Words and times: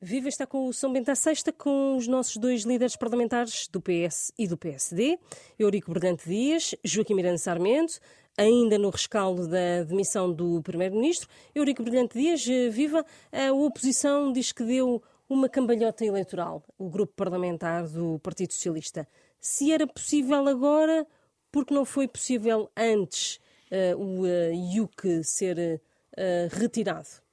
Viva 0.00 0.28
está 0.28 0.46
com 0.46 0.68
o 0.68 0.74
São 0.74 0.92
Bento 0.92 1.10
à 1.10 1.14
Sexta 1.14 1.50
com 1.50 1.96
os 1.96 2.06
nossos 2.06 2.36
dois 2.36 2.64
líderes 2.64 2.96
parlamentares 2.96 3.66
do 3.68 3.80
PS 3.80 4.30
e 4.38 4.46
do 4.46 4.54
PSD, 4.54 5.18
Eurico 5.58 5.90
Brilhante 5.90 6.28
Dias, 6.28 6.74
Joaquim 6.84 7.14
Miranda 7.14 7.38
Sarmento, 7.38 7.98
ainda 8.36 8.76
no 8.76 8.90
rescaldo 8.90 9.48
da 9.48 9.84
demissão 9.84 10.30
do 10.30 10.60
Primeiro-Ministro. 10.60 11.30
Eurico 11.54 11.82
Brilhante 11.82 12.18
Dias, 12.18 12.46
eh, 12.46 12.68
viva, 12.68 13.06
a 13.32 13.50
oposição 13.54 14.30
diz 14.30 14.52
que 14.52 14.64
deu 14.64 15.02
uma 15.30 15.48
cambalhota 15.48 16.04
eleitoral, 16.04 16.62
o 16.76 16.90
grupo 16.90 17.14
parlamentar 17.16 17.88
do 17.88 18.18
Partido 18.18 18.52
Socialista. 18.52 19.08
Se 19.40 19.72
era 19.72 19.86
possível 19.86 20.46
agora, 20.46 21.06
porque 21.50 21.72
não 21.72 21.86
foi 21.86 22.06
possível 22.06 22.70
antes 22.76 23.40
uh, 23.72 23.96
o 23.96 24.24
uh, 24.24 24.52
IUC 24.74 25.24
ser 25.24 25.80
uh, 26.12 26.54
retirado? 26.54 27.25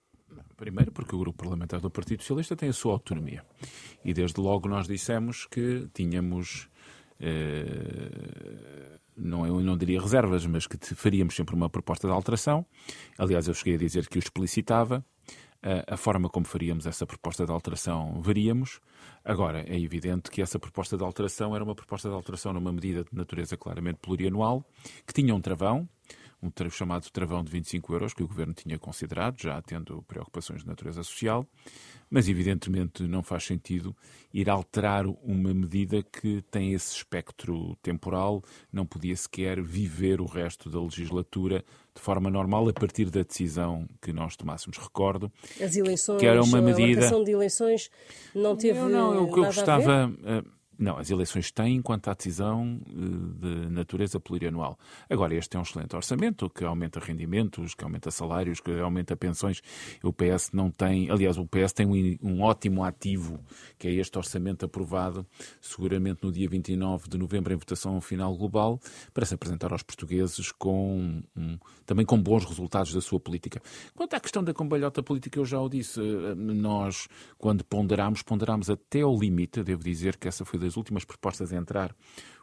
Primeiro, 0.64 0.94
porque 0.94 1.14
o 1.14 1.20
grupo 1.20 1.44
parlamentar 1.44 1.82
do 1.82 1.90
Partido 1.90 2.22
Socialista 2.22 2.56
tem 2.56 2.70
a 2.70 2.74
sua 2.74 2.94
autonomia. 2.94 3.44
E 4.06 4.14
desde 4.14 4.40
logo 4.40 4.70
nós 4.70 4.88
dissemos 4.88 5.46
que 5.46 5.90
tínhamos. 5.94 6.70
Eh, 7.20 8.98
não, 9.18 9.46
eu 9.46 9.60
não 9.60 9.78
diria 9.78 10.00
reservas, 10.00 10.46
mas 10.46 10.66
que 10.66 10.78
faríamos 10.96 11.36
sempre 11.36 11.54
uma 11.54 11.70
proposta 11.70 12.08
de 12.08 12.14
alteração. 12.14 12.66
Aliás, 13.18 13.50
eu 13.50 13.54
cheguei 13.54 13.76
a 13.76 13.78
dizer 13.78 14.08
que 14.08 14.18
o 14.18 14.20
explicitava. 14.20 15.06
A, 15.62 15.96
a 15.96 15.98
forma 15.98 16.30
como 16.30 16.46
faríamos 16.46 16.88
essa 16.88 17.06
proposta 17.06 17.46
de 17.46 17.52
alteração 17.52 18.22
veríamos. 18.22 18.80
Agora, 19.24 19.66
é 19.68 19.78
evidente 19.78 20.32
que 20.32 20.42
essa 20.42 20.58
proposta 20.58 20.96
de 20.96 21.04
alteração 21.04 21.54
era 21.54 21.64
uma 21.64 21.76
proposta 21.76 22.08
de 22.08 22.16
alteração 22.16 22.54
numa 22.54 22.72
medida 22.72 23.04
de 23.04 23.14
natureza 23.14 23.58
claramente 23.58 23.98
plurianual, 24.02 24.66
que 25.06 25.14
tinha 25.14 25.36
um 25.36 25.42
travão, 25.42 25.90
um 26.44 26.70
chamado 26.70 27.10
travão 27.10 27.44
de 27.44 27.52
25 27.52 27.94
euros, 27.94 28.14
que 28.14 28.24
o 28.24 28.28
governo 28.28 28.54
tinha 28.54 28.78
considerado, 28.78 29.42
já 29.42 29.62
tendo 29.62 30.02
preocupações 30.04 30.62
de 30.62 30.68
natureza 30.68 31.04
social, 31.04 31.48
mas 32.10 32.28
evidentemente 32.28 33.04
não 33.04 33.24
faz 33.24 33.46
sentido 33.46 33.96
ir 34.34 34.50
alterar 34.50 35.06
uma 35.08 35.54
medida 35.54 36.04
que 36.04 36.44
tem 36.52 36.74
esse 36.74 36.96
espectro 36.96 37.76
temporal, 37.82 38.44
não 38.72 38.86
podia 38.86 39.16
sequer 39.16 39.62
viver 39.62 40.20
o 40.20 40.26
resto 40.26 40.70
da 40.70 40.82
legislatura 40.82 41.64
de 41.96 42.02
forma 42.02 42.30
normal 42.30 42.68
a 42.68 42.74
partir 42.74 43.10
da 43.10 43.22
decisão 43.22 43.88
que 44.02 44.12
nós 44.12 44.36
tomássemos. 44.36 44.78
Recordo 44.78 45.32
As 45.62 45.76
eleições, 45.76 46.20
que 46.20 46.26
era 46.26 46.44
uma 46.44 46.62
medida. 46.62 47.08
A 47.08 47.24
de 47.24 47.32
eleições 47.32 47.90
não 48.36 48.56
teve. 48.56 48.80
Não, 48.80 48.90
não, 48.90 49.24
o 49.24 49.34
que 49.34 49.40
eu 49.40 49.46
gostava. 49.46 50.12
Não, 50.78 50.98
as 50.98 51.10
eleições 51.10 51.52
têm 51.52 51.76
enquanto 51.76 52.08
a 52.10 52.14
decisão 52.14 52.80
eh, 52.88 52.94
de 53.40 53.70
natureza 53.70 54.20
plurianual. 54.20 54.78
Agora, 55.10 55.36
este 55.36 55.56
é 55.56 55.60
um 55.60 55.64
excelente 55.64 55.96
orçamento 55.96 56.50
que 56.50 56.64
aumenta 56.64 57.00
rendimentos, 57.00 57.76
que 57.76 57.84
aumenta 57.84 58.10
salários, 58.10 58.60
que 58.60 58.72
aumenta 58.80 59.16
pensões. 59.16 59.62
O 60.04 60.12
PS 60.12 60.52
não 60.52 60.72
tem, 60.72 61.12
aliás, 61.12 61.38
o 61.38 61.46
PS 61.46 61.74
tem 61.74 62.18
um, 62.22 62.42
ótimo 62.42 62.84
ativo, 62.84 63.40
que 63.78 63.88
é 63.88 63.92
este 63.94 64.18
orçamento 64.18 64.66
aprovado, 64.66 65.26
seguramente 65.62 66.24
no 66.24 66.32
dia 66.32 66.50
29 66.50 67.08
de 67.08 67.18
novembro, 67.18 67.54
em 67.54 67.58
votação 67.58 68.02
final 68.02 68.36
global, 68.36 68.80
para 69.14 69.26
se 69.26 69.36
apresentar 69.36 69.72
aos 69.72 69.84
portugueses 69.84 70.52
com 70.52 71.22
um, 71.36 71.58
também 71.86 72.06
com 72.06 72.22
bons 72.22 72.46
resultados 72.46 72.94
da 72.94 73.02
sua 73.02 73.20
política. 73.20 73.62
Quanto 73.96 74.16
à 74.16 74.20
questão 74.20 74.44
da 74.44 74.54
combalhota 74.54 75.04
política, 75.04 75.40
eu 75.40 75.46
já 75.46 75.60
o 75.60 75.70
disse, 75.70 76.00
eh, 76.00 76.36
nós, 76.36 77.08
quando 77.38 77.64
ponderamos, 77.64 78.24
ponderamos 78.24 78.70
até 78.70 79.02
ao 79.02 79.16
limite, 79.16 79.64
devo 79.64 79.84
dizer 79.84 80.18
que 80.18 80.28
essa 80.28 80.44
foi 80.44 80.63
das 80.64 80.78
últimas 80.78 81.06
propostas 81.06 81.52
a 81.54 81.58
entrar, 81.58 81.96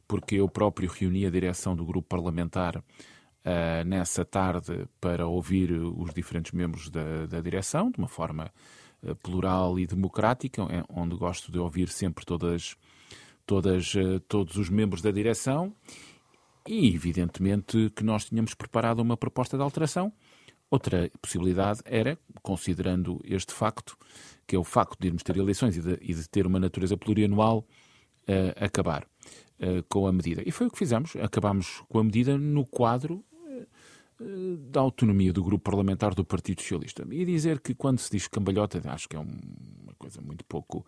porque 0.06 0.36
eu 0.36 0.48
próprio 0.48 0.90
reuni 0.90 1.26
a 1.26 1.30
direção 1.30 1.74
do 1.74 1.84
grupo 1.84 2.08
parlamentar 2.08 2.76
uh, 2.76 3.84
nessa 3.86 4.24
tarde 4.24 4.86
para 5.00 5.26
ouvir 5.26 5.72
os 5.72 6.12
diferentes 6.12 6.52
membros 6.52 6.88
da, 6.90 7.26
da 7.26 7.40
direção, 7.40 7.90
de 7.90 7.98
uma 7.98 8.08
forma 8.08 8.52
uh, 9.02 9.14
plural 9.16 9.78
e 9.78 9.86
democrática, 9.86 10.62
onde 10.88 11.16
gosto 11.16 11.50
de 11.50 11.58
ouvir 11.58 11.88
sempre 11.88 12.24
todas, 12.24 12.76
todas, 13.46 13.94
uh, 13.94 14.20
todos 14.28 14.56
os 14.56 14.68
membros 14.68 15.02
da 15.02 15.10
direção. 15.10 15.74
E, 16.68 16.94
evidentemente, 16.94 17.90
que 17.96 18.04
nós 18.04 18.26
tínhamos 18.26 18.54
preparado 18.54 19.00
uma 19.00 19.16
proposta 19.16 19.56
de 19.56 19.62
alteração. 19.62 20.12
Outra 20.70 21.10
possibilidade 21.20 21.80
era, 21.84 22.16
considerando 22.42 23.20
este 23.24 23.52
facto, 23.52 23.96
que 24.46 24.54
é 24.54 24.58
o 24.58 24.62
facto 24.62 24.96
de 25.00 25.08
irmos 25.08 25.22
ter 25.22 25.36
eleições 25.36 25.76
e 25.76 25.80
de, 25.80 25.98
e 26.00 26.14
de 26.14 26.28
ter 26.28 26.46
uma 26.46 26.60
natureza 26.60 26.96
plurianual, 26.96 27.66
uh, 28.28 28.64
acabar 28.64 29.04
uh, 29.04 29.82
com 29.88 30.06
a 30.06 30.12
medida. 30.12 30.42
E 30.46 30.50
foi 30.50 30.66
o 30.66 30.70
que 30.70 30.78
fizemos. 30.78 31.16
Acabámos 31.16 31.82
com 31.88 31.98
a 31.98 32.04
medida 32.04 32.36
no 32.36 32.66
quadro 32.66 33.24
uh, 34.20 34.56
da 34.56 34.80
autonomia 34.80 35.32
do 35.32 35.42
grupo 35.42 35.64
parlamentar 35.64 36.14
do 36.14 36.24
Partido 36.24 36.60
Socialista. 36.60 37.06
E 37.10 37.24
dizer 37.24 37.60
que 37.60 37.74
quando 37.74 37.98
se 37.98 38.10
diz 38.10 38.28
cambalhota, 38.28 38.80
acho 38.90 39.08
que 39.08 39.16
é 39.16 39.18
uma 39.18 39.32
coisa 40.00 40.20
muito 40.22 40.44
pouco. 40.46 40.84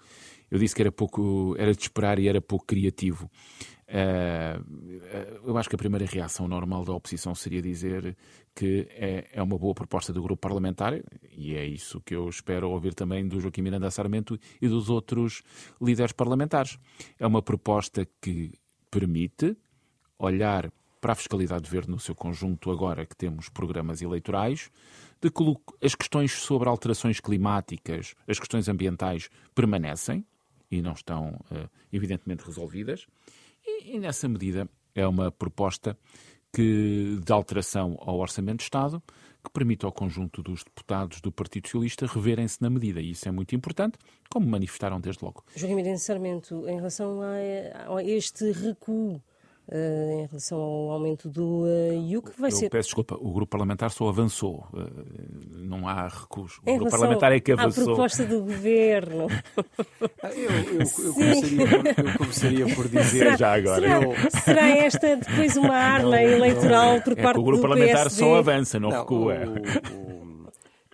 Eu 0.50 0.58
disse 0.58 0.74
que 0.74 0.80
era 0.80 0.90
pouco, 0.90 1.54
era 1.58 1.72
de 1.72 1.82
esperar 1.82 2.18
e 2.18 2.26
era 2.26 2.40
pouco 2.40 2.64
criativo. 2.64 3.30
eu 5.44 5.56
acho 5.58 5.68
que 5.68 5.76
a 5.76 5.78
primeira 5.78 6.06
reação 6.06 6.48
normal 6.48 6.82
da 6.84 6.94
oposição 6.94 7.34
seria 7.34 7.60
dizer 7.60 8.16
que 8.54 8.88
é, 8.90 9.28
é 9.34 9.42
uma 9.42 9.58
boa 9.58 9.74
proposta 9.74 10.12
do 10.12 10.22
grupo 10.22 10.40
parlamentar, 10.40 10.98
e 11.30 11.54
é 11.54 11.64
isso 11.64 12.00
que 12.00 12.14
eu 12.14 12.26
espero 12.28 12.70
ouvir 12.70 12.94
também 12.94 13.28
do 13.28 13.38
Joaquim 13.38 13.62
Miranda 13.62 13.90
Sarmento 13.90 14.38
e 14.60 14.66
dos 14.66 14.88
outros 14.88 15.42
líderes 15.80 16.12
parlamentares. 16.12 16.78
É 17.18 17.26
uma 17.26 17.42
proposta 17.42 18.08
que 18.20 18.52
permite 18.90 19.56
olhar 20.18 20.72
para 21.02 21.12
a 21.12 21.16
fiscalidade 21.16 21.68
verde 21.68 21.90
no 21.90 21.98
seu 21.98 22.14
conjunto, 22.14 22.70
agora 22.70 23.04
que 23.04 23.16
temos 23.16 23.48
programas 23.48 24.00
eleitorais, 24.00 24.70
de 25.20 25.30
que 25.30 25.42
as 25.84 25.96
questões 25.96 26.30
sobre 26.30 26.68
alterações 26.68 27.18
climáticas, 27.18 28.14
as 28.28 28.38
questões 28.38 28.68
ambientais 28.68 29.28
permanecem 29.52 30.24
e 30.70 30.80
não 30.80 30.92
estão, 30.92 31.38
eh, 31.50 31.68
evidentemente, 31.92 32.44
resolvidas, 32.44 33.06
e, 33.66 33.96
e 33.96 33.98
nessa 33.98 34.28
medida 34.28 34.68
é 34.94 35.04
uma 35.04 35.32
proposta 35.32 35.98
que, 36.52 37.18
de 37.24 37.32
alteração 37.32 37.98
ao 38.00 38.18
Orçamento 38.18 38.58
de 38.58 38.64
Estado 38.64 39.02
que 39.42 39.50
permite 39.50 39.84
ao 39.84 39.90
conjunto 39.90 40.40
dos 40.40 40.62
deputados 40.62 41.20
do 41.20 41.32
Partido 41.32 41.66
Socialista 41.66 42.06
reverem-se 42.06 42.62
na 42.62 42.70
medida. 42.70 43.00
E 43.00 43.10
isso 43.10 43.28
é 43.28 43.32
muito 43.32 43.56
importante, 43.56 43.98
como 44.30 44.46
manifestaram 44.46 45.00
desde 45.00 45.24
logo. 45.24 45.42
Joaquim 45.56 45.74
Miranda 45.74 45.98
Sarmento, 45.98 46.68
em 46.68 46.76
relação 46.76 47.20
a, 47.20 47.96
a 47.96 48.04
este 48.04 48.52
recuo 48.52 49.20
em 49.70 50.26
relação 50.26 50.58
ao 50.58 50.90
aumento 50.90 51.28
do 51.28 51.62
uh, 51.62 51.92
IUC, 51.94 52.32
vai 52.38 52.50
Eu 52.50 52.56
ser. 52.56 52.68
Peço 52.68 52.88
desculpa, 52.88 53.16
o 53.20 53.32
grupo 53.32 53.50
parlamentar 53.50 53.90
só 53.90 54.08
avançou, 54.08 54.66
uh, 54.72 54.90
não 55.50 55.88
há 55.88 56.08
recurso. 56.08 56.60
O 56.66 56.70
em 56.70 56.76
grupo 56.76 56.90
parlamentar 56.90 57.32
é 57.32 57.40
que 57.40 57.52
avançou. 57.52 57.84
A 57.84 57.86
proposta 57.86 58.24
do 58.24 58.40
governo. 58.40 59.28
eu, 60.24 60.50
eu, 60.50 60.80
eu, 60.80 61.14
começaria, 61.14 61.62
eu, 61.62 62.18
começaria, 62.18 62.74
por 62.74 62.88
dizer 62.88 63.18
será, 63.18 63.36
já 63.36 63.52
agora. 63.54 63.80
Será, 63.80 64.40
será, 64.42 64.68
esta 64.68 65.16
depois 65.16 65.56
uma 65.56 65.74
arma 65.74 66.10
não, 66.10 66.22
eleitoral 66.22 67.00
por 67.00 67.18
é 67.18 67.22
parte 67.22 67.36
do 67.36 67.40
O 67.40 67.44
grupo 67.44 67.62
parlamentar 67.62 68.02
PSD? 68.02 68.20
só 68.20 68.34
avança, 68.34 68.80
não, 68.80 68.90
não 68.90 68.98
recua. 69.00 69.34
O, 69.46 69.94
o, 69.94 70.48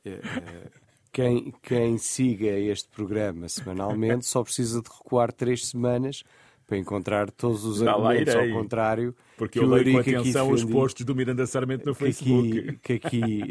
é, 0.04 0.10
é, 0.10 0.78
quem, 1.10 1.52
quem 1.62 1.98
siga 1.98 2.46
este 2.46 2.88
programa 2.90 3.48
semanalmente 3.48 4.26
só 4.26 4.42
precisa 4.44 4.80
de 4.80 4.88
recuar 4.88 5.32
três 5.32 5.66
semanas 5.66 6.22
para 6.68 6.76
encontrar 6.76 7.30
todos 7.30 7.64
os 7.64 7.82
argumentos 7.82 8.34
ao 8.34 8.48
contrário. 8.50 9.16
Porque 9.38 9.58
eu 9.58 9.66
leio 9.66 9.90
com 9.90 9.98
atenção 10.00 10.50
os 10.50 10.62
postos 10.62 11.04
do 11.06 11.14
Miranda 11.14 11.46
Sarmento 11.46 11.86
no 11.86 11.94
que 11.94 12.04
Facebook. 12.04 12.58
Aqui, 12.58 12.78
que 12.78 12.92
aqui, 12.92 13.42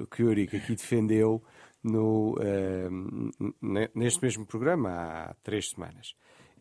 uh, 0.00 0.06
que 0.06 0.22
o 0.22 0.28
Eurico 0.28 0.56
aqui 0.56 0.74
defendeu 0.74 1.42
no, 1.84 2.34
uh, 2.38 3.90
neste 3.94 4.22
mesmo 4.22 4.46
programa 4.46 4.88
há 4.88 5.34
três 5.42 5.68
semanas. 5.68 6.14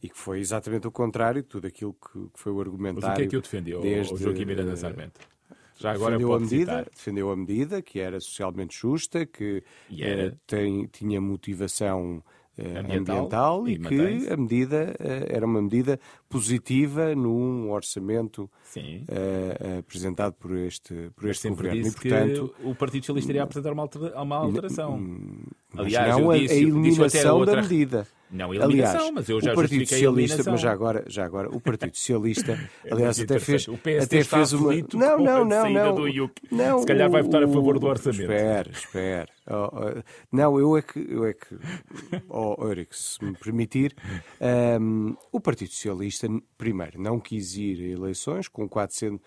E 0.03 0.09
que 0.09 0.17
foi 0.17 0.39
exatamente 0.39 0.85
o 0.85 0.91
contrário 0.91 1.41
de 1.41 1.47
tudo 1.47 1.67
aquilo 1.67 1.93
que, 1.93 2.19
que 2.33 2.39
foi 2.39 2.51
o 2.51 2.59
argumentário. 2.59 3.07
Mas 3.07 3.13
o 3.13 3.15
que 3.15 3.23
é 3.23 3.27
que 3.27 3.35
eu 3.37 3.41
defendi, 3.41 3.79
desde, 3.79 4.13
o 4.13 4.17
Joaquim 4.17 4.45
Miranda 4.45 4.75
Sarmento? 4.75 5.21
Já 5.77 5.91
agora 5.91 6.17
defendeu 6.17 6.35
a 6.35 6.39
medida, 6.39 6.87
defendeu 6.93 7.31
a 7.31 7.35
medida 7.37 7.81
que 7.81 7.99
era 7.99 8.19
socialmente 8.19 8.77
justa, 8.77 9.25
que 9.25 9.63
uh, 9.89 10.37
tem, 10.45 10.87
tinha 10.87 11.21
motivação 11.21 12.21
ambiental, 12.59 13.17
ambiental, 13.17 13.67
e, 13.67 13.73
e 13.73 13.79
que 13.79 14.31
a 14.31 14.37
medida 14.37 14.95
uh, 14.99 15.35
era 15.35 15.45
uma 15.45 15.61
medida 15.61 15.99
positiva 16.29 17.15
num 17.15 17.71
orçamento 17.71 18.49
uh, 18.75 19.79
apresentado 19.79 20.33
por 20.33 20.55
este, 20.57 21.11
por 21.15 21.29
este 21.29 21.49
governo. 21.49 21.87
e, 21.87 21.91
portanto, 21.91 22.55
o 22.63 22.75
Partido 22.75 23.05
Socialista 23.05 23.31
iria 23.31 23.43
apresentar 23.43 23.73
uma, 23.73 23.89
uma 24.21 24.35
alteração. 24.35 25.01
Aliás, 25.75 26.17
não 26.17 26.31
a, 26.31 26.37
disse, 26.37 26.53
a 26.53 26.57
eliminação 26.57 27.45
da 27.45 27.61
medida. 27.61 28.07
Não, 28.31 28.53
eliminação, 28.53 28.95
aliás, 28.95 29.11
mas 29.13 29.29
eu 29.29 29.41
já 29.41 29.51
o 29.51 29.55
Partido 29.55 29.85
Socialista, 29.85 30.49
mas 30.49 30.61
já 30.61 30.71
agora, 30.71 31.03
já 31.07 31.25
agora, 31.25 31.49
o 31.49 31.59
Partido 31.59 31.97
Socialista, 31.97 32.53
é 32.85 32.93
aliás, 32.93 33.19
até 33.19 33.39
fez, 33.39 33.67
o 33.67 33.77
PSD 33.77 34.19
até 34.19 34.23
fez 34.23 34.53
uma 34.53 34.73
não, 34.73 35.19
não, 35.19 35.45
não, 35.45 35.69
não, 35.69 35.95
do 35.95 36.31
não, 36.49 36.79
Se 36.79 36.85
calhar 36.85 37.09
vai 37.09 37.21
votar 37.21 37.43
a 37.43 37.47
favor 37.47 37.77
do 37.77 37.87
orçamento. 37.87 38.21
Espera, 38.21 38.69
espera. 38.71 39.29
Oh, 39.49 39.69
oh, 39.73 40.03
não, 40.31 40.57
eu 40.57 40.77
é 40.77 40.81
que, 40.81 40.99
eu 41.09 41.25
é 41.25 41.33
que, 41.33 41.57
oh, 42.29 42.55
Eurico, 42.61 42.95
se 42.95 43.21
me 43.23 43.33
permitir, 43.33 43.93
um, 44.79 45.13
o 45.31 45.41
Partido 45.41 45.71
Socialista, 45.71 46.27
primeiro, 46.57 47.01
não 47.01 47.19
quis 47.19 47.57
ir 47.57 47.83
a 47.83 47.99
eleições 47.99 48.47
com 48.47 48.67
400 48.69 49.19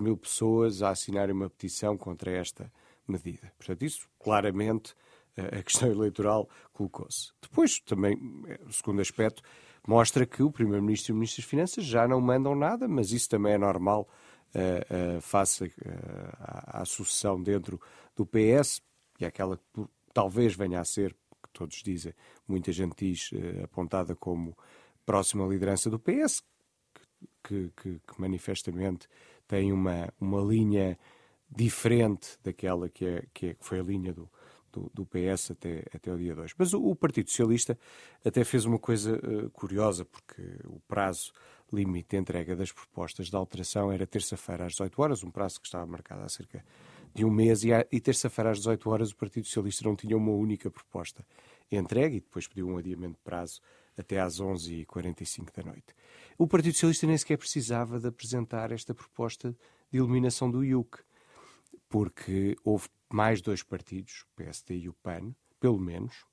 mil 0.00 0.18
pessoas 0.18 0.82
a 0.82 0.90
assinarem 0.90 1.34
uma 1.34 1.48
petição 1.48 1.96
contra 1.96 2.30
esta 2.30 2.70
medida. 3.08 3.52
Portanto, 3.56 3.82
isso 3.84 4.06
claramente 4.18 4.94
a 5.36 5.62
questão 5.62 5.90
eleitoral 5.92 6.48
colocou-se. 6.72 7.32
Depois, 7.40 7.80
também, 7.80 8.16
o 8.66 8.72
segundo 8.72 9.00
aspecto, 9.00 9.42
mostra 9.86 10.26
que 10.26 10.42
o 10.42 10.50
Primeiro-Ministro 10.50 11.12
e 11.12 11.12
o 11.12 11.16
Ministro 11.16 11.42
das 11.42 11.50
Finanças 11.50 11.84
já 11.84 12.06
não 12.06 12.20
mandam 12.20 12.54
nada, 12.54 12.86
mas 12.86 13.12
isso 13.12 13.28
também 13.28 13.54
é 13.54 13.58
normal 13.58 14.08
uh, 14.54 15.18
uh, 15.18 15.20
face 15.20 15.64
uh, 15.64 15.70
à, 16.38 16.82
à 16.82 16.84
sucessão 16.84 17.42
dentro 17.42 17.80
do 18.16 18.26
PS, 18.26 18.82
e 19.18 19.24
aquela 19.24 19.56
que 19.56 19.84
talvez 20.12 20.54
venha 20.54 20.80
a 20.80 20.84
ser, 20.84 21.12
que 21.42 21.48
todos 21.52 21.82
dizem, 21.82 22.14
muita 22.46 22.72
gente 22.72 22.94
diz, 22.96 23.30
apontada 23.62 24.14
como 24.14 24.56
próxima 25.04 25.46
liderança 25.46 25.90
do 25.90 25.98
PS, 25.98 26.42
que, 27.42 27.70
que, 27.76 28.00
que 28.00 28.20
manifestamente 28.20 29.08
tem 29.46 29.72
uma, 29.72 30.12
uma 30.20 30.40
linha 30.40 30.98
diferente 31.50 32.38
daquela 32.42 32.88
que, 32.88 33.04
é, 33.04 33.24
que, 33.34 33.46
é, 33.48 33.54
que 33.54 33.64
foi 33.64 33.80
a 33.80 33.82
linha 33.82 34.12
do, 34.12 34.30
do, 34.72 34.90
do, 34.94 35.06
PS 35.06 35.52
até, 35.52 35.84
até 35.94 36.12
o 36.12 36.16
dia 36.16 36.34
2. 36.34 36.52
Mas 36.56 36.72
o, 36.72 36.82
o, 36.82 36.96
Partido 36.96 37.28
Socialista 37.28 37.78
até 38.24 38.44
fez 38.44 38.64
uma 38.64 38.78
coisa 38.78 39.16
uh, 39.18 39.50
curiosa, 39.50 40.04
porque 40.04 40.42
o 40.64 40.80
prazo 40.86 41.32
limite 41.72 42.10
de 42.10 42.16
entrega 42.16 42.56
das 42.56 42.72
propostas 42.72 43.28
de 43.28 43.36
alteração 43.36 43.92
era 43.92 44.06
terça-feira 44.06 44.66
às 44.66 44.72
18 44.72 45.02
horas, 45.02 45.24
um 45.24 45.30
prazo 45.30 45.60
que 45.60 45.66
estava 45.66 45.86
marcado 45.86 46.22
há 46.22 46.28
cerca 46.28 46.64
de 47.14 47.24
um 47.24 47.30
mês, 47.30 47.64
e, 47.64 47.70
e 47.90 48.00
terça-feira 48.00 48.50
às 48.50 48.58
18 48.58 48.90
horas 48.90 49.10
o 49.10 49.16
Partido 49.16 49.46
Socialista 49.46 49.84
não 49.88 49.96
tinha 49.96 50.16
uma 50.16 50.32
única 50.32 50.70
proposta 50.70 51.24
entregue 51.70 52.16
e 52.16 52.20
depois 52.20 52.46
pediu 52.46 52.68
um 52.68 52.76
adiamento 52.76 53.14
de 53.14 53.22
prazo 53.22 53.60
até 53.96 54.18
às 54.18 54.40
11h45 54.40 55.54
da 55.54 55.62
noite. 55.62 55.94
O 56.38 56.46
Partido 56.46 56.74
Socialista 56.74 57.06
nem 57.06 57.16
sequer 57.16 57.36
precisava 57.36 58.00
de 58.00 58.08
apresentar 58.08 58.72
esta 58.72 58.94
proposta 58.94 59.54
de 59.90 59.98
eliminação 59.98 60.50
do 60.50 60.64
IUC, 60.64 60.98
porque 61.88 62.56
houve 62.64 62.88
mais 63.12 63.40
dois 63.40 63.62
partidos, 63.62 64.22
o 64.22 64.36
PSD 64.36 64.76
e 64.76 64.88
o 64.88 64.94
PAN, 64.94 65.34
pelo 65.58 65.78
menos, 65.78 66.24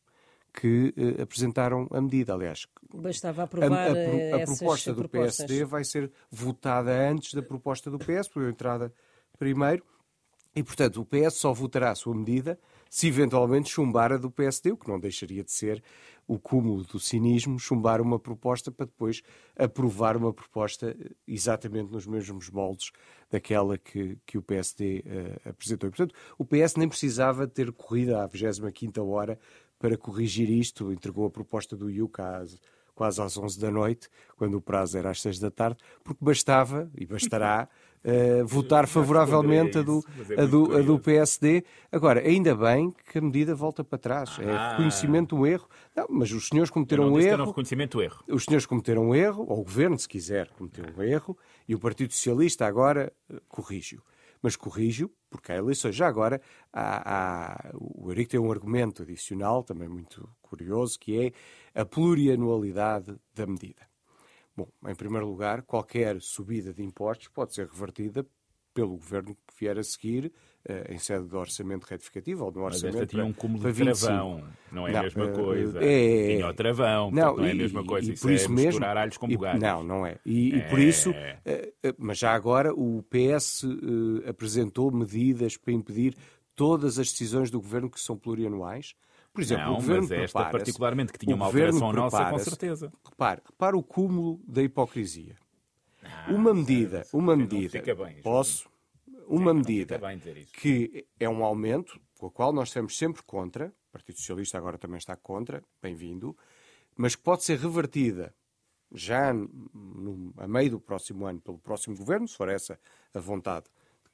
que 0.54 0.94
uh, 0.98 1.22
apresentaram 1.22 1.88
a 1.92 2.02
medida. 2.02 2.34
Aliás, 2.34 2.66
Bastava 2.94 3.44
aprovar 3.44 3.72
a, 3.72 3.94
a, 3.94 4.40
a, 4.40 4.44
a 4.44 4.46
proposta 4.46 4.94
do 4.94 5.08
propostas. 5.08 5.46
PSD 5.46 5.66
vai 5.66 5.84
ser 5.84 6.12
votada 6.32 6.92
antes 6.92 7.34
da 7.34 7.42
proposta 7.42 7.92
do 7.92 8.00
PS, 8.00 8.28
por 8.28 8.44
entrada 8.44 8.94
primeiro, 9.38 9.84
e, 10.56 10.64
portanto, 10.64 11.02
o 11.02 11.06
PS 11.06 11.36
só 11.36 11.54
votará 11.54 11.92
a 11.92 11.96
sua 11.96 12.16
medida 12.16 12.60
se 12.90 13.08
eventualmente 13.08 13.70
chumbar 13.70 14.12
a 14.12 14.18
do 14.18 14.32
PSD, 14.32 14.72
o 14.72 14.78
que 14.78 14.88
não 14.88 15.00
deixaria 15.00 15.44
de 15.44 15.52
ser 15.52 15.84
o 16.28 16.38
cúmulo 16.38 16.84
do 16.84 17.00
cinismo, 17.00 17.58
chumbar 17.58 18.02
uma 18.02 18.20
proposta 18.20 18.70
para 18.70 18.86
depois 18.86 19.22
aprovar 19.56 20.18
uma 20.18 20.34
proposta 20.34 20.96
exatamente 21.26 21.90
nos 21.90 22.06
mesmos 22.06 22.50
moldes 22.50 22.92
daquela 23.32 23.78
que, 23.78 24.18
que 24.26 24.38
o 24.38 24.42
PSD 24.42 25.04
uh, 25.06 25.10
eh, 25.10 25.50
apresentou. 25.50 25.88
E, 25.88 25.92
portanto, 25.92 26.14
o 26.38 26.44
PS 26.44 26.76
nem 26.76 26.90
precisava 26.90 27.48
ter 27.48 27.72
corrido 27.72 28.18
à 28.18 28.28
25ª 28.28 29.06
hora 29.06 29.40
para 29.80 29.98
corrigir 29.98 30.50
isto, 30.50 30.92
entregou 30.92 31.26
a 31.26 31.30
proposta 31.30 31.78
do 31.78 31.90
IUC 31.90 32.20
às, 32.20 32.60
quase 32.94 33.22
às 33.22 33.38
11 33.38 33.60
da 33.60 33.72
noite, 33.72 34.10
quando 34.36 34.56
o 34.56 34.62
prazo 34.62 34.98
era 34.98 35.12
às 35.12 35.22
6 35.22 35.40
da 35.40 35.52
tarde, 35.52 35.78
porque 36.04 36.26
bastava, 36.26 36.90
e 36.96 37.06
bastará, 37.06 37.70
uh, 38.08 38.48
votar 38.48 38.88
favoravelmente 38.88 39.78
a 39.78 39.82
do, 39.82 40.04
é 40.30 40.42
a, 40.42 40.46
do, 40.46 40.78
a 40.78 40.82
do 40.82 40.98
PSD. 40.98 41.64
Agora, 41.92 42.22
ainda 42.22 42.56
bem 42.56 42.94
que 43.12 43.18
a 43.18 43.22
medida 43.22 43.54
volta 43.54 43.84
para 43.84 43.98
trás. 43.98 44.40
É 44.40 44.50
ah. 44.50 44.72
Reconhecimento 44.72 45.36
do 45.36 45.46
erro. 45.46 45.68
Não, 45.96 46.08
mas 46.10 46.32
os 46.32 46.48
senhores 46.48 46.72
cometeram 46.72 47.12
um 47.12 47.20
erro. 47.20 47.46
reconhecimento 47.46 47.98
do 47.98 48.04
erro. 48.04 48.24
Os 48.28 48.46
senhores 48.46 48.66
cometeram 48.66 49.10
um 49.10 49.16
erro, 49.16 49.46
ou 49.48 49.60
o 49.60 49.64
governo, 49.64 50.00
se 50.00 50.08
quiser, 50.08 50.50
cometeu 50.52 50.86
um 50.98 51.04
erro, 51.04 51.38
e 51.68 51.76
o 51.76 51.80
Partido 51.80 52.14
Socialista 52.14 52.66
agora 52.66 53.12
uh, 53.30 53.42
corrige-o. 53.48 54.02
Mas 54.42 54.56
corrige-o 54.56 55.12
porque 55.30 55.52
há 55.52 55.56
eleições. 55.56 55.96
Já 55.96 56.08
agora, 56.08 56.42
há, 56.72 57.16
há, 57.16 57.72
o 57.74 58.10
Eurico 58.10 58.32
tem 58.32 58.40
um 58.40 58.52
argumento 58.52 59.02
adicional, 59.02 59.64
também 59.64 59.88
muito 59.88 60.30
curioso, 60.42 60.98
que 61.00 61.34
é 61.74 61.82
a 61.82 61.86
plurianualidade 61.86 63.16
da 63.34 63.46
medida. 63.46 63.88
Bom, 64.58 64.68
em 64.88 64.96
primeiro 64.96 65.28
lugar, 65.28 65.62
qualquer 65.62 66.20
subida 66.20 66.74
de 66.74 66.82
impostos 66.82 67.28
pode 67.28 67.54
ser 67.54 67.68
revertida 67.68 68.26
pelo 68.74 68.98
governo 68.98 69.36
que 69.36 69.54
vier 69.60 69.78
a 69.78 69.84
seguir 69.84 70.32
uh, 70.68 70.94
em 70.94 70.98
sede 70.98 71.28
do 71.28 71.38
orçamento 71.38 71.86
retificativo 71.86 72.46
ou 72.46 72.52
do 72.52 72.62
orçamento. 72.62 72.94
Mas 72.94 73.02
esta 73.04 73.08
tinha 73.08 73.26
um 73.26 73.34
cúmulo 73.34 73.72
de 73.72 73.84
travão, 73.84 74.44
não 74.72 74.88
é 74.88 74.92
não, 74.92 75.00
a 75.00 75.04
mesma 75.04 75.26
uh, 75.26 75.34
coisa. 75.34 75.80
É, 75.84 76.36
tinha 76.36 76.48
o 76.48 76.54
travão, 76.54 77.12
não, 77.12 77.38
não 77.38 77.46
é 77.46 77.52
a 77.52 77.56
mesma 77.56 77.84
coisa. 77.84 78.10
E, 78.10 78.14
isso 78.14 78.22
por 78.24 78.32
isso 78.32 78.46
é 78.46 78.50
mesmo, 78.50 78.86
alhos 78.86 79.18
com 79.18 79.28
bugalhos. 79.28 79.62
Não, 79.62 79.84
não 79.84 80.06
é. 80.06 80.18
E, 80.26 80.54
é. 80.54 80.58
e 80.58 80.70
por 80.70 80.80
isso, 80.80 81.12
uh, 81.12 81.96
mas 81.98 82.18
já 82.18 82.34
agora 82.34 82.74
o 82.74 83.04
PS 83.04 83.64
apresentou 84.28 84.92
medidas 84.92 85.56
para 85.56 85.74
impedir 85.74 86.16
todas 86.56 86.98
as 86.98 87.12
decisões 87.12 87.52
do 87.52 87.62
governo 87.62 87.90
que 87.90 88.00
são 88.00 88.18
plurianuais 88.18 88.96
por 89.38 89.44
exemplo, 89.44 89.66
não, 89.66 89.74
o 89.74 89.76
governo 89.76 90.08
mas 90.10 90.12
esta 90.12 90.46
particularmente 90.50 91.14
que 91.14 91.20
tinha 91.20 91.36
uma 91.36 91.46
alteração 91.46 91.94
nossa, 91.94 92.32
com 92.32 92.40
certeza. 92.40 92.92
Repare, 93.08 93.40
repare 93.46 93.76
o 93.76 93.84
cúmulo 93.84 94.42
da 94.48 94.64
hipocrisia. 94.64 95.36
Ah, 96.02 96.26
uma 96.32 96.56
medida, 96.56 97.06
uma 97.14 97.36
medida, 97.36 97.80
bem, 97.94 98.20
posso, 98.24 98.68
uma 99.28 99.52
Sim, 99.52 99.58
medida 99.60 100.00
que 100.54 101.06
é 101.20 101.30
um 101.30 101.44
aumento, 101.44 102.02
com 102.18 102.26
a 102.26 102.32
qual 102.32 102.52
nós 102.52 102.70
estamos 102.70 102.98
sempre 102.98 103.22
contra, 103.22 103.68
o 103.68 103.92
Partido 103.92 104.18
Socialista 104.18 104.58
agora 104.58 104.76
também 104.76 104.98
está 104.98 105.16
contra, 105.16 105.64
bem-vindo, 105.80 106.36
mas 106.96 107.16
que 107.16 107.22
pode 107.22 107.44
ser 107.44 107.60
revertida 107.60 108.34
já 108.92 109.32
no, 109.32 110.34
a 110.38 110.48
meio 110.48 110.72
do 110.72 110.80
próximo 110.80 111.28
ano 111.28 111.40
pelo 111.40 111.60
próximo 111.60 111.96
governo, 111.96 112.28
se 112.28 112.36
for 112.36 112.50
essa 112.50 112.80
a 113.14 113.20
vontade 113.20 113.68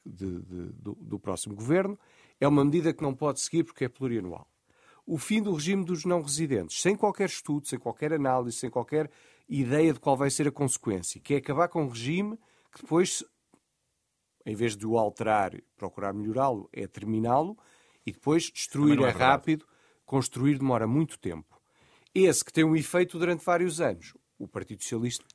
de, 0.06 0.42
de, 0.42 0.74
do, 0.74 0.96
do 0.96 1.18
próximo 1.18 1.56
governo, 1.56 1.98
é 2.42 2.48
uma 2.48 2.66
medida 2.66 2.94
que 2.94 3.02
não 3.02 3.16
pode 3.16 3.40
seguir 3.40 3.64
porque 3.64 3.86
é 3.86 3.88
plurianual 3.88 4.50
o 5.06 5.18
fim 5.18 5.42
do 5.42 5.54
regime 5.54 5.84
dos 5.84 6.06
não 6.06 6.22
residentes, 6.22 6.82
sem 6.82 6.96
qualquer 6.96 7.28
estudo, 7.28 7.68
sem 7.68 7.78
qualquer 7.78 8.14
análise, 8.14 8.58
sem 8.58 8.70
qualquer 8.70 9.10
ideia 9.48 9.94
de 9.94 10.00
qual 10.00 10.16
vai 10.16 10.30
ser 10.30 10.48
a 10.48 10.52
consequência, 10.52 11.20
que 11.20 11.34
é 11.34 11.38
acabar 11.38 11.68
com 11.68 11.84
um 11.84 11.90
regime 11.90 12.38
que 12.72 12.82
depois, 12.82 13.24
em 14.46 14.56
vez 14.56 14.76
de 14.76 14.88
o 14.88 14.98
alterar, 14.98 15.52
procurar 15.76 16.14
melhorá-lo, 16.14 16.70
é 16.72 16.88
terminá-lo 16.88 17.58
e 18.06 18.12
depois 18.12 18.50
destruir 18.52 19.00
é, 19.00 19.04
é 19.04 19.10
rápido, 19.10 19.66
construir 20.06 20.58
demora 20.58 20.88
muito 20.88 21.20
tempo. 21.20 21.62
Esse 22.14 22.44
que 22.44 22.54
tem 22.54 22.64
um 22.64 22.76
efeito 22.76 23.18
durante 23.18 23.44
vários 23.44 23.82
anos. 23.82 24.14
O 24.38 24.48
Partido 24.48 24.84
Socialista 24.84 25.26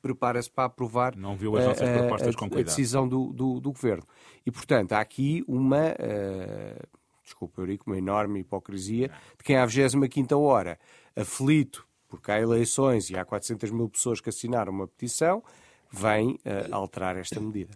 prepara-se 0.00 0.50
para 0.50 0.64
aprovar 0.64 1.16
não 1.16 1.36
viu 1.36 1.56
as 1.56 1.64
nossas 1.64 1.88
propostas 1.88 2.34
a, 2.34 2.38
com 2.38 2.44
a 2.58 2.62
decisão 2.62 3.08
do, 3.08 3.32
do, 3.32 3.60
do, 3.60 3.72
governo. 3.72 4.06
E, 4.44 4.50
portanto, 4.50 4.92
há 4.92 5.00
aqui 5.00 5.44
uma. 5.46 5.92
Uh, 5.92 6.95
desculpa 7.26 7.60
Eurico, 7.60 7.84
uma 7.86 7.98
enorme 7.98 8.40
hipocrisia 8.40 9.10
de 9.36 9.44
quem 9.44 9.56
à 9.56 9.66
25 9.66 10.34
hora, 10.36 10.78
aflito 11.14 11.86
porque 12.08 12.30
há 12.30 12.40
eleições 12.40 13.10
e 13.10 13.16
há 13.16 13.24
400 13.24 13.70
mil 13.70 13.88
pessoas 13.88 14.20
que 14.20 14.28
assinaram 14.28 14.72
uma 14.72 14.86
petição, 14.86 15.42
vem 15.90 16.32
uh, 16.34 16.72
alterar 16.72 17.16
esta 17.16 17.40
medida. 17.40 17.74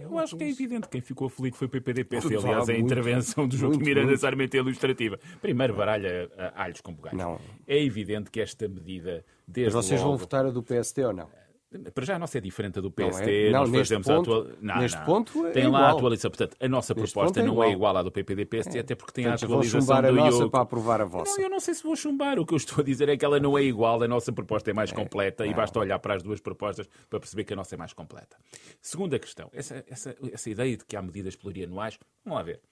Eu 0.00 0.16
acho 0.18 0.36
que 0.36 0.44
é 0.44 0.50
evidente. 0.50 0.88
Quem 0.88 1.00
ficou 1.00 1.26
aflito 1.26 1.56
foi 1.56 1.66
o 1.66 1.70
PPD-PC. 1.70 2.36
Aliás, 2.36 2.68
a 2.68 2.74
intervenção 2.74 3.48
do 3.48 3.56
João 3.56 3.76
Miranda 3.76 4.16
Sarmento 4.16 4.56
é 4.56 4.60
ilustrativa. 4.60 5.18
Primeiro, 5.40 5.74
baralha 5.74 6.30
uh, 6.34 6.52
alhos 6.54 6.80
com 6.80 6.92
bugalhos. 6.92 7.18
Não. 7.18 7.40
É 7.66 7.82
evidente 7.82 8.30
que 8.30 8.40
esta 8.40 8.68
medida, 8.68 9.24
desde 9.46 9.74
Mas 9.74 9.86
vocês 9.86 10.00
logo... 10.00 10.12
vão 10.12 10.18
votar 10.18 10.46
a 10.46 10.50
do 10.50 10.62
PSD 10.62 11.04
ou 11.06 11.12
não? 11.12 11.28
Para 11.92 12.06
já 12.06 12.16
a 12.16 12.18
nossa 12.18 12.38
é 12.38 12.40
diferente 12.40 12.80
do 12.80 12.90
PST. 12.90 13.20
Não, 13.20 13.28
é? 13.28 13.50
não 13.50 13.60
nós 13.60 13.70
neste 13.70 13.94
ponto, 14.00 14.32
atual... 14.32 14.56
não, 14.58 14.78
neste 14.78 14.98
não. 14.98 15.04
ponto 15.04 15.46
é 15.46 15.50
Tem 15.50 15.66
igual. 15.66 15.82
lá 15.82 15.88
a 15.88 15.92
atualização. 15.92 16.30
Portanto, 16.30 16.56
a 16.58 16.68
nossa 16.68 16.94
neste 16.94 17.12
proposta 17.12 17.40
é 17.40 17.42
não 17.42 17.62
é 17.62 17.70
igual 17.70 17.94
à 17.94 18.02
do 18.02 18.10
PPD-PST, 18.10 18.78
é. 18.78 18.80
até 18.80 18.94
porque 18.94 19.12
tem 19.12 19.24
Portanto, 19.24 19.42
a 19.42 19.46
atualização 19.46 19.80
vou 19.80 19.86
chumbar 19.86 20.04
a 20.06 20.12
nossa 20.12 20.42
IOC. 20.42 20.50
para 20.50 20.60
aprovar 20.62 21.00
a 21.02 21.04
vossa. 21.04 21.36
Não, 21.36 21.42
eu 21.42 21.50
não 21.50 21.60
sei 21.60 21.74
se 21.74 21.82
vou 21.82 21.94
chumbar. 21.94 22.38
O 22.38 22.46
que 22.46 22.54
eu 22.54 22.56
estou 22.56 22.80
a 22.80 22.82
dizer 22.82 23.10
é 23.10 23.18
que 23.18 23.24
ela 23.24 23.38
não 23.38 23.58
é 23.58 23.62
igual, 23.62 24.02
a 24.02 24.08
nossa 24.08 24.32
proposta 24.32 24.70
é 24.70 24.72
mais 24.72 24.90
é. 24.90 24.94
completa 24.94 25.46
e 25.46 25.52
basta 25.52 25.78
olhar 25.78 25.98
para 25.98 26.14
as 26.14 26.22
duas 26.22 26.40
propostas 26.40 26.88
para 27.10 27.20
perceber 27.20 27.44
que 27.44 27.52
a 27.52 27.56
nossa 27.56 27.74
é 27.74 27.78
mais 27.78 27.92
completa. 27.92 28.38
Segunda 28.80 29.18
questão, 29.18 29.50
essa, 29.52 29.84
essa, 29.88 30.16
essa 30.32 30.48
ideia 30.48 30.74
de 30.74 30.86
que 30.86 30.96
há 30.96 31.02
medidas 31.02 31.36
plurianuais, 31.36 31.98
vamos 32.24 32.38
lá 32.38 32.42
ver. 32.42 32.62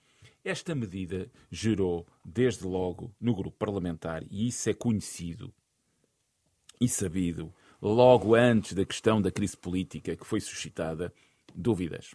Esta 0.43 0.75
medida 0.75 1.31
gerou, 1.51 2.07
desde 2.25 2.65
logo, 2.65 3.13
no 3.21 3.35
grupo 3.35 3.59
parlamentar, 3.59 4.23
e 4.31 4.47
isso 4.47 4.71
é 4.71 4.73
conhecido 4.73 5.53
e 6.81 6.89
sabido, 6.89 7.53
logo 7.81 8.35
antes 8.35 8.73
da 8.73 8.85
questão 8.85 9.21
da 9.21 9.31
crise 9.31 9.57
política 9.57 10.17
que 10.17 10.27
foi 10.27 10.41
suscitada, 10.41 11.13
dúvidas. 11.55 12.15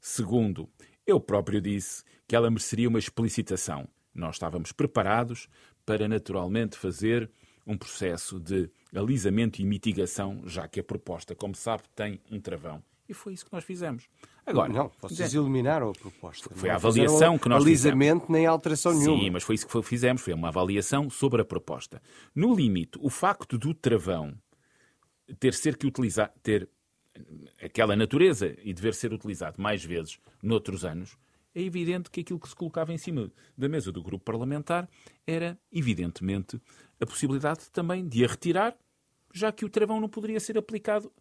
Segundo, 0.00 0.68
eu 1.06 1.20
próprio 1.20 1.60
disse 1.60 2.02
que 2.26 2.36
ela 2.36 2.50
mereceria 2.50 2.88
uma 2.88 2.98
explicitação. 2.98 3.88
Nós 4.14 4.36
estávamos 4.36 4.72
preparados 4.72 5.48
para 5.84 6.08
naturalmente 6.08 6.76
fazer 6.76 7.30
um 7.66 7.76
processo 7.76 8.40
de 8.40 8.70
alisamento 8.94 9.60
e 9.60 9.64
mitigação, 9.64 10.42
já 10.46 10.66
que 10.66 10.80
a 10.80 10.84
proposta, 10.84 11.34
como 11.34 11.54
sabe, 11.54 11.84
tem 11.94 12.20
um 12.30 12.40
travão. 12.40 12.82
E 13.08 13.14
foi 13.14 13.32
isso 13.32 13.44
que 13.44 13.52
nós 13.52 13.64
fizemos. 13.64 14.08
Agora, 14.46 14.72
não, 14.72 14.90
vocês 15.00 15.34
eliminaram 15.34 15.90
a 15.90 15.92
proposta. 15.92 16.48
Foi 16.54 16.70
a 16.70 16.76
avaliação 16.76 17.36
que 17.36 17.48
nós 17.48 17.62
alisamento 17.62 18.20
fizemos. 18.20 18.28
nem 18.28 18.46
alteração 18.46 18.92
nenhuma. 18.92 19.20
Sim, 19.20 19.30
mas 19.30 19.42
foi 19.42 19.56
isso 19.56 19.66
que 19.66 19.82
fizemos. 19.82 20.22
Foi 20.22 20.32
uma 20.32 20.48
avaliação 20.48 21.10
sobre 21.10 21.42
a 21.42 21.44
proposta. 21.44 22.00
No 22.34 22.54
limite, 22.54 22.98
o 23.02 23.10
facto 23.10 23.58
do 23.58 23.74
travão 23.74 24.34
ter 25.38 25.54
ser 25.54 25.76
que 25.76 25.86
utilizar, 25.86 26.32
ter 26.42 26.68
aquela 27.62 27.96
natureza 27.96 28.56
e 28.62 28.72
dever 28.72 28.94
ser 28.94 29.12
utilizado 29.12 29.60
mais 29.60 29.84
vezes 29.84 30.18
noutros 30.42 30.84
anos, 30.84 31.16
é 31.54 31.60
evidente 31.60 32.10
que 32.10 32.20
aquilo 32.20 32.38
que 32.38 32.48
se 32.48 32.54
colocava 32.54 32.92
em 32.92 32.98
cima 32.98 33.30
da 33.56 33.68
mesa 33.68 33.90
do 33.90 34.02
grupo 34.02 34.24
parlamentar 34.24 34.88
era, 35.26 35.58
evidentemente, 35.72 36.60
a 37.00 37.06
possibilidade 37.06 37.70
também 37.72 38.06
de 38.06 38.24
a 38.24 38.28
retirar, 38.28 38.76
já 39.32 39.50
que 39.50 39.64
o 39.64 39.68
travão 39.68 40.00
não 40.00 40.08
poderia 40.08 40.38
ser 40.38 40.56
aplicado 40.56 41.12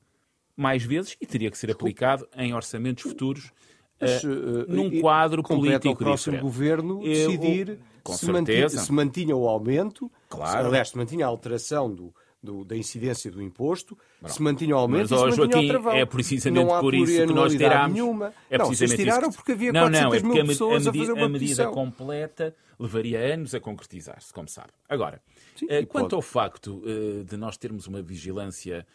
mais 0.55 0.83
vezes 0.83 1.15
e 1.19 1.25
teria 1.25 1.49
que 1.49 1.57
ser 1.57 1.71
aplicado 1.71 2.27
em 2.35 2.53
orçamentos 2.53 3.03
futuros 3.03 3.51
mas, 3.99 4.23
uh, 4.23 4.65
num 4.67 5.01
quadro 5.01 5.43
político 5.43 5.89
ao 5.89 5.95
próximo 5.95 6.37
diferente. 6.37 6.41
governo 6.41 7.01
decidir 7.01 7.79
com 8.03 8.13
se, 8.13 8.25
certeza. 8.25 8.61
Mantinha, 8.61 8.69
se 8.69 8.91
mantinha 8.91 9.35
o 9.35 9.47
aumento, 9.47 10.11
claro. 10.29 10.67
aliás, 10.67 10.89
se 10.89 10.97
mantinha 10.97 11.25
a 11.25 11.29
alteração 11.29 11.93
do, 11.93 12.13
do, 12.41 12.63
da 12.63 12.75
incidência 12.75 13.29
do 13.29 13.41
imposto, 13.41 13.97
Bom, 14.21 14.27
se 14.27 14.41
mantinha 14.41 14.75
o 14.75 14.79
aumento 14.79 15.13
mas, 15.13 15.27
e 15.27 15.31
se 15.31 15.37
Joaquim, 15.37 15.67
travão. 15.67 15.93
É 15.93 16.05
precisamente 16.05 16.79
por 16.79 16.93
isso 16.93 17.27
que 17.27 17.33
nós 17.33 17.53
tirámos. 17.53 17.93
Nenhuma. 17.93 18.33
É 18.49 18.57
não, 18.57 18.65
vocês 18.65 18.93
tiraram 18.93 19.31
porque 19.31 19.51
havia 19.51 19.73
não, 19.73 19.81
400 19.81 20.23
não, 20.23 20.31
é 20.31 20.35
mil 20.35 20.45
pessoas 20.45 20.87
a, 20.87 20.89
a, 20.89 20.93
fazer 20.93 21.11
uma 21.11 21.25
a 21.25 21.29
medida 21.29 21.63
petição. 21.65 21.73
completa 21.73 22.55
levaria 22.79 23.19
anos 23.33 23.53
a 23.53 23.59
concretizar-se, 23.59 24.33
como 24.33 24.47
sabe. 24.47 24.69
Agora, 24.87 25.21
Sim, 25.55 25.65
uh, 25.65 25.85
quanto 25.87 26.03
pode. 26.11 26.15
ao 26.15 26.21
facto 26.21 26.81
uh, 26.85 27.23
de 27.25 27.35
nós 27.35 27.57
termos 27.57 27.87
uma 27.87 28.01
vigilância 28.01 28.87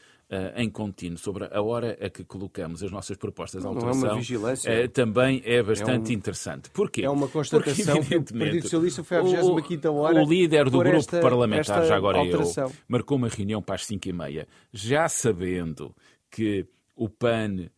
em 0.56 0.68
contínuo 0.70 1.18
sobre 1.18 1.48
a 1.50 1.62
hora 1.62 1.96
a 2.00 2.08
que 2.08 2.24
colocamos 2.24 2.82
as 2.82 2.90
nossas 2.90 3.16
propostas 3.16 3.62
de 3.62 3.68
alteração, 3.68 4.00
não 4.00 4.08
é 4.08 4.12
uma 4.12 4.18
vigilância. 4.18 4.88
também 4.88 5.42
é 5.44 5.62
bastante 5.62 6.10
é 6.12 6.14
um, 6.14 6.18
interessante. 6.18 6.70
Porquê? 6.70 7.02
É 7.02 7.10
uma 7.10 7.28
constatação 7.28 7.96
Porque, 7.96 8.20
que 8.20 8.34
o 8.34 8.38
Partido 8.38 8.62
Socialista 8.62 9.04
foi 9.04 9.16
à 9.18 9.22
25 9.22 9.90
hora 9.90 10.22
O 10.22 10.28
líder 10.28 10.70
do 10.70 10.78
grupo 10.78 10.96
esta, 10.96 11.20
parlamentar, 11.20 11.60
esta 11.78 11.86
já 11.86 11.96
agora 11.96 12.18
alteração. 12.18 12.68
eu, 12.68 12.72
marcou 12.88 13.16
uma 13.16 13.28
reunião 13.28 13.62
para 13.62 13.76
as 13.76 13.86
5 13.86 14.08
e 14.08 14.12
meia, 14.12 14.48
já 14.72 15.08
sabendo 15.08 15.94
que 16.30 16.66
o 16.96 17.08
PAN, 17.08 17.68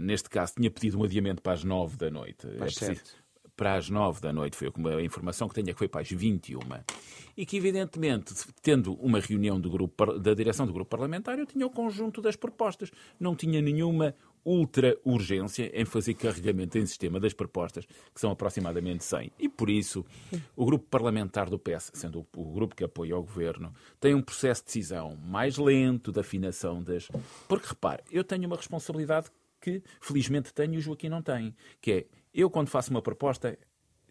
neste 0.00 0.28
caso, 0.28 0.54
tinha 0.56 0.70
pedido 0.70 0.98
um 0.98 1.04
adiamento 1.04 1.42
para 1.42 1.52
as 1.52 1.64
9 1.64 1.96
da 1.96 2.10
noite. 2.10 2.46
Para 2.46 2.66
as 2.66 2.82
é 2.82 2.86
preciso, 2.86 3.21
para 3.56 3.74
as 3.74 3.88
9 3.88 4.20
da 4.20 4.32
noite, 4.32 4.56
foi 4.56 4.68
a 4.68 5.02
informação 5.02 5.48
que 5.48 5.54
tenho, 5.54 5.70
é 5.70 5.72
que 5.72 5.78
foi 5.78 5.88
para 5.88 6.00
as 6.00 6.10
21. 6.10 6.60
E 7.36 7.46
que, 7.46 7.56
evidentemente, 7.56 8.34
tendo 8.62 8.94
uma 8.94 9.20
reunião 9.20 9.60
do 9.60 9.70
grupo, 9.70 10.18
da 10.18 10.34
direção 10.34 10.66
do 10.66 10.72
grupo 10.72 10.90
parlamentar, 10.90 11.38
eu 11.38 11.46
tinha 11.46 11.66
o 11.66 11.70
conjunto 11.70 12.20
das 12.20 12.36
propostas. 12.36 12.90
Não 13.18 13.34
tinha 13.34 13.60
nenhuma 13.60 14.14
ultra 14.44 14.98
urgência 15.04 15.70
em 15.72 15.84
fazer 15.84 16.14
carregamento 16.14 16.76
em 16.76 16.86
sistema 16.86 17.20
das 17.20 17.32
propostas, 17.32 17.86
que 17.86 18.20
são 18.20 18.30
aproximadamente 18.30 19.04
100. 19.04 19.32
E 19.38 19.48
por 19.48 19.70
isso, 19.70 20.04
o 20.56 20.64
grupo 20.64 20.86
parlamentar 20.90 21.48
do 21.48 21.58
PS, 21.58 21.92
sendo 21.94 22.26
o 22.36 22.52
grupo 22.52 22.74
que 22.74 22.84
apoia 22.84 23.16
o 23.16 23.22
governo, 23.22 23.72
tem 24.00 24.14
um 24.14 24.22
processo 24.22 24.62
de 24.62 24.66
decisão 24.66 25.16
mais 25.16 25.56
lento, 25.56 26.10
de 26.10 26.20
afinação 26.20 26.82
das. 26.82 27.08
Porque 27.48 27.68
repare, 27.68 28.02
eu 28.10 28.24
tenho 28.24 28.46
uma 28.46 28.56
responsabilidade 28.56 29.30
que 29.60 29.82
felizmente 30.00 30.52
tenho 30.52 30.74
e 30.74 30.78
o 30.78 30.80
Joaquim 30.80 31.08
não 31.08 31.22
tem, 31.22 31.54
que 31.80 31.92
é 31.92 32.06
eu, 32.34 32.50
quando 32.50 32.68
faço 32.68 32.90
uma 32.90 33.02
proposta, 33.02 33.58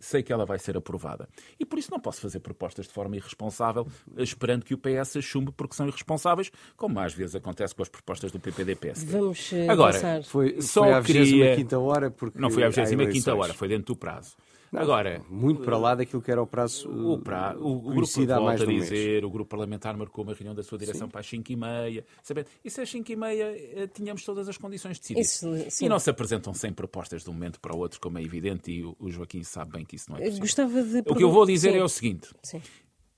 sei 0.01 0.23
que 0.23 0.33
ela 0.33 0.45
vai 0.45 0.59
ser 0.59 0.75
aprovada. 0.75 1.29
E 1.59 1.65
por 1.65 1.79
isso 1.79 1.91
não 1.91 1.99
posso 1.99 2.19
fazer 2.19 2.39
propostas 2.39 2.87
de 2.87 2.93
forma 2.93 3.15
irresponsável, 3.15 3.87
esperando 4.17 4.65
que 4.65 4.73
o 4.73 4.77
PS 4.77 5.17
chumbe 5.21 5.51
porque 5.51 5.75
são 5.75 5.87
irresponsáveis, 5.87 6.51
como 6.75 6.99
às 6.99 7.13
vezes 7.13 7.35
acontece 7.35 7.73
com 7.73 7.83
as 7.83 7.89
propostas 7.89 8.31
do 8.31 8.39
PPD-PS. 8.39 9.03
Vamos 9.05 9.51
uh, 9.51 9.69
Agora, 9.69 9.93
passar. 9.93 10.23
Foi, 10.23 10.61
só 10.61 10.83
foi 10.83 10.93
à 10.93 11.01
queria... 11.01 11.55
25 11.55 11.77
hora 11.77 12.11
porque 12.11 12.39
Não 12.39 12.49
foi 12.49 12.63
à 12.63 12.67
há 12.67 12.69
25 12.69 13.01
eleições. 13.01 13.27
hora, 13.27 13.53
foi 13.53 13.67
dentro 13.67 13.85
do 13.85 13.95
prazo. 13.95 14.35
Não, 14.71 14.81
Agora, 14.81 15.21
muito 15.29 15.63
para 15.63 15.77
lá 15.77 15.95
daquilo 15.95 16.21
que 16.21 16.31
era 16.31 16.41
o 16.41 16.47
prazo 16.47 16.89
o, 16.89 17.19
pra, 17.19 17.57
o, 17.57 17.89
o 17.89 17.93
grupo 17.93 18.21
há 18.21 18.39
mais 18.39 18.39
volta 18.39 18.53
a 18.53 18.55
de 18.55 18.63
um 18.63 18.67
mês. 18.67 18.83
dizer, 18.89 19.25
o 19.25 19.29
grupo 19.29 19.49
parlamentar 19.49 19.97
marcou 19.97 20.23
uma 20.23 20.33
reunião 20.33 20.55
da 20.55 20.63
sua 20.63 20.77
direção 20.77 21.09
para 21.09 21.19
as 21.19 21.27
5 21.27 21.51
e 21.51 21.55
meia. 21.57 22.05
Sabendo, 22.23 22.47
e 22.63 22.69
se 22.69 22.79
às 22.79 22.89
5 22.89 23.11
e 23.11 23.15
meia 23.17 23.53
eh, 23.53 23.87
tínhamos 23.87 24.23
todas 24.23 24.47
as 24.47 24.57
condições 24.57 24.95
de 24.97 25.13
decidir. 25.13 25.19
Isso, 25.19 25.69
sim. 25.69 25.85
E 25.85 25.89
não 25.89 25.99
se 25.99 26.09
apresentam 26.09 26.53
100 26.53 26.71
propostas 26.71 27.21
de 27.21 27.29
um 27.29 27.33
momento 27.33 27.59
para 27.59 27.75
o 27.75 27.79
outro, 27.79 27.99
como 27.99 28.17
é 28.17 28.23
evidente, 28.23 28.71
e 28.71 28.81
o, 28.81 28.95
o 28.97 29.11
Joaquim 29.11 29.43
sabe 29.43 29.73
bem 29.73 29.83
que 29.83 29.97
isso 29.97 30.09
não 30.09 30.17
é 30.17 30.21
possível. 30.21 30.39
Gostava 30.39 30.83
de 30.83 30.99
O 30.99 31.15
que 31.15 31.23
eu 31.23 31.31
vou 31.31 31.45
dizer 31.45 31.73
Sim. 31.73 31.77
é 31.77 31.83
o 31.83 31.89
seguinte: 31.89 32.29
Sim. 32.41 32.61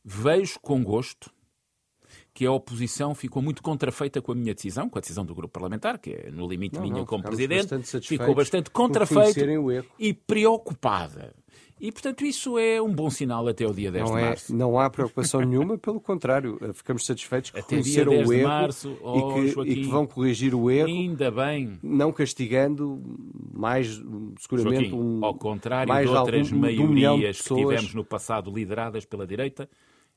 vejo 0.04 0.60
com 0.60 0.84
gosto 0.84 1.32
que 2.34 2.46
a 2.46 2.52
oposição 2.52 3.14
ficou 3.14 3.44
muito 3.44 3.62
contrafeita 3.62 4.22
com 4.22 4.32
a 4.32 4.36
minha 4.36 4.56
decisão, 4.56 4.90
com 4.90 4.98
a 4.98 5.02
decisão 5.02 5.24
do 5.24 5.36
grupo 5.36 5.54
parlamentar, 5.54 6.00
que 6.00 6.12
é 6.12 6.32
no 6.32 6.48
limite 6.48 6.76
Não, 6.76 6.82
minha 6.82 6.98
não, 6.98 7.06
como 7.06 7.24
presidente, 7.24 7.70
bastante 7.76 8.08
ficou 8.08 8.34
bastante 8.34 8.72
contrafeita 8.72 9.46
e 10.00 10.14
preocupada. 10.14 11.36
E, 11.86 11.92
portanto, 11.92 12.24
isso 12.26 12.58
é 12.58 12.82
um 12.82 12.94
bom 12.94 13.10
sinal 13.10 13.46
até 13.46 13.68
o 13.68 13.74
dia 13.74 13.92
10 13.92 14.06
Não, 14.10 14.16
de 14.16 14.22
é, 14.22 14.26
março. 14.26 14.56
não 14.56 14.80
há 14.80 14.88
preocupação 14.90 15.42
nenhuma, 15.42 15.78
pelo 15.78 16.00
contrário, 16.00 16.58
eh, 16.62 16.72
ficamos 16.72 17.06
satisfeitos 17.06 17.52
que 17.52 17.60
Até 17.60 17.82
dia 17.82 18.04
reconheceram 18.06 18.12
10 18.14 18.26
o 18.26 18.32
de 18.32 18.40
erro 18.40 18.48
março, 18.48 18.98
oh, 19.04 19.18
e, 19.18 19.34
que, 19.42 19.48
Joaquim. 19.50 19.72
e 19.72 19.76
que 19.76 19.88
vão 19.90 20.08
corrigir 20.08 20.56
o 20.56 20.72
erro, 20.72 20.88
Ainda 20.88 21.30
bem. 21.30 21.78
não 21.84 22.14
castigando 22.14 23.02
mais, 23.54 24.02
seguramente, 24.40 24.90
Joaquim, 24.92 24.96
um, 24.96 25.26
ao 25.26 25.34
contrário 25.36 25.90
mais 25.90 26.10
de 26.10 26.16
outras 26.16 26.48
algum- 26.54 26.68
de 26.70 26.80
um 26.82 26.88
milhão 26.88 27.16
de 27.16 27.22
maiorias 27.24 27.42
que 27.42 27.54
tivemos 27.54 27.94
no 27.94 28.06
passado 28.06 28.50
lideradas 28.50 29.04
pela 29.04 29.28
direita, 29.28 29.70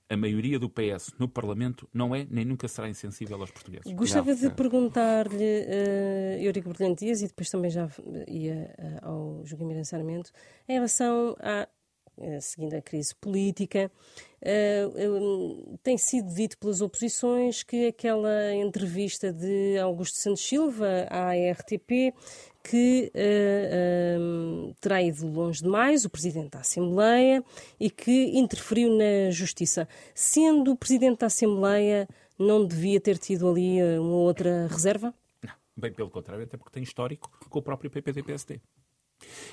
a 0.08 0.16
maioria 0.16 0.58
do 0.58 0.70
PS 0.70 1.12
no 1.18 1.28
Parlamento 1.28 1.88
não 1.92 2.14
é 2.14 2.26
nem 2.30 2.44
nunca 2.44 2.68
será 2.68 2.88
insensível 2.88 3.40
aos 3.40 3.50
portugueses. 3.50 3.92
Gostava 3.92 4.30
Não, 4.30 4.36
de 4.36 4.44
não. 4.44 4.50
perguntar-lhe, 4.54 5.36
uh, 5.36 6.42
Eurico 6.42 6.68
Brilhante 6.70 7.04
Dias, 7.04 7.22
e 7.22 7.26
depois 7.26 7.50
também 7.50 7.70
já 7.70 7.88
ia 8.28 8.74
uh, 9.02 9.06
ao 9.06 9.44
Joaquim 9.44 9.64
Miranda 9.64 9.84
Sarmento, 9.84 10.30
em 10.68 10.74
relação 10.74 11.36
a, 11.40 11.68
uh, 12.18 12.40
seguindo 12.40 12.74
a 12.74 12.82
crise 12.82 13.14
política, 13.16 13.90
uh, 14.42 15.10
um, 15.10 15.76
tem 15.82 15.98
sido 15.98 16.32
dito 16.32 16.56
pelas 16.58 16.80
oposições 16.80 17.64
que 17.64 17.88
aquela 17.88 18.54
entrevista 18.54 19.32
de 19.32 19.76
Augusto 19.78 20.18
Santos 20.18 20.46
Silva 20.46 21.08
à 21.10 21.32
RTP 21.32 22.14
que 22.68 23.12
uh, 23.14 24.20
um, 24.20 24.74
terá 24.80 25.02
ido 25.02 25.26
longe 25.26 25.62
demais, 25.62 26.04
o 26.04 26.10
Presidente 26.10 26.50
da 26.50 26.60
Assembleia, 26.60 27.44
e 27.78 27.90
que 27.90 28.36
interferiu 28.38 28.90
na 28.96 29.30
Justiça. 29.30 29.88
Sendo 30.14 30.72
o 30.72 30.76
Presidente 30.76 31.20
da 31.20 31.26
Assembleia, 31.26 32.08
não 32.38 32.66
devia 32.66 33.00
ter 33.00 33.18
tido 33.18 33.48
ali 33.48 33.80
uh, 33.82 34.00
uma 34.02 34.16
outra 34.16 34.66
reserva? 34.68 35.14
Não, 35.42 35.52
bem 35.76 35.92
pelo 35.92 36.10
contrário, 36.10 36.44
até 36.44 36.56
porque 36.56 36.72
tem 36.72 36.82
histórico 36.82 37.30
com 37.48 37.58
o 37.58 37.62
próprio 37.62 37.90
PPD-PSD. 37.90 38.60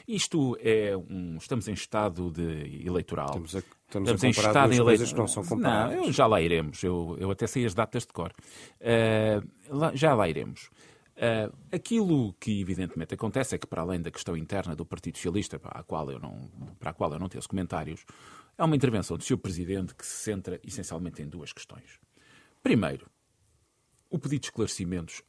Isto 0.05 0.58
é 0.62 0.96
um. 0.98 1.38
Estamos 1.38 1.67
em 1.70 1.74
estado 1.74 2.29
de 2.32 2.86
eleitoral. 2.86 3.27
Estamos 3.27 3.55
a, 3.55 3.60
estamos 3.60 4.10
Estamos 4.10 4.24
a 4.24 4.27
em 4.27 4.29
estado 4.32 4.67
duas 4.70 4.77
em 4.79 4.84
coisas 4.84 5.08
eleito- 5.10 5.15
que 5.15 5.20
não 5.22 5.27
são 5.27 5.43
comparáveis. 5.46 6.00
Não, 6.01 6.08
eu 6.08 6.12
já 6.12 6.27
lá 6.27 6.41
iremos. 6.41 6.84
Eu, 6.84 7.15
eu 7.20 7.32
até 7.32 7.48
sei 7.48 7.65
as 7.65 7.74
datas 7.74 8.03
de 8.05 8.12
cor. 8.12 8.34
Eh, 8.82 9.39
lá- 9.70 9.96
já 9.96 10.13
lá 10.13 10.27
iremos. 10.27 10.70
Eh, 11.25 11.50
aquilo 11.72 12.34
que 12.34 12.60
evidentemente 12.60 13.13
acontece 13.13 13.56
é 13.56 13.58
que, 13.58 13.65
para 13.65 13.82
além 13.82 14.01
da 14.01 14.12
questão 14.12 14.36
interna 14.36 14.75
do 14.75 14.86
Partido 14.86 15.15
Socialista, 15.15 15.58
para 15.58 15.80
a 15.80 15.82
qual 15.82 16.12
eu 16.12 16.20
não, 16.20 16.51
para 16.77 16.89
a 16.89 16.94
qual 16.94 17.13
eu 17.13 17.18
não 17.18 17.30
tenho 17.30 17.48
comentários, 17.48 18.06
é 18.58 18.63
uma 18.63 18.75
intervenção 18.75 19.15
do 19.18 19.24
Sr. 19.24 19.38
Presidente 19.38 19.96
que 19.96 20.06
se 20.06 20.18
centra 20.18 20.60
essencialmente 20.62 21.22
em 21.22 21.30
duas 21.30 21.53
questões. 21.53 21.98
Primeiro, 22.62 23.10
o 24.10 24.20
pedido 24.20 24.42
de 24.42 24.48
esclarecimentos 24.48 25.24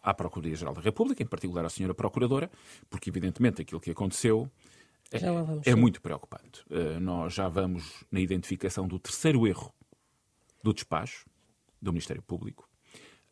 à 0.00 0.14
Procuradoria-Geral 0.14 0.74
da 0.74 0.80
República, 0.80 1.24
em 1.24 1.26
particular 1.26 1.64
à 1.64 1.68
Senhora 1.68 1.92
Procuradora, 1.92 2.48
porque 2.88 3.10
evidentemente 3.10 3.62
aquilo 3.62 3.80
que 3.80 3.90
aconteceu 3.90 4.48
é, 5.10 5.70
é 5.72 5.74
muito 5.74 6.00
preocupante. 6.00 6.64
Eh, 6.70 7.00
nós 7.00 7.34
já 7.34 7.48
vamos 7.48 8.04
na 8.12 8.20
identificação 8.20 8.86
do 8.86 8.96
terceiro 8.96 9.44
erro 9.44 9.74
do 10.62 10.72
despacho 10.72 11.26
do 11.80 11.92
Ministério 11.92 12.22
Público. 12.22 12.70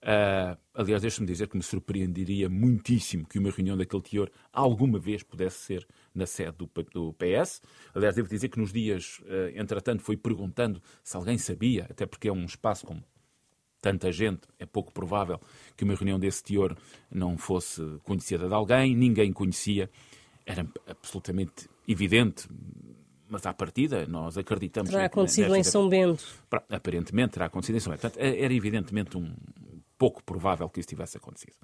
Ah, 0.02 0.56
aliás, 0.74 1.02
deixe-me 1.02 1.26
dizer 1.26 1.46
que 1.48 1.56
me 1.56 1.62
surpreenderia 1.62 2.48
muitíssimo 2.48 3.26
que 3.26 3.38
uma 3.38 3.50
reunião 3.50 3.76
daquele 3.76 4.02
teor 4.02 4.30
alguma 4.52 4.98
vez 4.98 5.22
pudesse 5.22 5.58
ser 5.58 5.86
na 6.14 6.24
sede 6.26 6.56
do, 6.56 6.70
do 6.92 7.12
PS. 7.14 7.60
Aliás, 7.94 8.14
devo 8.16 8.28
dizer 8.28 8.48
que 8.48 8.58
nos 8.58 8.72
dias, 8.72 9.20
eh, 9.26 9.52
entretanto, 9.56 10.02
fui 10.02 10.16
perguntando 10.16 10.82
se 11.04 11.16
alguém 11.16 11.36
sabia, 11.36 11.86
até 11.90 12.06
porque 12.06 12.28
é 12.28 12.32
um 12.32 12.44
espaço 12.46 12.86
com 12.86 13.02
tanta 13.82 14.10
gente, 14.10 14.42
é 14.58 14.64
pouco 14.64 14.92
provável 14.92 15.38
que 15.76 15.84
uma 15.84 15.94
reunião 15.94 16.18
desse 16.18 16.42
teor 16.42 16.76
não 17.10 17.36
fosse 17.36 17.82
conhecida 18.02 18.48
de 18.48 18.54
alguém, 18.54 18.94
ninguém 18.94 19.32
conhecia, 19.32 19.90
era 20.46 20.66
absolutamente 20.86 21.68
evidente, 21.86 22.48
mas 23.28 23.46
à 23.46 23.52
partida 23.52 24.06
nós 24.06 24.36
acreditamos... 24.36 24.90
Terá 24.90 25.04
acontecido 25.04 25.44
nesta 25.44 25.58
em 25.58 25.64
São 25.64 25.88
Bento. 25.88 26.24
Aparentemente 26.68 27.34
terá 27.34 27.46
acontecido 27.46 27.76
em 27.76 27.80
São 27.80 27.92
Bento. 27.92 28.00
Portanto, 28.00 28.22
é- 28.22 28.42
era 28.42 28.52
evidentemente 28.52 29.16
um 29.16 29.32
pouco 30.00 30.24
provável 30.24 30.66
que 30.70 30.80
isso 30.80 30.88
tivesse 30.88 31.18
acontecido. 31.18 31.58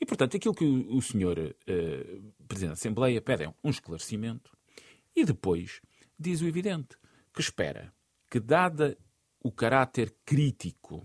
E, 0.00 0.06
portanto, 0.06 0.36
aquilo 0.36 0.54
que 0.54 0.64
o, 0.64 1.02
senhor 1.02 1.36
eh, 1.36 2.20
Presidente 2.46 2.68
da 2.68 2.74
Assembleia 2.74 3.20
pede 3.20 3.42
é 3.42 3.54
um 3.64 3.70
esclarecimento 3.70 4.56
e 5.16 5.24
depois 5.24 5.80
diz 6.16 6.40
o 6.40 6.46
evidente, 6.46 6.96
que 7.34 7.40
espera 7.40 7.92
que, 8.30 8.38
dada 8.38 8.96
o 9.42 9.50
caráter 9.50 10.14
crítico, 10.24 11.04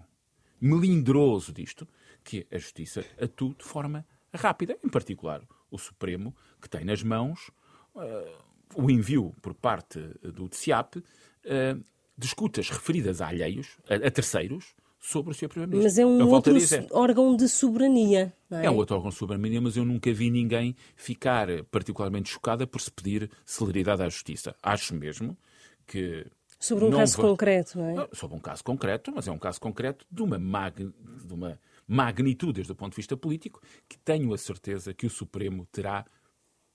melindroso 0.61 1.51
disto, 1.51 1.87
que 2.23 2.45
a 2.51 2.59
Justiça 2.59 3.03
atue 3.19 3.55
de 3.55 3.63
forma 3.65 4.05
rápida, 4.31 4.77
em 4.83 4.89
particular 4.89 5.41
o 5.71 5.79
Supremo, 5.79 6.35
que 6.61 6.69
tem 6.69 6.85
nas 6.85 7.01
mãos 7.01 7.49
eh, 7.95 8.37
o 8.75 8.91
envio 8.91 9.33
por 9.41 9.55
parte 9.55 9.99
do 10.21 10.47
TCIAP 10.47 11.03
eh, 11.43 11.75
de 12.15 12.27
escutas 12.27 12.69
referidas 12.69 13.19
a 13.19 13.29
alheios, 13.29 13.79
a, 13.89 13.95
a 13.95 14.11
terceiros, 14.11 14.75
sobre 15.07 15.31
o 15.31 15.33
Sr. 15.33 15.47
Primeiro-Ministro. 15.47 15.83
Mas 15.83 15.97
é 15.97 16.05
um 16.05 16.29
outro 16.29 16.53
órgão 16.91 17.33
de 17.33 17.47
soberania. 17.47 18.33
É? 18.51 18.65
é? 18.65 18.69
um 18.69 18.75
outro 18.75 18.97
órgão 18.97 19.09
de 19.09 19.15
soberania, 19.15 19.61
mas 19.61 19.77
eu 19.77 19.85
nunca 19.85 20.11
vi 20.11 20.29
ninguém 20.29 20.75
ficar 20.97 21.47
particularmente 21.71 22.29
chocada 22.29 22.67
por 22.67 22.81
se 22.81 22.91
pedir 22.91 23.31
celeridade 23.45 24.03
à 24.03 24.09
justiça. 24.09 24.53
Acho 24.61 24.93
mesmo 24.93 25.37
que. 25.85 26.25
Sobre 26.59 26.85
um 26.85 26.91
caso 26.91 27.17
va... 27.17 27.23
concreto, 27.23 27.77
não 27.77 28.01
é? 28.01 28.07
Sobre 28.11 28.35
um 28.35 28.39
caso 28.39 28.63
concreto, 28.63 29.13
mas 29.15 29.27
é 29.27 29.31
um 29.31 29.37
caso 29.37 29.61
concreto 29.61 30.05
de 30.11 30.21
uma, 30.21 30.37
mag... 30.37 30.91
de 31.23 31.33
uma 31.33 31.57
magnitude 31.87 32.53
desde 32.53 32.73
o 32.73 32.75
ponto 32.75 32.91
de 32.91 32.97
vista 32.97 33.15
político 33.15 33.61
que 33.87 33.97
tenho 33.99 34.33
a 34.33 34.37
certeza 34.37 34.93
que 34.93 35.05
o 35.05 35.09
Supremo 35.09 35.65
terá 35.71 36.05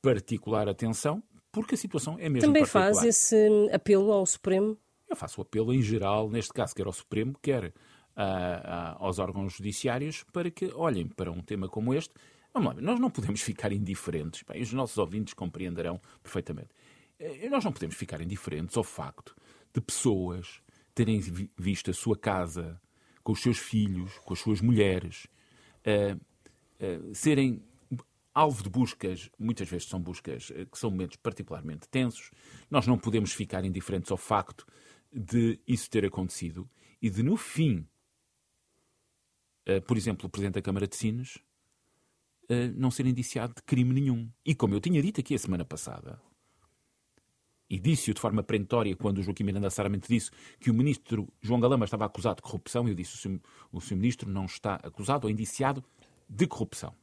particular 0.00 0.70
atenção, 0.70 1.22
porque 1.50 1.74
a 1.74 1.78
situação 1.78 2.14
é 2.18 2.30
mesmo 2.30 2.48
Também 2.48 2.62
particular. 2.62 2.94
faz 2.94 3.04
esse 3.04 3.68
apelo 3.70 4.10
ao 4.10 4.24
Supremo? 4.24 4.78
Eu 5.06 5.16
faço 5.16 5.38
o 5.40 5.42
apelo 5.42 5.74
em 5.74 5.82
geral, 5.82 6.30
neste 6.30 6.54
caso, 6.54 6.74
quer 6.74 6.86
ao 6.86 6.92
Supremo, 6.92 7.36
quer 7.42 7.74
aos 8.98 9.18
órgãos 9.18 9.54
judiciários 9.54 10.24
para 10.32 10.50
que 10.50 10.66
olhem 10.74 11.06
para 11.06 11.30
um 11.30 11.40
tema 11.40 11.68
como 11.68 11.94
este. 11.94 12.14
Vamos 12.52 12.74
lá, 12.74 12.80
nós 12.82 13.00
não 13.00 13.10
podemos 13.10 13.40
ficar 13.40 13.72
indiferentes. 13.72 14.42
Bem, 14.42 14.60
os 14.60 14.72
nossos 14.72 14.98
ouvintes 14.98 15.32
compreenderão 15.32 16.00
perfeitamente. 16.22 16.68
Eh, 17.18 17.48
nós 17.48 17.64
não 17.64 17.72
podemos 17.72 17.96
ficar 17.96 18.20
indiferentes 18.20 18.76
ao 18.76 18.84
facto 18.84 19.34
de 19.72 19.80
pessoas 19.80 20.60
terem 20.94 21.20
visto 21.56 21.90
a 21.90 21.94
sua 21.94 22.16
casa 22.16 22.80
com 23.22 23.32
os 23.32 23.40
seus 23.40 23.58
filhos, 23.58 24.18
com 24.18 24.34
as 24.34 24.40
suas 24.40 24.60
mulheres, 24.60 25.26
uh, 25.86 26.16
uh, 26.16 27.14
serem 27.14 27.62
alvo 28.34 28.62
de 28.62 28.68
buscas, 28.68 29.30
muitas 29.38 29.68
vezes 29.68 29.88
são 29.88 30.00
buscas 30.00 30.50
uh, 30.50 30.66
que 30.66 30.78
são 30.78 30.90
momentos 30.90 31.16
particularmente 31.16 31.88
tensos. 31.88 32.30
Nós 32.70 32.86
não 32.86 32.98
podemos 32.98 33.32
ficar 33.32 33.64
indiferentes 33.64 34.10
ao 34.10 34.18
facto 34.18 34.66
de 35.12 35.60
isso 35.66 35.88
ter 35.88 36.04
acontecido 36.04 36.68
e 37.00 37.08
de, 37.08 37.22
no 37.22 37.36
fim, 37.36 37.86
por 39.86 39.96
exemplo, 39.96 40.26
o 40.26 40.30
Presidente 40.30 40.54
da 40.54 40.62
Câmara 40.62 40.86
de 40.86 40.96
Sines 40.96 41.36
uh, 42.50 42.72
não 42.76 42.90
ser 42.90 43.06
indiciado 43.06 43.54
de 43.54 43.62
crime 43.62 43.92
nenhum. 43.92 44.30
E 44.44 44.54
como 44.54 44.74
eu 44.74 44.80
tinha 44.80 45.00
dito 45.02 45.20
aqui 45.20 45.34
a 45.34 45.38
semana 45.38 45.64
passada, 45.64 46.20
e 47.72 47.78
disse-o 47.78 48.12
de 48.12 48.20
forma 48.20 48.42
perentória 48.42 48.94
quando 48.94 49.18
o 49.18 49.22
Joaquim 49.22 49.44
Miranda 49.44 49.70
Saramente 49.70 50.06
disse 50.06 50.30
que 50.60 50.70
o 50.70 50.74
ministro 50.74 51.32
João 51.40 51.58
Galamba 51.58 51.86
estava 51.86 52.04
acusado 52.04 52.36
de 52.36 52.42
corrupção, 52.42 52.86
eu 52.86 52.94
disse 52.94 53.12
que 53.12 53.40
o 53.72 53.80
senhor 53.80 53.98
ministro 53.98 54.28
não 54.28 54.44
está 54.44 54.74
acusado 54.74 55.26
ou 55.26 55.30
indiciado 55.30 55.82
de 56.28 56.46
corrupção. 56.46 56.94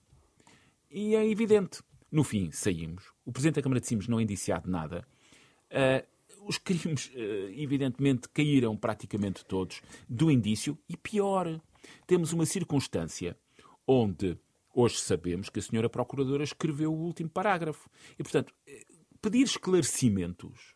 E 0.92 1.16
é 1.16 1.28
evidente. 1.28 1.82
No 2.12 2.24
fim, 2.24 2.52
saímos. 2.52 3.04
O 3.26 3.32
Presidente 3.32 3.56
da 3.56 3.62
Câmara 3.64 3.82
de 3.82 3.88
Sines 3.88 4.08
não 4.08 4.20
é 4.20 4.24
indiciado 4.24 4.66
de 4.66 4.72
nada. 4.72 5.08
Uh, 5.72 6.08
os 6.46 6.58
crimes, 6.58 7.08
uh, 7.08 7.52
evidentemente, 7.56 8.30
caíram 8.30 8.76
praticamente 8.76 9.46
todos 9.46 9.82
do 10.08 10.32
indício. 10.32 10.78
E 10.88 10.98
pior, 10.98 11.60
temos 12.08 12.34
uma 12.34 12.46
circunstância 12.46 13.38
onde 13.88 14.38
hoje 14.74 15.00
sabemos 15.00 15.50
que 15.50 15.60
a 15.60 15.62
senhora 15.62 15.90
Procuradora 15.90 16.44
escreveu 16.44 16.94
o 16.94 16.98
último 16.98 17.30
parágrafo. 17.30 17.90
E, 18.18 18.24
portanto, 18.24 18.54
eh, 18.68 18.86
pedir 19.22 19.44
esclarecimentos 19.44 20.76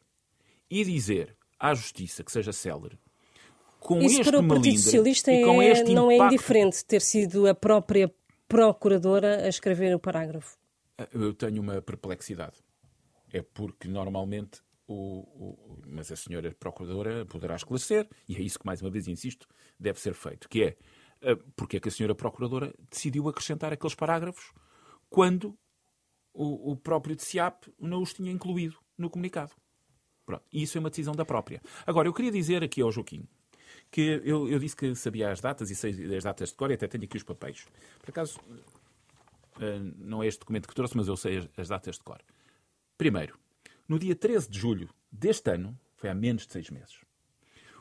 e 0.70 0.84
dizer 0.84 1.38
à 1.60 1.74
Justiça 1.74 2.24
que 2.24 2.32
seja 2.32 2.52
célere 2.52 2.98
com 3.84 4.00
Isso 4.00 4.22
este 4.22 4.32
para 4.32 4.40
o 4.40 4.48
Partido 4.48 4.80
Socialista 4.80 5.32
é, 5.32 5.42
não 5.42 5.62
impacto... 5.62 6.12
é 6.12 6.36
indiferente 6.36 6.86
ter 6.86 7.02
sido 7.02 7.48
a 7.48 7.54
própria 7.54 8.14
Procuradora 8.48 9.46
a 9.46 9.50
escrever 9.50 9.96
o 9.96 10.00
parágrafo. 10.00 10.58
Ah, 10.98 11.08
eu 11.12 11.34
tenho 11.34 11.62
uma 11.62 11.82
perplexidade. 11.82 12.58
É 13.32 13.42
porque 13.42 13.88
normalmente 13.88 14.62
o, 14.94 15.22
o, 15.22 15.82
mas 15.88 16.12
a 16.12 16.16
senhora 16.16 16.54
Procuradora 16.60 17.26
poderá 17.26 17.56
esclarecer, 17.56 18.08
e 18.28 18.36
é 18.36 18.42
isso 18.42 18.60
que, 18.60 18.66
mais 18.66 18.82
uma 18.82 18.90
vez, 18.90 19.08
insisto, 19.08 19.48
deve 19.80 20.00
ser 20.00 20.14
feito, 20.14 20.48
que 20.48 20.64
é 20.64 21.32
uh, 21.32 21.38
porque 21.56 21.78
é 21.78 21.80
que 21.80 21.90
a 21.90 21.92
senhora 21.92 22.16
Procuradora 22.16 22.74
decidiu 22.90 23.28
acrescentar 23.28 23.74
aqueles 23.74 23.96
parágrafos 23.96 24.54
quando 25.10 25.58
o, 26.34 26.72
o 26.72 26.76
próprio 26.76 27.16
TCIAP 27.16 27.68
não 27.80 28.02
os 28.02 28.14
tinha 28.14 28.32
incluído 28.32 28.78
no 28.98 29.10
comunicado. 29.10 29.52
Pronto. 30.26 30.44
E 30.52 30.64
isso 30.64 30.78
é 30.78 30.80
uma 30.80 30.90
decisão 30.90 31.14
da 31.14 31.26
própria. 31.26 31.62
Agora, 31.86 32.08
eu 32.08 32.14
queria 32.14 32.32
dizer 32.32 32.64
aqui 32.64 32.82
ao 32.82 32.92
Joaquim 32.92 33.28
que 33.92 34.22
eu, 34.24 34.50
eu 34.50 34.58
disse 34.58 34.76
que 34.76 34.96
sabia 34.96 35.32
as 35.32 35.40
datas 35.40 35.70
e 35.70 35.76
sei 35.76 35.92
as 36.16 36.24
datas 36.24 36.50
de 36.50 36.56
cor 36.56 36.72
e 36.72 36.74
até 36.74 36.88
tenho 36.88 37.04
aqui 37.04 37.18
os 37.18 37.24
papéis. 37.24 37.66
Por 38.00 38.10
acaso, 38.10 38.40
uh, 38.40 39.94
não 39.98 40.24
é 40.24 40.28
este 40.28 40.40
documento 40.40 40.68
que 40.68 40.74
trouxe, 40.74 40.96
mas 40.98 41.08
eu 41.08 41.16
sei 41.16 41.38
as, 41.38 41.50
as 41.58 41.68
datas 41.68 41.98
de 41.98 42.04
cor. 42.04 42.22
Primeiro, 42.98 43.38
no 43.94 44.00
dia 44.00 44.16
13 44.16 44.50
de 44.50 44.58
julho 44.58 44.90
deste 45.12 45.52
ano, 45.52 45.80
foi 45.98 46.10
há 46.10 46.16
menos 46.16 46.48
de 46.48 46.54
seis 46.54 46.68
meses, 46.72 46.98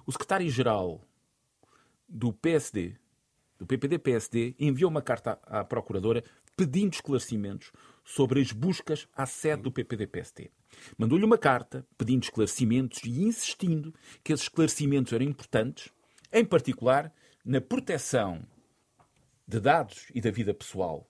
o 0.05 0.12
secretário-geral 0.12 1.03
do 2.07 2.35
PSD, 2.35 2.96
do 3.59 3.66
PPD-PSD, 3.66 4.55
enviou 4.59 4.90
uma 4.90 5.01
carta 5.01 5.38
à 5.46 5.64
Procuradora 5.64 6.22
pedindo 6.55 6.92
esclarecimentos 6.92 7.72
sobre 8.05 8.42
as 8.42 8.53
buscas 8.53 9.09
à 9.16 9.25
sede 9.25 9.62
do 9.62 9.72
PPD-PSD. 9.72 10.51
Mandou-lhe 10.98 11.25
uma 11.25 11.38
carta 11.38 11.87
pedindo 11.96 12.25
esclarecimentos 12.25 13.03
e 13.05 13.22
insistindo 13.22 13.94
que 14.22 14.35
esses 14.35 14.44
esclarecimentos 14.44 15.14
eram 15.14 15.25
importantes, 15.25 15.90
em 16.31 16.44
particular 16.44 17.11
na 17.42 17.59
proteção 17.59 18.46
de 19.48 19.59
dados 19.59 20.09
e 20.14 20.20
da 20.20 20.31
vida 20.31 20.53
pessoal, 20.53 21.09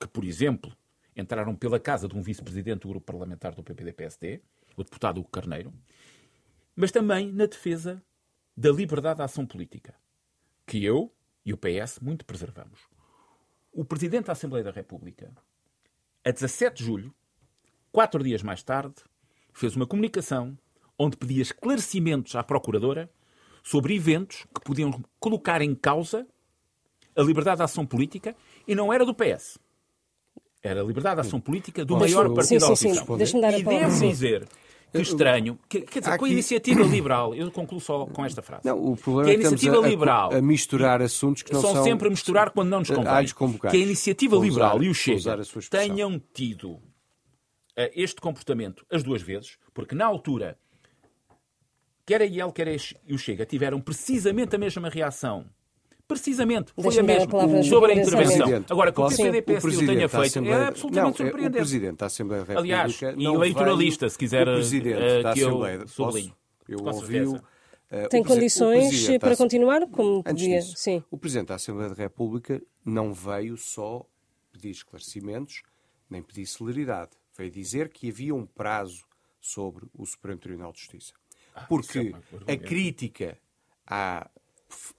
que, 0.00 0.08
por 0.08 0.24
exemplo, 0.24 0.74
entraram 1.16 1.54
pela 1.54 1.78
casa 1.78 2.08
de 2.08 2.16
um 2.16 2.22
vice-presidente 2.22 2.80
do 2.80 2.88
grupo 2.88 3.06
parlamentar 3.06 3.54
do 3.54 3.62
PPD-PSD, 3.62 4.40
o 4.76 4.82
deputado 4.82 5.20
Hugo 5.20 5.30
Carneiro, 5.30 5.72
mas 6.74 6.90
também 6.90 7.30
na 7.30 7.46
defesa 7.46 8.02
da 8.56 8.70
liberdade 8.70 9.18
de 9.18 9.22
ação 9.22 9.46
política, 9.46 9.94
que 10.66 10.84
eu 10.84 11.12
e 11.44 11.52
o 11.52 11.58
PS 11.58 11.98
muito 12.00 12.24
preservamos. 12.24 12.80
O 13.72 13.84
Presidente 13.84 14.26
da 14.26 14.32
Assembleia 14.32 14.64
da 14.64 14.70
República, 14.70 15.32
a 16.24 16.30
17 16.30 16.76
de 16.76 16.84
julho, 16.84 17.14
quatro 17.90 18.22
dias 18.22 18.42
mais 18.42 18.62
tarde, 18.62 18.94
fez 19.52 19.76
uma 19.76 19.86
comunicação 19.86 20.56
onde 20.98 21.16
pedia 21.16 21.42
esclarecimentos 21.42 22.36
à 22.36 22.42
Procuradora 22.42 23.10
sobre 23.62 23.94
eventos 23.94 24.46
que 24.54 24.60
podiam 24.64 25.02
colocar 25.18 25.62
em 25.62 25.74
causa 25.74 26.26
a 27.14 27.22
liberdade 27.22 27.58
de 27.58 27.62
ação 27.64 27.86
política 27.86 28.34
e 28.66 28.74
não 28.74 28.92
era 28.92 29.04
do 29.04 29.14
PS. 29.14 29.58
Era 30.62 30.80
a 30.80 30.84
liberdade 30.84 31.20
de 31.20 31.26
ação 31.26 31.40
política 31.40 31.84
do 31.84 31.96
maior 31.96 32.32
partido 32.32 32.64
sim, 32.66 32.76
sim, 32.76 32.94
sim. 32.94 33.00
E 33.58 33.62
devo 33.64 34.08
dizer 34.08 34.46
que 34.92 35.00
estranho, 35.00 35.58
que, 35.68 35.80
quer 35.80 36.00
dizer, 36.00 36.10
Aqui... 36.10 36.18
com 36.18 36.24
a 36.26 36.28
iniciativa 36.28 36.82
liberal, 36.82 37.34
eu 37.34 37.50
concluo 37.50 37.80
só 37.80 38.04
com 38.06 38.24
esta 38.24 38.42
frase. 38.42 38.66
Não, 38.66 38.78
o 38.78 38.96
problema 38.96 39.30
que 39.30 39.30
a 39.30 39.48
iniciativa 39.48 39.76
é 39.76 39.88
liberal 39.88 40.32
a, 40.32 40.36
a 40.36 40.42
misturar 40.42 41.00
assuntos 41.00 41.42
que 41.42 41.52
não 41.52 41.60
são, 41.60 41.74
são 41.74 41.84
sempre 41.84 42.08
a 42.08 42.10
misturar 42.10 42.50
quando 42.50 42.68
não 42.68 42.80
nos 42.80 42.90
convém. 42.90 43.70
Que 43.70 43.76
a 43.76 43.80
iniciativa 43.80 44.36
liberal 44.36 44.76
usar, 44.76 44.84
e 44.84 44.88
o 44.90 44.94
Chega 44.94 45.42
tenham 45.70 46.22
tido 46.32 46.72
uh, 46.72 46.80
este 47.94 48.20
comportamento 48.20 48.84
as 48.90 49.02
duas 49.02 49.22
vezes, 49.22 49.56
porque 49.72 49.94
na 49.94 50.04
altura 50.04 50.58
quer 52.04 52.20
a 52.20 52.26
IEL, 52.26 52.52
quer 52.52 52.68
a 52.68 53.12
o 53.12 53.18
Chega 53.18 53.46
tiveram 53.46 53.80
precisamente 53.80 54.54
a 54.54 54.58
mesma 54.58 54.90
reação 54.90 55.46
Precisamente, 56.12 56.72
foi 56.78 56.98
a 56.98 57.02
mesma 57.02 57.62
sobre 57.62 57.92
a 57.92 57.94
intervenção. 57.96 58.64
Agora, 58.70 58.92
que 58.92 59.00
o 59.00 59.08
PCD-PSD 59.08 59.76
o, 59.76 59.82
o 59.82 59.86
tenha 59.86 60.08
feito 60.08 60.24
Assembleia... 60.24 60.56
é 60.56 60.66
absolutamente 60.66 61.20
não, 61.20 61.26
surpreendente. 61.26 61.56
O 61.56 61.60
Presidente 61.60 61.96
da 61.98 62.06
Assembleia 62.06 62.44
da 62.44 62.48
República 62.52 62.80
Aliás, 62.80 63.00
e 63.16 63.24
eleitoralista, 63.24 64.08
se 64.08 64.18
quiser 64.18 64.48
o 64.48 64.54
Presidente 64.54 64.96
uh, 64.96 65.22
da 65.22 65.30
Assembleia, 65.32 65.74
eu 65.76 65.88
sublinho. 65.88 66.36
Eu 66.68 66.78
ouvi-o... 66.84 67.36
Uh, 67.36 68.08
Tem 68.08 68.22
condições 68.22 69.18
para 69.18 69.36
continuar? 69.36 69.86
Como 69.88 70.22
podia? 70.22 70.60
Disso, 70.60 70.74
Sim. 70.76 71.04
O 71.10 71.18
Presidente 71.18 71.48
da 71.48 71.56
Assembleia 71.56 71.90
da 71.90 71.94
República 71.94 72.62
não 72.84 73.12
veio 73.12 73.56
só 73.58 74.06
pedir 74.50 74.70
esclarecimentos, 74.70 75.62
nem 76.08 76.22
pedir 76.22 76.46
celeridade. 76.46 77.10
Veio 77.36 77.50
dizer 77.50 77.90
que 77.90 78.08
havia 78.08 78.34
um 78.34 78.46
prazo 78.46 79.04
sobre 79.40 79.86
o 79.92 80.06
Supremo 80.06 80.38
Tribunal 80.38 80.72
de 80.72 80.78
Justiça. 80.78 81.12
Ah, 81.54 81.66
Porque 81.68 82.14
é 82.46 82.52
a 82.52 82.56
crítica 82.56 83.38
à 83.86 84.30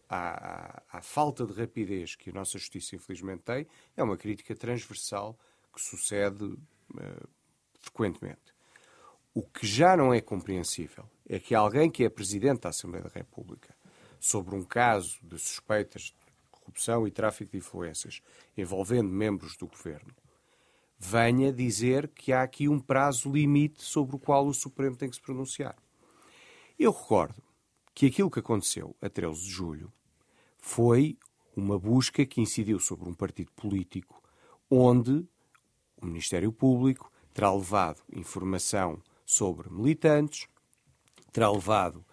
à, 0.09 0.81
à, 0.91 1.01
falta 1.01 1.45
de 1.45 1.53
rapidez 1.53 2.15
que 2.15 2.29
a 2.29 2.33
nossa 2.33 2.57
justiça 2.57 2.95
infelizmente 2.95 3.43
tem, 3.43 3.67
é 3.95 4.03
uma 4.03 4.17
crítica 4.17 4.55
transversal 4.55 5.37
que 5.73 5.81
sucede 5.81 6.43
uh, 6.43 7.29
frequentemente. 7.79 8.53
O 9.33 9.41
que 9.41 9.65
já 9.65 9.97
não 9.97 10.13
é 10.13 10.21
compreensível 10.21 11.09
é 11.27 11.39
que 11.39 11.55
alguém 11.55 11.89
que 11.89 12.03
é 12.03 12.09
Presidente 12.09 12.61
da 12.61 12.69
Assembleia 12.69 13.03
da 13.03 13.09
República, 13.09 13.75
sobre 14.19 14.55
um 14.55 14.63
caso 14.63 15.17
de 15.23 15.39
suspeitas 15.39 16.03
de 16.03 16.15
corrupção 16.51 17.07
e 17.07 17.11
tráfico 17.11 17.51
de 17.51 17.57
influências 17.57 18.21
envolvendo 18.55 19.09
membros 19.09 19.57
do 19.57 19.67
governo, 19.67 20.13
venha 20.99 21.51
dizer 21.51 22.07
que 22.09 22.31
há 22.31 22.43
aqui 22.43 22.69
um 22.69 22.79
prazo 22.79 23.31
limite 23.31 23.83
sobre 23.83 24.15
o 24.15 24.19
qual 24.19 24.45
o 24.47 24.53
Supremo 24.53 24.95
tem 24.95 25.09
que 25.09 25.15
se 25.15 25.21
pronunciar. 25.21 25.75
Eu 26.77 26.91
recordo 26.91 27.41
que 27.93 28.07
aquilo 28.07 28.31
que 28.31 28.39
aconteceu 28.39 28.95
a 29.01 29.09
13 29.09 29.41
de 29.41 29.49
julho 29.49 29.93
foi 30.57 31.17
uma 31.55 31.77
busca 31.77 32.25
que 32.25 32.41
incidiu 32.41 32.79
sobre 32.79 33.07
um 33.07 33.13
partido 33.13 33.51
político 33.51 34.21
onde 34.69 35.25
o 36.01 36.05
Ministério 36.05 36.51
Público 36.51 37.11
terá 37.33 37.53
levado 37.53 38.01
informação 38.11 39.01
sobre 39.25 39.69
militantes, 39.69 40.47
terá 41.31 41.51
levado, 41.51 42.05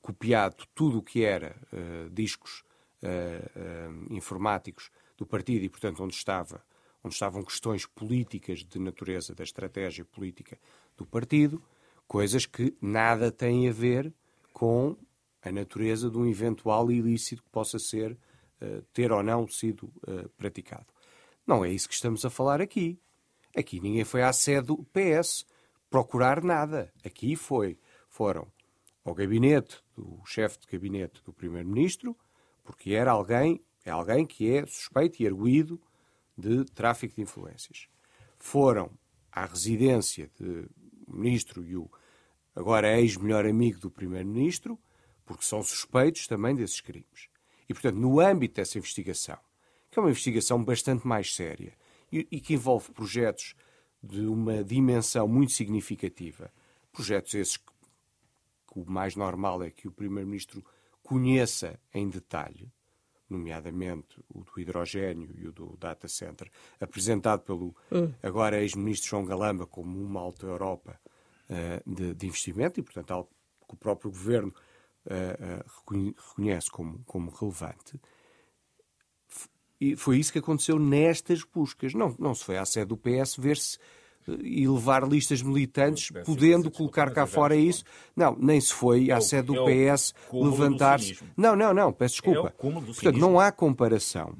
copiado 0.00 0.64
tudo 0.74 0.98
o 0.98 1.02
que 1.02 1.24
era 1.24 1.56
uh, 1.72 2.10
discos 2.10 2.62
uh, 3.02 4.14
informáticos 4.14 4.90
do 5.16 5.26
partido 5.26 5.64
e, 5.64 5.68
portanto, 5.68 6.02
onde, 6.02 6.14
estava, 6.14 6.64
onde 7.02 7.14
estavam 7.14 7.42
questões 7.42 7.86
políticas 7.86 8.64
de 8.64 8.78
natureza 8.78 9.34
da 9.34 9.44
estratégia 9.44 10.04
política 10.04 10.58
do 10.96 11.06
partido, 11.06 11.62
coisas 12.06 12.46
que 12.46 12.76
nada 12.80 13.32
têm 13.32 13.68
a 13.68 13.72
ver 13.72 14.12
com 14.52 14.96
a 15.46 15.52
natureza 15.52 16.10
de 16.10 16.18
um 16.18 16.26
eventual 16.26 16.90
ilícito 16.90 17.42
que 17.42 17.50
possa 17.50 17.78
ser, 17.78 18.12
uh, 18.60 18.82
ter 18.92 19.12
ou 19.12 19.22
não 19.22 19.46
sido 19.46 19.84
uh, 20.08 20.28
praticado. 20.36 20.86
Não 21.46 21.64
é 21.64 21.70
isso 21.70 21.88
que 21.88 21.94
estamos 21.94 22.24
a 22.24 22.30
falar 22.30 22.60
aqui. 22.60 22.98
Aqui 23.56 23.80
ninguém 23.80 24.04
foi 24.04 24.22
à 24.22 24.32
sede 24.32 24.66
do 24.66 24.84
PS 24.92 25.46
procurar 25.88 26.42
nada. 26.42 26.92
Aqui 27.04 27.36
foi, 27.36 27.78
foram 28.08 28.50
ao 29.04 29.14
gabinete 29.14 29.78
do 29.96 30.20
chefe 30.26 30.58
de 30.58 30.66
gabinete 30.66 31.22
do 31.24 31.32
primeiro-ministro, 31.32 32.16
porque 32.64 32.90
era 32.92 33.12
alguém, 33.12 33.62
é 33.84 33.90
alguém 33.92 34.26
que 34.26 34.52
é 34.52 34.66
suspeito 34.66 35.22
e 35.22 35.26
arguído 35.28 35.80
de 36.36 36.64
tráfico 36.64 37.14
de 37.14 37.22
influências. 37.22 37.86
Foram 38.36 38.90
à 39.30 39.46
residência 39.46 40.28
do 40.40 40.68
ministro 41.06 41.64
e 41.64 41.76
o 41.76 41.88
agora 42.54 42.98
ex-melhor 42.98 43.46
amigo 43.46 43.78
do 43.78 43.90
primeiro-ministro, 43.90 44.76
porque 45.26 45.44
são 45.44 45.62
suspeitos 45.62 46.26
também 46.26 46.54
desses 46.54 46.80
crimes. 46.80 47.28
E, 47.68 47.74
portanto, 47.74 47.96
no 47.96 48.20
âmbito 48.20 48.54
dessa 48.54 48.78
investigação, 48.78 49.38
que 49.90 49.98
é 49.98 50.02
uma 50.02 50.10
investigação 50.10 50.62
bastante 50.62 51.06
mais 51.06 51.34
séria 51.34 51.74
e, 52.10 52.26
e 52.30 52.40
que 52.40 52.54
envolve 52.54 52.92
projetos 52.92 53.54
de 54.02 54.20
uma 54.20 54.62
dimensão 54.62 55.26
muito 55.26 55.52
significativa, 55.52 56.50
projetos 56.92 57.34
esses 57.34 57.56
que, 57.56 57.72
que 58.72 58.78
o 58.78 58.84
mais 58.88 59.16
normal 59.16 59.62
é 59.62 59.70
que 59.70 59.88
o 59.88 59.92
primeiro-ministro 59.92 60.64
conheça 61.02 61.78
em 61.92 62.08
detalhe, 62.08 62.70
nomeadamente 63.28 64.20
o 64.28 64.44
do 64.44 64.60
hidrogênio 64.60 65.34
e 65.36 65.48
o 65.48 65.52
do 65.52 65.76
data 65.76 66.06
center, 66.06 66.50
apresentado 66.80 67.42
pelo 67.42 67.74
hum. 67.90 68.12
agora 68.22 68.60
ex-ministro 68.60 69.10
João 69.10 69.24
Galamba 69.24 69.66
como 69.66 70.00
uma 70.00 70.20
alta 70.20 70.46
Europa 70.46 71.00
uh, 71.50 71.94
de, 71.94 72.14
de, 72.14 72.26
investimento 72.26 72.78
e, 72.78 72.82
portanto, 72.82 73.10
algo 73.10 73.30
que 73.68 73.74
o 73.74 73.76
próprio 73.76 74.10
governo 74.10 74.54
uh, 75.06 75.64
reconhece 75.90 76.70
como, 76.70 77.00
como 77.04 77.30
relevante. 77.30 78.00
E 79.80 79.94
foi 79.94 80.18
isso 80.18 80.32
que 80.32 80.38
aconteceu 80.38 80.78
nestas 80.78 81.42
buscas. 81.42 81.94
Não, 81.94 82.14
não 82.18 82.34
se 82.34 82.44
foi 82.44 82.56
à 82.56 82.64
sede 82.64 82.86
do 82.86 82.96
PS 82.96 83.36
ver 83.36 83.56
se 83.56 83.78
e 84.28 84.66
levar 84.66 85.06
listas 85.06 85.40
militantes, 85.40 86.10
podendo 86.24 86.70
colocar 86.70 87.12
cá 87.12 87.26
fora 87.26 87.54
isso. 87.54 87.84
Não, 88.14 88.36
nem 88.36 88.60
se 88.60 88.72
foi 88.72 89.10
à 89.10 89.20
sede 89.20 89.46
do 89.46 89.64
PS 89.64 90.14
levantar-se. 90.32 91.18
Não, 91.36 91.54
não, 91.54 91.72
não, 91.72 91.92
peço 91.92 92.14
desculpa. 92.14 92.52
Portanto, 92.58 93.18
não 93.18 93.38
há 93.38 93.52
comparação 93.52 94.34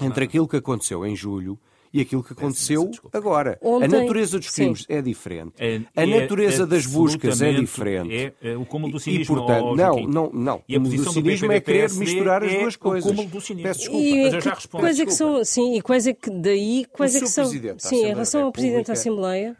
entre 0.00 0.24
aquilo 0.24 0.48
que 0.48 0.56
aconteceu 0.56 1.06
em 1.06 1.14
julho 1.14 1.58
e 1.92 2.00
aquilo 2.00 2.22
que 2.22 2.32
aconteceu 2.32 2.90
agora. 3.12 3.58
Ontem, 3.60 3.84
a 3.84 4.00
natureza 4.00 4.38
dos 4.38 4.50
crimes 4.50 4.80
sim. 4.80 4.86
é 4.88 5.02
diferente. 5.02 5.52
É, 5.58 5.80
a 5.94 6.06
natureza 6.06 6.62
é 6.62 6.66
das 6.66 6.86
buscas 6.86 7.42
é 7.42 7.52
diferente. 7.52 8.14
É, 8.14 8.52
é 8.52 8.56
o 8.56 8.64
cúmulo 8.64 8.92
do 8.92 9.00
cinismo. 9.00 9.34
E, 9.34 9.38
portanto, 9.38 9.76
não, 9.76 10.06
não, 10.06 10.30
não. 10.32 10.62
E 10.68 10.76
a 10.76 10.80
posição 10.80 11.12
do 11.12 11.12
cinismo 11.12 11.48
do 11.48 11.52
é 11.52 11.60
querer 11.60 11.92
misturar 11.92 12.42
as 12.42 12.52
duas 12.52 12.76
coisas. 12.76 13.10
O 13.10 13.14
cúmulo 13.14 13.28
do 13.28 13.40
cinismo. 13.40 13.68
Peço 13.68 13.80
desculpa, 13.80 14.04
e 14.04 14.22
mas 14.22 14.34
eu 14.34 14.40
já 14.40 14.54
respondo. 14.54 14.84
Quais 14.84 15.00
é 15.00 15.04
que 15.04 15.14
são, 15.14 15.44
sim, 15.44 15.76
e 15.76 15.82
quais 15.82 16.06
é 16.06 16.12
que 16.12 16.30
daí, 16.30 16.86
quais 16.92 17.14
é 17.14 17.20
que 17.20 17.28
são? 17.28 17.44
Sim, 17.78 18.04
em 18.04 18.08
relação 18.08 18.44
ao 18.44 18.52
Presidente 18.52 18.86
da 18.86 18.94
Assembleia 18.94 19.56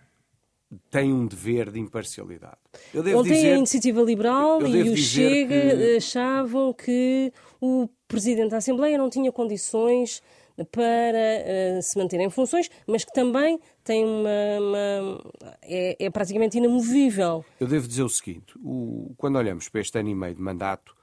tem 0.90 1.12
um 1.12 1.26
dever 1.26 1.70
de 1.70 1.78
imparcialidade. 1.78 2.56
Ontem 2.94 3.34
dizer, 3.34 3.52
a 3.52 3.56
Iniciativa 3.58 4.02
Liberal 4.02 4.66
e 4.66 4.90
o 4.90 4.96
Chega 4.96 5.76
que... 5.76 5.96
achavam 5.96 6.72
que 6.72 7.32
o 7.60 7.88
Presidente 8.08 8.50
da 8.50 8.56
Assembleia 8.56 8.96
não 8.96 9.10
tinha 9.10 9.30
condições 9.30 10.22
para 10.70 11.78
uh, 11.78 11.82
se 11.82 11.98
manter 11.98 12.20
em 12.20 12.30
funções, 12.30 12.68
mas 12.86 13.04
que 13.04 13.12
também 13.12 13.58
tem 13.84 14.04
uma, 14.04 14.60
uma 14.60 15.32
é, 15.62 16.04
é, 16.04 16.10
praticamente 16.10 16.58
inamovível. 16.58 17.44
Eu 17.58 17.66
devo 17.66 17.86
dizer 17.88 18.02
o 18.02 18.08
seguinte: 18.08 18.54
o, 18.62 19.14
quando 19.16 19.36
olhamos 19.36 19.68
para 19.68 19.80
este 19.80 19.98
ano 19.98 20.10
e 20.10 20.14
meio 20.14 20.34
de 20.34 20.40
mandato 20.40 20.94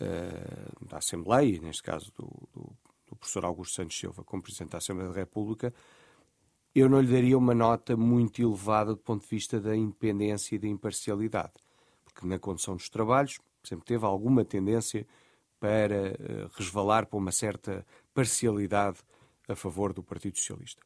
uh, 0.00 0.86
da 0.86 0.98
Assembleia, 0.98 1.60
neste 1.60 1.82
caso 1.82 2.12
do, 2.16 2.26
do, 2.52 2.72
do, 3.08 3.16
professor 3.16 3.44
Augusto 3.44 3.74
Santos 3.74 3.98
Silva 3.98 4.22
como 4.24 4.42
Presidente 4.42 4.72
da 4.72 4.78
Assembleia 4.78 5.10
da 5.10 5.16
República, 5.16 5.72
eu 6.74 6.88
não 6.88 7.00
lhe 7.00 7.12
daria 7.12 7.36
uma 7.36 7.54
nota 7.54 7.96
muito 7.96 8.40
elevada 8.40 8.92
do 8.92 9.00
ponto 9.00 9.22
de 9.22 9.28
vista 9.28 9.60
da 9.60 9.76
independência 9.76 10.54
e 10.54 10.58
da 10.58 10.66
imparcialidade, 10.66 11.52
porque 12.04 12.26
na 12.26 12.38
condução 12.38 12.76
dos 12.76 12.88
trabalhos 12.88 13.38
sempre 13.62 13.84
teve 13.86 14.04
alguma 14.04 14.44
tendência 14.44 15.06
para 15.60 16.12
uh, 16.12 16.50
resvalar 16.56 17.06
para 17.06 17.18
uma 17.18 17.30
certa 17.30 17.86
parcialidade 18.14 18.98
a 19.48 19.54
favor 19.54 19.92
do 19.92 20.02
Partido 20.02 20.38
Socialista. 20.38 20.82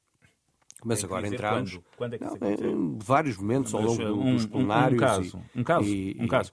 Mas 0.84 1.02
agora 1.02 1.26
entramos 1.26 1.72
quando? 1.72 1.84
Quando 1.96 2.14
é 2.14 2.18
não, 2.18 2.70
em 2.70 2.98
vários 2.98 3.38
momentos 3.38 3.74
ao 3.74 3.80
longo 3.80 4.02
um, 4.02 4.36
dos 4.36 4.46
plenários. 4.46 5.34
Um, 5.34 5.38
um 5.38 5.40
caso, 5.40 5.42
e, 5.56 5.60
um 5.60 5.64
caso, 5.64 5.88
e, 5.88 6.16
um 6.20 6.28
caso. 6.28 6.52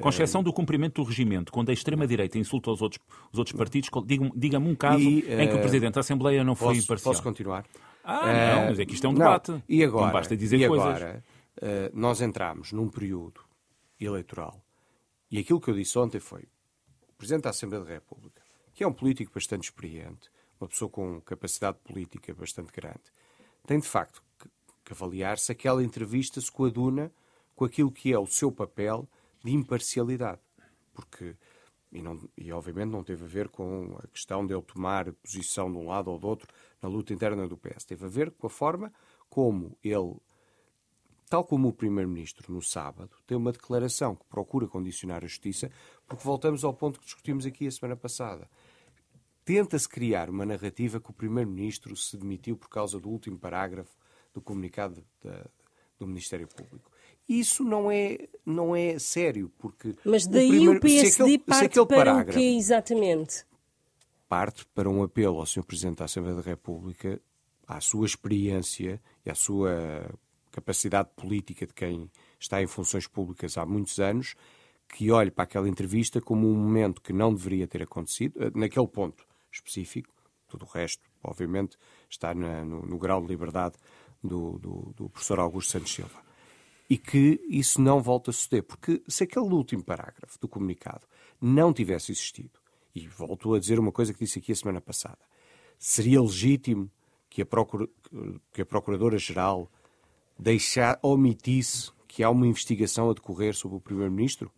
Com 0.00 0.08
exceção 0.08 0.42
do 0.42 0.52
cumprimento 0.52 1.02
do 1.02 1.08
regimento, 1.08 1.50
quando 1.50 1.70
a 1.70 1.72
extrema-direita 1.72 2.38
insulta 2.38 2.70
os 2.70 2.82
outros, 2.82 3.00
os 3.32 3.38
outros 3.38 3.56
partidos, 3.56 3.88
diga-me 4.36 4.68
um 4.68 4.74
caso 4.74 5.00
e, 5.00 5.20
em 5.32 5.48
que 5.48 5.54
o 5.54 5.60
Presidente 5.60 5.94
da 5.94 6.00
Assembleia 6.00 6.44
não 6.44 6.54
foi 6.54 6.74
posso, 6.74 6.80
imparcial. 6.80 7.12
Posso 7.12 7.22
continuar? 7.22 7.64
Ah, 8.02 8.56
não, 8.56 8.64
mas 8.66 8.78
é 8.78 8.84
que 8.84 8.94
isto 8.94 9.06
é 9.06 9.10
um 9.10 9.14
debate. 9.14 9.50
Não. 9.50 9.62
E 9.66 9.82
agora, 9.82 10.06
não 10.06 10.12
basta 10.12 10.36
dizer 10.36 10.60
e 10.60 10.68
coisas. 10.68 10.86
agora 10.86 11.24
uh, 11.62 11.98
nós 11.98 12.20
entramos 12.20 12.70
num 12.72 12.88
período 12.88 13.40
eleitoral 13.98 14.62
e 15.30 15.38
aquilo 15.38 15.60
que 15.60 15.70
eu 15.70 15.74
disse 15.74 15.98
ontem 15.98 16.20
foi 16.20 16.42
o 17.08 17.12
Presidente 17.16 17.44
da 17.44 17.50
Assembleia 17.50 17.82
da 17.82 17.90
República, 17.90 18.42
que 18.74 18.82
é 18.82 18.86
um 18.86 18.92
político 18.92 19.32
bastante 19.32 19.64
experiente, 19.64 20.28
uma 20.60 20.68
pessoa 20.68 20.90
com 20.90 21.20
capacidade 21.20 21.78
política 21.84 22.34
bastante 22.34 22.72
grande, 22.72 23.02
tem 23.66 23.78
de 23.78 23.86
facto 23.86 24.22
que, 24.38 24.92
avaliar 24.92 25.38
se 25.38 25.50
aquela 25.50 25.82
entrevista 25.82 26.38
se 26.40 26.52
coaduna 26.52 27.10
com 27.54 27.64
aquilo 27.64 27.90
que 27.90 28.12
é 28.12 28.18
o 28.18 28.26
seu 28.26 28.52
papel 28.52 29.08
de 29.42 29.50
imparcialidade. 29.50 30.42
Porque, 30.92 31.36
e, 31.90 32.02
não, 32.02 32.20
e 32.36 32.52
obviamente 32.52 32.90
não 32.90 33.02
teve 33.02 33.24
a 33.24 33.28
ver 33.28 33.48
com 33.48 33.96
a 34.02 34.06
questão 34.08 34.46
de 34.46 34.52
ele 34.52 34.62
tomar 34.62 35.10
posição 35.14 35.72
de 35.72 35.78
um 35.78 35.88
lado 35.88 36.10
ou 36.10 36.18
do 36.18 36.26
outro 36.26 36.48
na 36.82 36.88
luta 36.88 37.14
interna 37.14 37.48
do 37.48 37.56
PS, 37.56 37.84
teve 37.86 38.04
a 38.04 38.08
ver 38.08 38.30
com 38.32 38.46
a 38.46 38.50
forma 38.50 38.92
como 39.30 39.76
ele, 39.82 40.16
tal 41.30 41.44
como 41.44 41.68
o 41.68 41.72
Primeiro-Ministro 41.72 42.52
no 42.52 42.60
sábado, 42.60 43.10
tem 43.26 43.38
uma 43.38 43.52
declaração 43.52 44.14
que 44.14 44.24
procura 44.26 44.68
condicionar 44.68 45.24
a 45.24 45.26
justiça, 45.26 45.70
porque 46.06 46.22
voltamos 46.22 46.62
ao 46.62 46.74
ponto 46.74 47.00
que 47.00 47.06
discutimos 47.06 47.46
aqui 47.46 47.66
a 47.66 47.70
semana 47.70 47.96
passada 47.96 48.48
tenta-se 49.44 49.88
criar 49.88 50.30
uma 50.30 50.46
narrativa 50.46 50.98
que 50.98 51.10
o 51.10 51.14
Primeiro-Ministro 51.14 51.94
se 51.96 52.16
demitiu 52.16 52.56
por 52.56 52.68
causa 52.68 52.98
do 52.98 53.08
último 53.08 53.38
parágrafo 53.38 53.92
do 54.32 54.40
comunicado 54.40 55.04
da, 55.22 55.46
do 55.98 56.06
Ministério 56.06 56.48
Público. 56.48 56.90
Isso 57.28 57.64
não 57.64 57.90
é, 57.90 58.28
não 58.44 58.74
é 58.74 58.98
sério, 58.98 59.50
porque... 59.58 59.94
Mas 60.04 60.26
daí 60.26 60.46
o, 60.46 60.50
primeiro, 60.50 60.78
o 60.78 60.80
PSD 60.80 61.22
aquele, 61.22 61.38
parte 61.38 61.86
para 61.86 62.16
o 62.16 62.24
quê 62.26 62.56
exatamente? 62.56 63.44
Parte 64.28 64.66
para 64.74 64.90
um 64.90 65.02
apelo 65.02 65.38
ao 65.38 65.46
Sr. 65.46 65.64
Presidente 65.64 65.98
da 65.98 66.06
Assembleia 66.06 66.36
da 66.36 66.42
República, 66.42 67.20
à 67.66 67.80
sua 67.80 68.06
experiência 68.06 69.00
e 69.24 69.30
à 69.30 69.34
sua 69.34 70.10
capacidade 70.50 71.10
política 71.16 71.66
de 71.66 71.72
quem 71.72 72.10
está 72.38 72.62
em 72.62 72.66
funções 72.66 73.06
públicas 73.06 73.56
há 73.56 73.64
muitos 73.64 73.98
anos, 73.98 74.34
que 74.88 75.10
olhe 75.10 75.30
para 75.30 75.44
aquela 75.44 75.68
entrevista 75.68 76.20
como 76.20 76.48
um 76.48 76.54
momento 76.54 77.00
que 77.00 77.12
não 77.12 77.32
deveria 77.34 77.66
ter 77.66 77.82
acontecido, 77.82 78.42
eh, 78.42 78.50
naquele 78.54 78.86
ponto 78.86 79.26
específico. 79.54 80.12
Tudo 80.48 80.64
o 80.64 80.68
resto, 80.68 81.02
obviamente, 81.22 81.76
está 82.08 82.34
na, 82.34 82.64
no, 82.64 82.82
no, 82.82 82.98
grau 82.98 83.20
de 83.22 83.28
liberdade 83.28 83.76
do, 84.22 84.58
do, 84.58 84.92
do, 84.96 85.08
professor 85.08 85.38
Augusto 85.40 85.72
Santos 85.72 85.92
Silva. 85.92 86.22
E 86.88 86.98
que 86.98 87.40
isso 87.48 87.80
não 87.80 88.02
volta 88.02 88.30
a 88.30 88.34
suceder, 88.34 88.62
porque 88.62 89.02
se 89.08 89.24
aquele 89.24 89.46
último 89.46 89.82
parágrafo 89.82 90.38
do 90.38 90.46
comunicado 90.46 91.06
não 91.40 91.72
tivesse 91.72 92.12
existido, 92.12 92.60
e 92.94 93.08
volto 93.08 93.54
a 93.54 93.58
dizer 93.58 93.80
uma 93.80 93.90
coisa 93.90 94.12
que 94.12 94.20
disse 94.20 94.38
aqui 94.38 94.52
a 94.52 94.56
semana 94.56 94.80
passada, 94.80 95.18
seria 95.78 96.20
legítimo 96.20 96.90
que 97.28 97.42
a, 97.42 97.46
procura, 97.46 97.88
que 98.52 98.62
a 98.62 98.66
Procuradora-Geral 98.66 99.68
deixar, 100.38 100.98
omitisse 101.02 101.90
que 102.06 102.22
há 102.22 102.30
uma 102.30 102.46
investigação 102.46 103.10
a 103.10 103.14
decorrer 103.14 103.54
sobre 103.54 103.76
o 103.76 103.80
Primeiro-Ministro? 103.80 104.52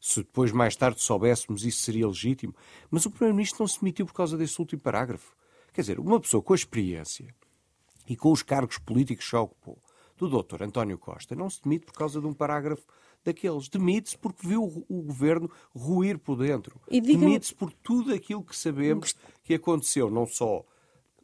Se 0.00 0.20
depois, 0.20 0.52
mais 0.52 0.76
tarde, 0.76 1.02
soubéssemos, 1.02 1.64
isso 1.64 1.82
seria 1.82 2.06
legítimo. 2.06 2.54
Mas 2.90 3.04
o 3.04 3.10
Primeiro-Ministro 3.10 3.60
não 3.60 3.68
se 3.68 3.80
demitiu 3.80 4.06
por 4.06 4.14
causa 4.14 4.36
desse 4.36 4.58
último 4.60 4.80
parágrafo. 4.80 5.34
Quer 5.72 5.82
dizer, 5.82 5.98
uma 5.98 6.20
pessoa 6.20 6.42
com 6.42 6.52
a 6.52 6.56
experiência 6.56 7.34
e 8.08 8.16
com 8.16 8.32
os 8.32 8.42
cargos 8.42 8.78
políticos 8.78 9.24
que 9.24 9.32
já 9.32 9.40
ocupou, 9.40 9.78
do 10.16 10.28
Dr. 10.28 10.64
António 10.64 10.98
Costa, 10.98 11.34
não 11.36 11.48
se 11.48 11.62
demite 11.62 11.86
por 11.86 11.94
causa 11.94 12.20
de 12.20 12.26
um 12.26 12.34
parágrafo 12.34 12.84
daqueles. 13.24 13.68
Demite-se 13.68 14.18
porque 14.18 14.46
viu 14.46 14.84
o 14.88 15.02
governo 15.02 15.50
ruir 15.74 16.18
por 16.18 16.36
dentro. 16.36 16.80
Demite-se 16.90 17.54
por 17.54 17.72
tudo 17.72 18.12
aquilo 18.12 18.42
que 18.42 18.56
sabemos 18.56 19.14
que 19.44 19.54
aconteceu, 19.54 20.10
não 20.10 20.26
só 20.26 20.64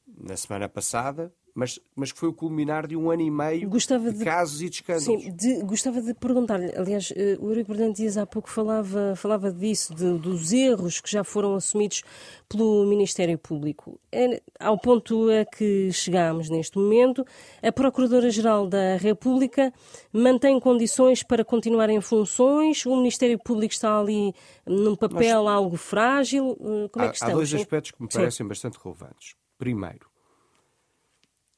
na 0.06 0.36
semana 0.36 0.68
passada, 0.68 1.34
mas, 1.54 1.78
mas 1.94 2.10
que 2.10 2.18
foi 2.18 2.28
o 2.28 2.32
culminar 2.32 2.86
de 2.86 2.96
um 2.96 3.10
ano 3.10 3.22
e 3.22 3.30
meio 3.30 3.68
gostava 3.68 4.10
de, 4.10 4.18
de 4.18 4.24
casos 4.24 4.60
e 4.60 4.68
de 4.68 4.76
escândalos. 4.76 5.04
Sim, 5.04 5.30
de, 5.30 5.62
gostava 5.62 6.02
de 6.02 6.12
perguntar-lhe, 6.12 6.74
aliás, 6.76 7.12
uh, 7.12 7.44
o 7.44 7.50
Eurico 7.50 7.70
Bernardo 7.70 7.94
Dias 7.94 8.16
há 8.16 8.26
pouco 8.26 8.50
falava, 8.50 9.14
falava 9.16 9.52
disso, 9.52 9.94
de, 9.94 10.18
dos 10.18 10.52
erros 10.52 11.00
que 11.00 11.10
já 11.10 11.22
foram 11.22 11.54
assumidos 11.54 12.02
pelo 12.48 12.84
Ministério 12.86 13.38
Público. 13.38 14.00
É, 14.10 14.42
ao 14.58 14.76
ponto 14.76 15.28
a 15.30 15.44
que 15.44 15.92
chegamos 15.92 16.50
neste 16.50 16.76
momento, 16.76 17.24
a 17.62 17.70
Procuradora-Geral 17.70 18.66
da 18.66 18.96
República 18.96 19.72
mantém 20.12 20.58
condições 20.58 21.22
para 21.22 21.44
continuar 21.44 21.88
em 21.88 22.00
funções, 22.00 22.84
o 22.84 22.96
Ministério 22.96 23.38
Público 23.38 23.72
está 23.72 24.00
ali 24.00 24.34
num 24.66 24.96
papel 24.96 25.44
Nós... 25.44 25.54
algo 25.54 25.76
frágil, 25.76 26.50
uh, 26.50 26.88
como 26.90 27.04
há, 27.04 27.08
é 27.08 27.10
que 27.10 27.16
estamos? 27.16 27.34
Há 27.34 27.36
dois 27.36 27.54
aspectos 27.54 27.92
que 27.92 28.02
me 28.02 28.08
parecem 28.08 28.44
Sim. 28.44 28.48
bastante 28.48 28.78
relevantes. 28.82 29.36
Primeiro, 29.56 30.13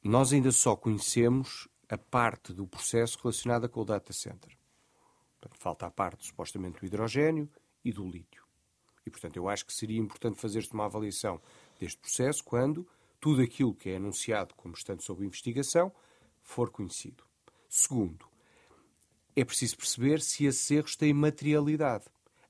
nós 0.08 0.32
ainda 0.32 0.52
só 0.52 0.76
conhecemos 0.76 1.68
a 1.88 1.96
parte 1.96 2.52
do 2.52 2.66
processo 2.66 3.18
relacionada 3.22 3.68
com 3.68 3.80
o 3.80 3.84
data 3.84 4.12
center. 4.12 4.56
Portanto, 5.38 5.60
falta 5.60 5.86
a 5.86 5.90
parte 5.90 6.26
supostamente 6.26 6.80
do 6.80 6.86
hidrogênio 6.86 7.48
e 7.84 7.92
do 7.92 8.08
lítio. 8.08 8.44
E, 9.06 9.10
portanto, 9.10 9.36
eu 9.36 9.48
acho 9.48 9.64
que 9.64 9.72
seria 9.72 9.98
importante 9.98 10.40
fazer-se 10.40 10.72
uma 10.72 10.86
avaliação 10.86 11.40
deste 11.78 11.98
processo 11.98 12.42
quando 12.42 12.86
tudo 13.20 13.40
aquilo 13.40 13.74
que 13.74 13.90
é 13.90 13.96
anunciado 13.96 14.54
como 14.54 14.74
estando 14.74 15.02
sob 15.02 15.24
investigação 15.24 15.92
for 16.42 16.70
conhecido. 16.70 17.24
Segundo, 17.68 18.26
é 19.34 19.44
preciso 19.44 19.76
perceber 19.76 20.20
se 20.20 20.44
esses 20.44 20.70
erros 20.70 20.96
têm 20.96 21.12
materialidade. 21.12 22.04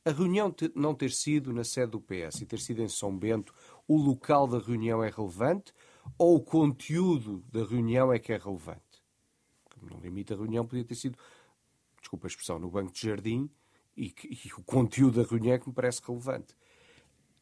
A 0.04 0.10
reunião 0.10 0.54
não 0.74 0.94
ter 0.94 1.10
sido 1.10 1.52
na 1.52 1.64
sede 1.64 1.92
do 1.92 2.00
PS 2.00 2.40
e 2.40 2.46
ter 2.46 2.60
sido 2.60 2.80
em 2.80 2.88
São 2.88 3.16
Bento, 3.16 3.52
o 3.88 3.96
local 3.96 4.46
da 4.46 4.58
reunião 4.58 5.02
é 5.02 5.10
relevante 5.10 5.72
ou 6.18 6.36
o 6.36 6.40
conteúdo 6.40 7.44
da 7.52 7.64
reunião 7.64 8.12
é 8.12 8.18
que 8.18 8.32
é 8.32 8.36
relevante? 8.36 8.80
No 9.82 9.98
limite, 10.00 10.32
a 10.32 10.36
reunião 10.36 10.66
podia 10.66 10.84
ter 10.84 10.94
sido, 10.94 11.18
desculpa 12.00 12.26
a 12.26 12.28
expressão, 12.28 12.58
no 12.58 12.70
banco 12.70 12.92
de 12.92 13.00
jardim 13.00 13.50
e, 13.96 14.10
que, 14.10 14.28
e 14.28 14.52
o 14.54 14.62
conteúdo 14.62 15.22
da 15.22 15.28
reunião 15.28 15.54
é 15.54 15.58
que 15.58 15.68
me 15.68 15.74
parece 15.74 16.00
relevante. 16.06 16.54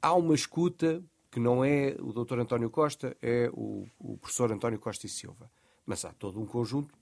Há 0.02 0.14
uma 0.14 0.34
escuta 0.34 1.02
que 1.30 1.40
não 1.40 1.64
é 1.64 1.96
o 2.00 2.12
Dr. 2.12 2.38
António 2.38 2.70
Costa, 2.70 3.16
é 3.20 3.50
o, 3.52 3.86
o 3.98 4.16
professor 4.18 4.52
António 4.52 4.78
Costa 4.78 5.06
e 5.06 5.08
Silva. 5.08 5.50
Mas 5.84 6.04
há 6.04 6.12
todo 6.12 6.40
um 6.40 6.46
conjunto 6.46 6.94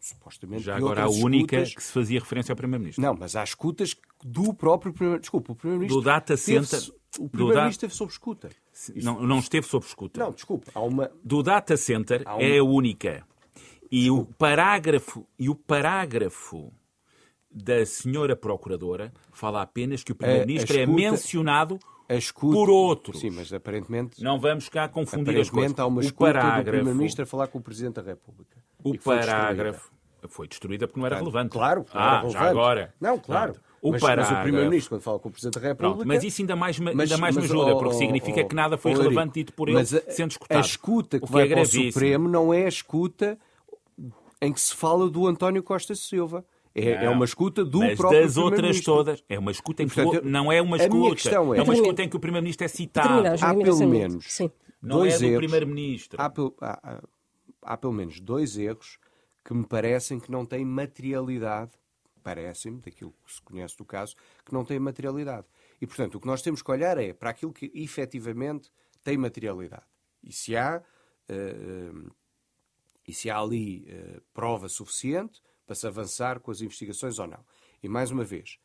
supostamente. 0.00 0.62
Já 0.62 0.76
agora 0.76 1.04
a 1.04 1.08
única 1.08 1.56
escutas... 1.56 1.74
que 1.74 1.82
se 1.82 1.92
fazia 1.92 2.20
referência 2.20 2.52
ao 2.52 2.56
Primeiro-Ministro. 2.56 3.02
Não, 3.02 3.14
mas 3.14 3.36
há 3.36 3.44
escutas 3.44 3.96
do 4.24 4.54
próprio 4.54 4.92
Primeiro-Ministro. 4.92 5.22
Desculpa, 5.22 5.52
o 5.52 5.54
Primeiro-Ministro. 5.54 6.00
Do 6.00 6.04
data 6.04 6.36
center. 6.36 6.80
O 7.18 7.28
Primeiro-Ministro 7.28 7.86
esteve 7.86 7.94
sob 7.94 8.10
escuta. 8.10 8.50
Não, 8.96 9.20
não 9.20 9.38
esteve 9.38 9.66
sob 9.66 9.84
escuta. 9.84 10.20
Não, 10.20 10.32
desculpa. 10.32 10.70
Há 10.74 10.80
uma... 10.80 11.10
Do 11.24 11.42
data 11.42 11.76
center 11.76 12.22
uma... 12.22 12.42
é 12.42 12.58
a 12.58 12.64
única. 12.64 13.24
E 13.90 14.10
o 14.10 14.24
parágrafo 14.24 15.26
e 15.38 15.48
o 15.48 15.54
parágrafo 15.54 16.72
da 17.50 17.84
senhora 17.84 18.36
procuradora 18.36 19.12
fala 19.32 19.62
apenas 19.62 20.04
que 20.04 20.12
o 20.12 20.14
primeiro-ministro 20.14 20.78
é 20.78 20.86
mencionado 20.86 21.78
escuta, 22.08 22.54
por 22.54 22.70
outros. 22.70 23.20
Sim, 23.20 23.30
mas 23.30 23.52
aparentemente 23.52 24.22
não 24.22 24.38
vamos 24.38 24.68
cá 24.68 24.88
confundir 24.88 25.40
as 25.40 25.50
coisas. 25.50 25.78
há 25.78 25.86
uma 25.86 26.00
escuta 26.00 26.30
o 26.30 26.32
parágrafo, 26.32 26.64
do 26.64 26.70
primeiro-ministro 26.70 27.22
a 27.22 27.26
falar 27.26 27.48
com 27.48 27.58
o 27.58 27.62
presidente 27.62 27.94
da 27.94 28.02
República. 28.02 28.59
O 28.82 28.98
parágrafo 28.98 29.90
foi 30.28 30.46
destruída 30.46 30.86
porque 30.86 31.00
não 31.00 31.06
era 31.06 31.16
relevante. 31.16 31.50
Claro, 31.50 31.86
não 31.92 32.00
ah, 32.00 32.20
relevante. 32.20 32.32
já 32.32 32.50
agora. 32.50 32.94
Não, 33.00 33.18
claro. 33.18 33.54
O 33.82 33.92
mas, 33.92 34.00
parágrafo... 34.02 34.32
mas 34.32 34.40
o 34.40 34.42
Primeiro-Ministro, 34.42 34.90
quando 34.90 35.02
fala 35.02 35.18
com 35.18 35.28
o 35.28 35.32
Presidente 35.32 35.54
da 35.54 35.60
República... 35.60 35.94
Pronto, 35.94 36.06
mas 36.06 36.22
isso 36.22 36.42
ainda 36.42 36.54
mais, 36.54 36.78
ainda 36.78 36.94
mais 36.94 37.18
mas, 37.18 37.36
me 37.36 37.44
ajuda, 37.44 37.74
oh, 37.74 37.78
porque 37.78 37.94
significa 37.94 38.42
oh, 38.42 38.48
que 38.48 38.54
nada 38.54 38.76
foi 38.76 38.92
oh, 38.92 38.98
relevante 38.98 39.34
dito 39.34 39.54
por 39.54 39.68
ele 39.68 39.80
a, 39.80 39.84
sendo 39.84 40.32
escutado. 40.32 40.58
A 40.58 40.60
escuta 40.60 41.18
que, 41.18 41.26
que 41.26 41.32
vai 41.32 41.44
é 41.44 41.48
para 41.48 41.62
o 41.62 41.66
Supremo 41.66 42.28
não 42.28 42.52
é 42.52 42.66
a 42.66 42.68
escuta 42.68 43.38
em 44.42 44.52
que 44.52 44.60
se 44.60 44.74
fala 44.74 45.08
do 45.08 45.26
António 45.26 45.62
Costa 45.62 45.94
Silva. 45.94 46.44
É, 46.74 47.04
é, 47.04 47.10
uma 47.10 47.24
escuta 47.24 47.64
do 47.64 47.80
mas 47.80 47.96
próprio 47.96 48.22
das 48.22 48.36
outras 48.36 48.80
todas. 48.80 49.24
É 49.28 49.38
uma 49.38 49.50
escuta 49.50 49.82
em 49.82 49.88
que 49.88 50.00
Portanto, 50.00 50.24
não 50.24 50.52
é 50.52 50.62
uma 50.62 50.76
escuta. 50.76 51.28
É, 51.28 51.34
é, 51.34 51.40
uma 51.40 51.74
escuta 51.74 52.02
em 52.02 52.08
que 52.08 52.16
o 52.16 52.20
Primeiro-Ministro 52.20 52.64
é 52.64 52.68
citado. 52.68 53.26
Há 53.40 53.54
pelo 53.54 53.88
menos 53.88 54.24
Sim. 54.28 54.50
não 54.80 54.98
dois 54.98 55.20
é 55.20 55.30
do 55.30 55.36
Primeiro-Ministro. 55.36 56.20
Há, 56.20 56.32
há, 56.60 57.02
há, 57.62 57.76
pelo 57.76 57.92
menos 57.92 58.20
dois 58.20 58.56
erros 58.56 58.98
que 59.44 59.54
me 59.54 59.66
parecem 59.66 60.20
que 60.20 60.30
não 60.30 60.44
têm 60.44 60.64
materialidade, 60.64 61.72
parece-me, 62.22 62.80
daquilo 62.80 63.12
que 63.24 63.32
se 63.32 63.40
conhece 63.42 63.76
do 63.76 63.84
caso, 63.84 64.14
que 64.44 64.52
não 64.52 64.64
têm 64.64 64.78
materialidade. 64.78 65.46
E, 65.80 65.86
portanto, 65.86 66.16
o 66.16 66.20
que 66.20 66.26
nós 66.26 66.42
temos 66.42 66.62
que 66.62 66.70
olhar 66.70 66.98
é 66.98 67.12
para 67.12 67.30
aquilo 67.30 67.52
que 67.52 67.70
efetivamente 67.74 68.70
tem 69.02 69.16
materialidade. 69.16 69.86
E 70.22 70.32
se 70.32 70.56
há, 70.56 70.82
uh, 71.30 72.14
e 73.06 73.12
se 73.12 73.30
há 73.30 73.38
ali 73.38 73.86
uh, 73.88 74.20
prova 74.32 74.68
suficiente 74.68 75.42
para 75.66 75.74
se 75.74 75.86
avançar 75.86 76.40
com 76.40 76.50
as 76.50 76.60
investigações 76.60 77.18
ou 77.18 77.26
não. 77.26 77.44
E, 77.82 77.88
mais 77.88 78.10
uma 78.10 78.24
vez, 78.24 78.58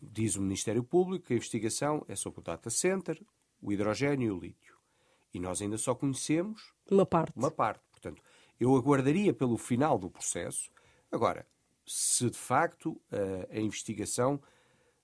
diz 0.00 0.36
o 0.36 0.42
Ministério 0.42 0.84
Público 0.84 1.26
que 1.26 1.32
a 1.32 1.36
investigação 1.36 2.04
é 2.08 2.14
sobre 2.14 2.40
o 2.40 2.42
data 2.42 2.68
center, 2.68 3.20
o 3.60 3.72
hidrogênio 3.72 4.28
e 4.28 4.30
o 4.30 4.38
lítio. 4.38 4.63
E 5.34 5.40
nós 5.40 5.60
ainda 5.60 5.76
só 5.76 5.94
conhecemos 5.94 6.72
uma 6.88 7.04
parte. 7.04 7.36
Uma 7.36 7.50
parte. 7.50 7.82
Portanto, 7.90 8.22
eu 8.58 8.76
aguardaria 8.76 9.34
pelo 9.34 9.58
final 9.58 9.98
do 9.98 10.08
processo. 10.08 10.70
Agora, 11.10 11.44
se 11.84 12.30
de 12.30 12.38
facto 12.38 13.00
a, 13.10 13.56
a 13.56 13.60
investigação, 13.60 14.40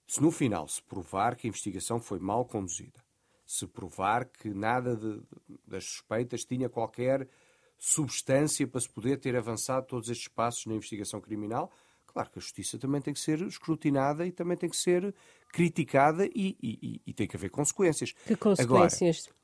se 0.06 0.22
no 0.22 0.30
final 0.30 0.68
se 0.68 0.82
provar 0.82 1.36
que 1.36 1.46
a 1.46 1.48
investigação 1.48 2.00
foi 2.00 2.18
mal 2.18 2.44
conduzida, 2.44 3.00
se 3.44 3.66
provar 3.66 4.26
que 4.26 4.50
nada 4.50 4.96
de, 4.96 5.20
das 5.66 5.84
suspeitas 5.84 6.44
tinha 6.44 6.68
qualquer 6.68 7.28
substância 7.76 8.66
para 8.68 8.80
se 8.80 8.88
poder 8.88 9.18
ter 9.18 9.34
avançado 9.34 9.86
todos 9.86 10.08
estes 10.08 10.28
passos 10.28 10.66
na 10.66 10.74
investigação 10.74 11.20
criminal, 11.20 11.72
claro 12.06 12.30
que 12.30 12.38
a 12.38 12.42
justiça 12.42 12.78
também 12.78 13.00
tem 13.00 13.14
que 13.14 13.20
ser 13.20 13.40
escrutinada 13.42 14.26
e 14.26 14.30
também 14.30 14.56
tem 14.56 14.68
que 14.68 14.76
ser 14.76 15.14
criticada 15.48 16.26
e, 16.26 16.56
e, 16.62 17.00
e 17.06 17.12
tem 17.12 17.26
que 17.26 17.36
haver 17.36 17.50
consequências. 17.50 18.12
Que 18.12 18.36
consequências? 18.36 19.26
Agora, 19.26 19.39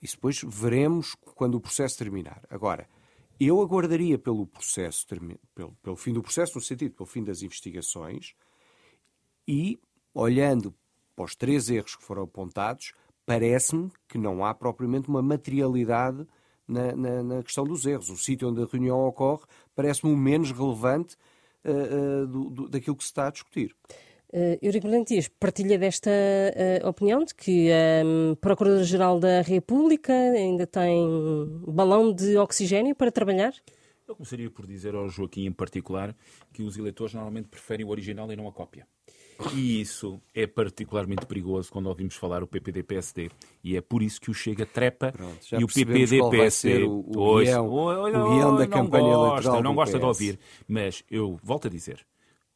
isso 0.00 0.16
depois 0.16 0.40
veremos 0.44 1.14
quando 1.34 1.56
o 1.56 1.60
processo 1.60 1.98
terminar. 1.98 2.42
Agora, 2.50 2.88
eu 3.38 3.60
aguardaria 3.60 4.18
pelo 4.18 4.46
processo, 4.46 5.06
pelo, 5.54 5.72
pelo 5.82 5.96
fim 5.96 6.12
do 6.12 6.22
processo, 6.22 6.54
no 6.54 6.60
sentido, 6.60 6.94
pelo 6.94 7.06
fim 7.06 7.22
das 7.22 7.42
investigações, 7.42 8.34
e, 9.46 9.78
olhando 10.14 10.74
para 11.14 11.24
os 11.24 11.36
três 11.36 11.70
erros 11.70 11.96
que 11.96 12.04
foram 12.04 12.22
apontados, 12.22 12.92
parece-me 13.24 13.90
que 14.08 14.18
não 14.18 14.44
há 14.44 14.54
propriamente 14.54 15.08
uma 15.08 15.22
materialidade 15.22 16.26
na, 16.66 16.96
na, 16.96 17.22
na, 17.22 17.42
questão 17.42 17.64
dos 17.64 17.84
erros. 17.86 18.08
O 18.08 18.16
sítio 18.16 18.48
onde 18.48 18.62
a 18.62 18.66
reunião 18.66 18.98
ocorre 19.06 19.44
parece-me 19.74 20.12
o 20.12 20.16
menos 20.16 20.50
relevante 20.50 21.16
uh, 21.64 22.22
uh, 22.22 22.26
do, 22.26 22.50
do, 22.50 22.68
daquilo 22.68 22.96
que 22.96 23.04
se 23.04 23.10
está 23.10 23.28
a 23.28 23.30
discutir. 23.30 23.74
Uh, 24.36 24.58
Eurico 24.60 24.86
Dias 25.06 25.28
partilha 25.28 25.78
desta 25.78 26.10
uh, 26.10 26.86
opinião 26.86 27.24
de 27.24 27.34
que 27.34 27.72
a 27.72 28.04
um, 28.04 28.34
Procuradora-Geral 28.34 29.18
da 29.18 29.40
República 29.40 30.12
ainda 30.12 30.66
tem 30.66 31.08
balão 31.66 32.12
de 32.12 32.36
oxigênio 32.36 32.94
para 32.94 33.10
trabalhar? 33.10 33.54
Eu 34.06 34.14
começaria 34.14 34.50
por 34.50 34.66
dizer 34.66 34.94
ao 34.94 35.08
Joaquim 35.08 35.46
em 35.46 35.52
particular 35.52 36.14
que 36.52 36.62
os 36.62 36.76
eleitores 36.76 37.14
normalmente 37.14 37.48
preferem 37.48 37.86
o 37.86 37.88
original 37.88 38.30
e 38.30 38.36
não 38.36 38.46
a 38.46 38.52
cópia. 38.52 38.86
E 39.54 39.80
isso 39.80 40.20
é 40.34 40.46
particularmente 40.46 41.24
perigoso 41.24 41.72
quando 41.72 41.86
ouvimos 41.86 42.14
falar 42.14 42.42
o 42.42 42.46
PPD-PSD. 42.46 43.30
E 43.64 43.74
é 43.74 43.80
por 43.80 44.02
isso 44.02 44.20
que 44.20 44.30
o 44.30 44.34
Chega 44.34 44.66
trepa 44.66 45.12
Pronto, 45.12 45.46
e 45.58 45.64
o 45.64 45.66
PPD-PSD... 45.66 46.84
O, 46.84 47.04
o, 47.08 47.40
guião, 47.40 47.68
o, 47.68 48.34
guião 48.34 48.56
da 48.56 48.66
campanha 48.66 49.14
gosta, 49.14 49.30
eleitoral 49.30 49.62
Não 49.62 49.74
gosta 49.74 49.98
de 49.98 50.04
ouvir, 50.04 50.38
mas 50.68 51.02
eu 51.10 51.40
volto 51.42 51.68
a 51.68 51.70
dizer, 51.70 52.06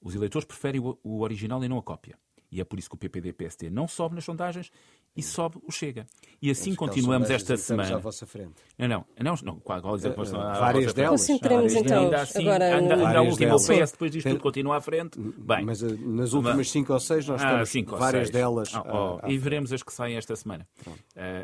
os 0.01 0.15
eleitores 0.15 0.47
preferem 0.47 0.81
o, 0.81 1.21
original 1.21 1.63
e 1.65 1.69
não 1.69 1.79
a 1.79 1.83
cópia. 1.83 2.19
E 2.51 2.61
é 2.61 2.65
por 2.65 2.79
isso 2.79 2.89
que 2.89 2.97
o 2.97 2.99
PPD-PSD 2.99 3.71
não 3.71 3.87
sobe 3.87 4.17
nas 4.17 4.25
sondagens 4.25 4.73
e 5.17 5.23
sobe 5.23 5.59
o 5.67 5.73
Chega. 5.73 6.07
E 6.41 6.51
assim 6.51 6.75
continuamos 6.75 7.31
esta 7.31 7.57
semana. 7.57 7.97
à 7.97 7.99
vossa 7.99 8.27
frente. 8.27 8.55
Não, 8.79 8.89
não, 8.89 9.07
não, 9.21 9.35
não 9.43 9.61
qual, 9.61 9.97
dizer, 9.97 10.11
uh, 10.11 10.21
uh, 10.21 10.25
várias 10.35 10.93
delas. 10.93 11.21
Concentremos 11.21 11.75
então. 11.75 12.05
Ainda 12.05 12.23
assim, 12.23 12.49
agora, 12.49 13.19
a 13.19 13.23
última 13.23 13.47
delas. 13.47 13.69
PS, 13.69 13.93
depois 13.93 14.11
disto 14.11 14.29
tudo 14.29 14.41
continua 14.41 14.77
à 14.77 14.81
frente. 14.81 15.19
Bem, 15.21 15.65
mas 15.65 15.83
uh, 15.83 15.97
nas 16.09 16.33
últimas 16.33 16.71
5 16.71 16.93
ou 16.93 17.01
6 17.01 17.29
nós 17.29 17.43
ah, 17.43 17.65
temos 17.65 17.91
várias 17.99 18.29
seis. 18.29 18.31
delas. 18.31 18.75
Oh, 18.75 19.21
oh, 19.23 19.29
e 19.29 19.39
veremos 19.39 19.73
as 19.73 19.83
que 19.83 19.93
saem 19.93 20.17
esta 20.17 20.35
semana. 20.35 20.67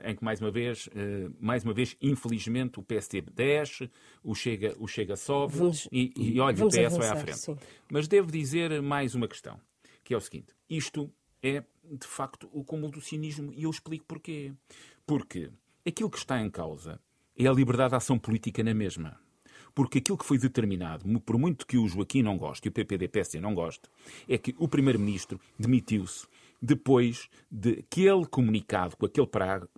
em 0.05 0.15
que 0.15 0.25
mais 0.25 0.41
uma 0.41 0.51
vez, 0.51 0.89
mais 1.41 1.65
uma 1.65 1.73
vez, 1.73 1.97
infelizmente, 2.01 2.79
o 2.79 2.83
PST 2.83 3.21
desce, 3.33 3.91
o 4.23 4.35
Chega, 4.35 4.75
o 4.79 4.87
Chega 4.87 5.17
sobe 5.17 5.57
vamos, 5.57 5.89
e, 5.93 6.13
e 6.17 6.41
olha, 6.41 6.65
o 6.65 6.69
PS 6.69 6.79
avançar, 6.79 6.99
vai 6.99 7.09
à 7.09 7.17
frente. 7.17 7.39
Sim. 7.39 7.57
Mas 7.91 8.09
devo 8.09 8.31
dizer 8.31 8.81
mais 8.83 9.15
uma 9.15 9.29
questão, 9.29 9.59
que 10.07 10.15
é 10.15 10.17
o 10.17 10.21
seguinte: 10.21 10.55
isto 10.71 11.13
é, 11.43 11.65
de 11.83 12.07
facto, 12.07 12.49
o 12.53 12.65
cúmulo 12.65 12.93
do 12.93 13.01
cinismo 13.01 13.53
e 13.53 13.65
eu 13.65 13.71
explico 13.71 14.07
porquê. 14.07 14.55
Porque 15.05 15.51
aquilo 15.85 16.09
que 16.09 16.19
está 16.19 16.41
em 16.41 16.49
causa 16.49 17.01
é 17.37 17.47
a 17.47 17.53
liberdade 17.53 17.91
de 17.91 17.97
ação 17.97 18.17
política 18.17 18.63
na 18.63 18.73
mesma. 18.73 19.21
Porque 19.75 19.99
aquilo 19.99 20.17
que 20.17 20.25
foi 20.25 20.39
determinado, 20.39 21.21
por 21.21 21.37
muito 21.37 21.67
que 21.67 21.77
o 21.77 21.89
Joaquim 21.89 22.23
não 22.23 22.39
goste 22.39 22.67
e 22.67 22.71
o 22.71 22.73
PPD-PSD 22.73 23.41
não 23.41 23.53
goste, 23.53 23.83
é 24.29 24.39
que 24.39 24.55
o 24.59 24.69
Primeiro-Ministro 24.69 25.41
demitiu-se 25.59 26.27
depois 26.63 27.29
de 27.51 27.81
aquele 27.81 28.25
comunicado, 28.27 28.97
com 28.97 29.05
aquele 29.05 29.27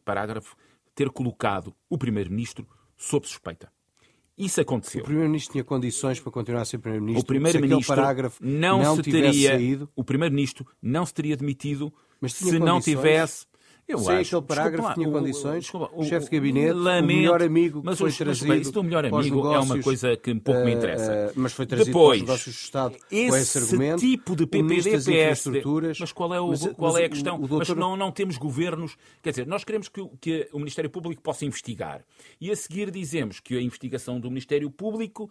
parágrafo, 0.04 0.56
ter 0.94 1.10
colocado 1.10 1.74
o 1.88 1.98
Primeiro-Ministro 1.98 2.68
sob 2.96 3.26
suspeita. 3.26 3.72
Isso 4.38 4.60
aconteceu. 4.60 5.00
O 5.00 5.04
Primeiro-Ministro 5.04 5.52
tinha 5.52 5.64
condições 5.64 6.20
para 6.20 6.30
continuar 6.30 6.62
a 6.62 6.64
ser 6.64 6.78
Primeiro-Ministro. 6.78 7.24
O 7.24 7.26
Primeiro-Ministro 7.26 7.96
não, 8.40 8.82
não, 8.82 8.96
se 8.96 9.02
teria. 9.02 9.50
Saído. 9.50 9.90
O 9.96 10.04
Primeiro-Ministro 10.04 10.66
não 10.80 11.04
se 11.04 11.12
teria 11.12 11.36
demitido 11.36 11.92
se 12.28 12.58
não 12.58 12.80
tivesse 12.80 13.46
eu 13.88 13.98
Sem 14.00 14.16
acho. 14.18 14.36
aquele 14.36 14.46
parágrafo 14.46 14.94
tinha 14.94 15.10
condições, 15.10 15.60
desculpa, 15.60 15.90
o, 15.94 16.02
o, 16.02 16.04
chefe 16.04 16.28
de 16.28 16.36
gabinete, 16.36 16.72
lamento, 16.72 17.04
o 17.04 17.06
melhor 17.06 17.42
amigo 17.42 17.80
que 17.80 17.86
mas 17.86 17.98
foi 17.98 18.12
trazido 18.12 18.48
mas, 18.48 18.76
o 18.76 18.82
melhor 18.82 19.06
amigo 19.06 19.52
é 19.54 19.58
uma 19.58 19.82
coisa 19.82 20.14
que 20.14 20.34
pouco 20.34 20.60
me 20.62 20.74
interessa. 20.74 21.32
Uh, 21.34 21.40
mas 21.40 21.54
foi 21.54 21.64
trazido 21.64 21.86
Depois, 21.86 22.18
para 22.22 22.24
os 22.24 22.28
negócios 22.28 22.54
do 22.54 22.58
Estado 22.58 22.96
esse, 23.10 23.30
com 23.30 23.36
esse 23.36 23.58
argumento. 23.58 24.00
tipo 24.00 24.36
de 24.36 24.46
PPD, 24.46 24.82
PSD, 24.82 25.92
mas 25.98 26.12
qual 26.12 26.34
é, 26.34 26.40
o, 26.40 26.48
mas, 26.48 26.66
qual 26.66 26.92
mas 26.92 27.00
é 27.00 27.04
a 27.06 27.08
questão? 27.08 27.36
O, 27.36 27.48
doutor... 27.48 27.66
Mas 27.66 27.76
não, 27.78 27.96
não 27.96 28.12
temos 28.12 28.36
governos... 28.36 28.94
Quer 29.22 29.30
dizer, 29.30 29.46
nós 29.46 29.64
queremos 29.64 29.88
que, 29.88 30.06
que 30.20 30.48
o 30.52 30.58
Ministério 30.58 30.90
Público 30.90 31.22
possa 31.22 31.46
investigar. 31.46 32.04
E 32.38 32.50
a 32.50 32.56
seguir 32.56 32.90
dizemos 32.90 33.40
que 33.40 33.56
a 33.56 33.62
investigação 33.62 34.20
do 34.20 34.28
Ministério 34.28 34.70
Público 34.70 35.30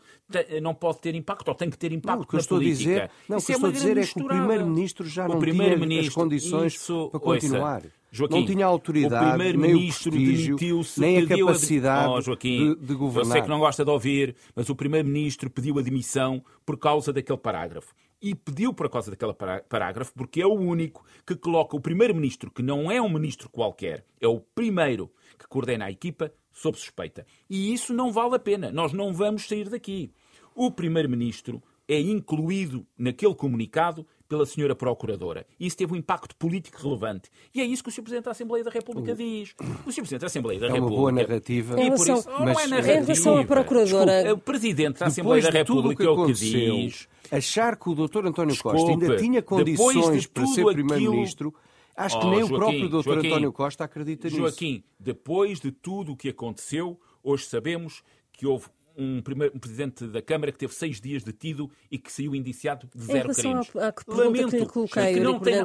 não 0.63 0.73
pode 0.73 0.97
ter 0.97 1.13
impacto, 1.13 1.47
ou 1.47 1.53
tem 1.53 1.69
que 1.69 1.77
ter 1.77 1.91
impacto 1.91 2.17
não, 2.17 2.23
o 2.23 2.27
que 2.27 2.35
eu 2.35 2.39
estou 2.39 2.57
a 2.57 2.61
dizer, 2.61 3.11
Não, 3.29 3.37
o 3.37 3.41
que 3.41 3.51
é 3.51 3.55
estou 3.55 3.69
a 3.69 3.71
dizer 3.71 3.97
é 3.99 4.05
que 4.05 4.19
o 4.19 4.25
Primeiro-Ministro 4.25 5.07
já 5.07 5.27
não 5.27 5.39
tinha 5.39 6.01
as 6.01 6.09
condições 6.09 6.75
para 7.11 7.19
continuar. 7.19 7.83
Joaquim, 8.11 8.39
não 8.39 8.45
tinha 8.45 8.65
autoridade, 8.65 9.25
o 9.25 9.29
primeiro-ministro 9.29 10.11
demitiu-se, 10.11 10.99
nem 10.99 11.17
a 11.19 11.27
capacidade 11.27 12.13
oh, 12.13 12.21
Joaquim, 12.21 12.73
de, 12.75 12.85
de, 12.87 12.95
governar. 12.95 13.29
Eu 13.29 13.31
sei 13.33 13.41
que 13.41 13.49
não 13.49 13.59
gosta 13.59 13.83
de 13.83 13.91
ouvir, 13.91 14.35
mas 14.55 14.69
o 14.69 14.75
primeiro-ministro 14.75 15.49
pediu 15.49 15.77
a 15.77 15.81
demissão 15.81 16.43
por 16.65 16.77
causa 16.77 17.11
daquele 17.11 17.37
parágrafo. 17.37 17.93
E 18.21 18.33
pediu 18.33 18.73
por 18.73 18.89
causa 18.89 19.11
daquele 19.11 19.33
parágrafo 19.69 20.11
porque 20.15 20.41
é 20.41 20.45
o 20.45 20.53
único 20.53 21.05
que 21.25 21.35
coloca 21.35 21.75
o 21.75 21.81
primeiro-ministro, 21.81 22.49
que 22.49 22.63
não 22.63 22.91
é 22.91 23.01
um 23.01 23.09
ministro 23.09 23.49
qualquer, 23.49 24.05
é 24.19 24.27
o 24.27 24.39
primeiro 24.39 25.11
que 25.37 25.47
coordena 25.47 25.85
a 25.85 25.91
equipa, 25.91 26.31
sob 26.51 26.77
suspeita. 26.77 27.25
E 27.49 27.71
isso 27.73 27.93
não 27.93 28.11
vale 28.11 28.35
a 28.35 28.39
pena. 28.39 28.71
Nós 28.71 28.91
não 28.91 29.13
vamos 29.13 29.47
sair 29.47 29.69
daqui. 29.69 30.11
O 30.55 30.71
primeiro-ministro 30.71 31.61
é 31.87 31.99
incluído 31.99 32.85
naquele 32.97 33.35
comunicado 33.35 34.05
pela 34.27 34.45
senhora 34.45 34.75
Procuradora. 34.75 35.45
Isso 35.59 35.77
teve 35.77 35.93
um 35.93 35.95
impacto 35.95 36.35
político 36.35 36.81
relevante. 36.81 37.29
E 37.53 37.61
é 37.61 37.65
isso 37.65 37.83
que 37.83 37.89
o 37.89 37.91
Sr. 37.91 38.01
Presidente 38.01 38.25
da 38.25 38.31
Assembleia 38.31 38.63
da 38.63 38.71
República 38.71 39.15
diz. 39.15 39.53
O 39.85 39.91
Sr. 39.91 40.01
Presidente 40.01 40.21
da 40.21 40.27
Assembleia 40.27 40.59
da 40.59 40.67
é 40.67 40.71
República... 40.71 40.93
É 40.93 40.95
uma 40.95 41.01
boa 41.01 41.11
narrativa. 41.11 41.81
E 41.81 41.91
por 41.91 42.07
isso, 42.07 42.13
mas, 42.13 42.25
não 42.25 42.59
é 42.59 42.67
narrativa. 42.67 42.91
Em 42.91 43.03
relação 43.03 43.37
à 43.37 43.45
Procuradora... 43.45 44.11
Desculpa, 44.11 44.33
o 44.33 44.37
Presidente 44.37 44.99
da 44.99 45.05
Assembleia 45.07 45.43
da 45.43 45.49
República 45.49 46.03
é 46.03 46.09
o 46.09 46.25
que 46.25 46.33
diz... 46.33 47.07
Achar 47.31 47.75
que 47.75 47.89
o 47.89 47.95
Dr. 47.95 48.25
António 48.25 48.53
Desculpe, 48.53 48.77
Costa 48.77 48.91
ainda 48.91 49.17
tinha 49.17 49.41
condições 49.41 50.21
de 50.21 50.29
para 50.29 50.45
ser 50.47 50.65
Primeiro-Ministro... 50.65 51.53
Acho 51.97 52.19
que 52.19 52.27
nem 52.27 52.43
oh, 52.43 52.47
Joaquim, 52.47 52.53
o 52.53 52.57
próprio 52.59 52.89
Dr. 52.89 53.03
Joaquim, 53.03 53.27
António 53.27 53.51
Costa 53.51 53.83
acredita 53.83 54.27
nisso. 54.27 54.39
Joaquim, 54.39 54.83
depois 54.99 55.59
de 55.59 55.71
tudo 55.71 56.11
o 56.11 56.15
que 56.15 56.29
aconteceu, 56.29 56.99
hoje 57.23 57.45
sabemos 57.45 58.03
que 58.31 58.45
houve 58.45 58.67
um, 58.97 59.21
primeiro, 59.21 59.55
um 59.55 59.59
presidente 59.59 60.07
da 60.07 60.21
Câmara 60.21 60.51
que 60.51 60.57
teve 60.57 60.73
seis 60.73 60.99
dias 60.99 61.23
detido 61.23 61.69
e 61.91 61.97
que 61.97 62.11
saiu 62.11 62.35
indiciado 62.35 62.89
de 62.93 63.03
zero 63.03 63.33
crimes. 63.33 63.75
À, 63.75 63.87
à 63.87 63.91
que 63.91 64.03
Lamento 64.07 64.49
que 64.49 64.65
coloquei, 64.65 65.13
que 65.13 65.19
não 65.19 65.39
tem, 65.39 65.55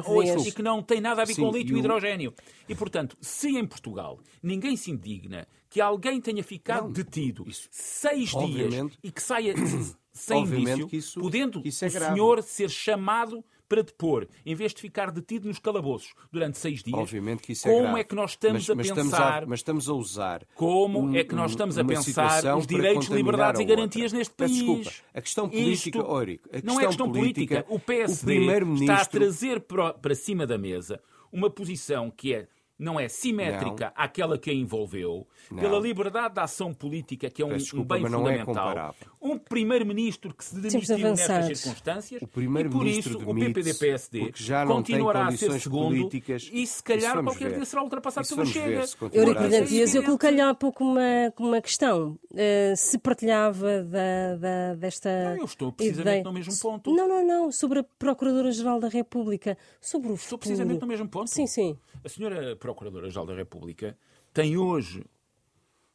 e 0.47 0.51
que 0.51 0.61
não 0.61 0.83
tem 0.83 1.01
nada 1.01 1.21
a 1.21 1.25
ver 1.25 1.33
Sim, 1.33 1.41
com 1.41 1.51
litio 1.51 1.75
e 1.75 1.79
hidrogênio. 1.79 2.33
E, 2.69 2.75
portanto, 2.75 3.17
se 3.19 3.49
em 3.49 3.65
Portugal 3.65 4.19
ninguém 4.41 4.77
se 4.77 4.91
indigna 4.91 5.47
que 5.69 5.81
alguém 5.81 6.21
tenha 6.21 6.43
ficado 6.43 6.85
não, 6.85 6.91
detido 6.91 7.45
isso, 7.47 7.67
seis 7.71 8.29
dias 8.29 8.97
e 9.03 9.11
que 9.11 9.21
saia 9.21 9.55
sem 10.13 10.43
indício, 10.43 10.89
isso, 10.91 11.19
podendo 11.19 11.61
isso 11.65 11.83
é 11.83 11.87
o 11.87 11.91
senhor 11.91 12.43
ser 12.43 12.69
chamado 12.69 13.43
para 13.67 13.81
depor, 13.81 14.27
em 14.45 14.55
vez 14.55 14.73
de 14.73 14.81
ficar 14.81 15.11
detido 15.11 15.47
nos 15.47 15.59
calabouços 15.59 16.13
durante 16.31 16.57
seis 16.57 16.83
dias. 16.83 16.97
Obviamente 16.97 17.41
que 17.41 17.53
isso 17.53 17.67
é 17.67 17.71
como 17.71 17.97
é 17.97 18.03
que 18.03 18.15
nós 18.15 18.31
estamos 18.31 18.67
mas, 18.67 18.69
a 18.69 18.75
pensar... 18.75 19.03
Estamos 19.03 19.43
a, 19.43 19.45
mas 19.45 19.59
estamos 19.59 19.89
a 19.89 19.93
usar... 19.93 20.45
Como 20.55 20.99
um, 20.99 21.15
é 21.15 21.23
que 21.23 21.35
nós 21.35 21.51
estamos 21.51 21.77
a 21.77 21.83
pensar 21.83 22.57
os 22.57 22.67
direitos, 22.67 23.07
liberdades 23.07 23.61
e 23.61 23.65
garantias 23.65 24.13
neste 24.13 24.33
país? 24.33 24.53
Desculpa, 24.53 24.91
a 25.13 25.21
questão 25.21 25.49
política, 25.49 25.97
Isto, 25.99 26.09
Órico, 26.09 26.49
a 26.49 26.53
questão 26.53 26.73
não 26.73 26.81
é 26.81 26.87
questão 26.87 27.11
política. 27.11 27.63
política. 27.63 27.75
O 27.75 27.79
PSD 27.79 28.39
o 28.39 28.73
está 28.75 28.95
a 28.97 29.05
trazer 29.05 29.61
para 29.61 30.15
cima 30.15 30.45
da 30.45 30.57
mesa 30.57 31.01
uma 31.31 31.49
posição 31.49 32.11
que 32.11 32.33
é 32.33 32.47
não 32.83 32.99
é 32.99 33.07
simétrica 33.07 33.85
não. 33.85 34.03
àquela 34.03 34.37
que 34.37 34.49
a 34.49 34.53
envolveu, 34.53 35.25
não. 35.49 35.59
pela 35.59 35.79
liberdade 35.79 36.33
de 36.35 36.39
ação 36.41 36.73
política, 36.73 37.29
que 37.29 37.41
é 37.41 37.45
um, 37.45 37.55
desculpa, 37.57 37.95
um 37.95 37.99
bem 37.99 38.05
é 38.05 38.09
fundamental. 38.09 38.77
É 38.77 39.05
um 39.21 39.37
primeiro-ministro 39.37 40.33
que 40.33 40.43
se 40.43 40.59
demitiu 40.59 40.97
nestas 40.97 41.59
circunstâncias 41.59 42.21
o 42.21 42.25
e 42.25 42.69
por 42.69 42.85
isso 42.85 43.17
o 43.17 43.33
PPD-PSD 43.33 44.33
continuará 44.67 45.27
a 45.27 45.31
ser 45.31 45.59
segundo 45.59 45.95
políticas. 45.95 46.49
e 46.51 46.67
se 46.67 46.83
calhar 46.83 47.23
qualquer 47.23 47.53
dia 47.53 47.65
será 47.65 47.83
ultrapassado 47.83 48.27
pelo 48.27 48.45
Chega. 48.45 48.83
Brilhante 49.09 49.69
Dias, 49.69 49.95
eu 49.95 50.03
coloquei-lhe 50.03 50.41
há 50.41 50.53
pouco 50.53 50.83
uma, 50.83 51.33
uma 51.39 51.61
questão. 51.61 52.19
Uh, 52.31 52.75
se 52.75 52.97
partilhava 52.97 53.83
da, 53.83 54.35
da, 54.35 54.75
desta 54.75 55.09
não, 55.09 55.37
eu 55.37 55.45
estou 55.45 55.71
precisamente 55.71 56.09
ideia. 56.09 56.23
no 56.23 56.33
mesmo 56.33 56.53
ponto. 56.59 56.93
Não, 56.93 57.07
não, 57.07 57.25
não. 57.25 57.51
Sobre 57.51 57.79
a 57.79 57.83
Procuradora-Geral 57.83 58.79
da 58.79 58.87
República. 58.87 59.57
Sobre 59.79 60.11
o 60.11 60.15
Estou 60.15 60.37
precisamente 60.37 60.81
no 60.81 60.87
mesmo 60.87 61.07
ponto. 61.07 61.29
Sim, 61.29 61.47
sim. 61.47 61.77
A 62.03 62.09
senhora 62.09 62.55
Procuradora-Geral 62.73 63.25
da 63.25 63.35
República 63.35 63.97
tem 64.33 64.57
hoje, 64.57 65.05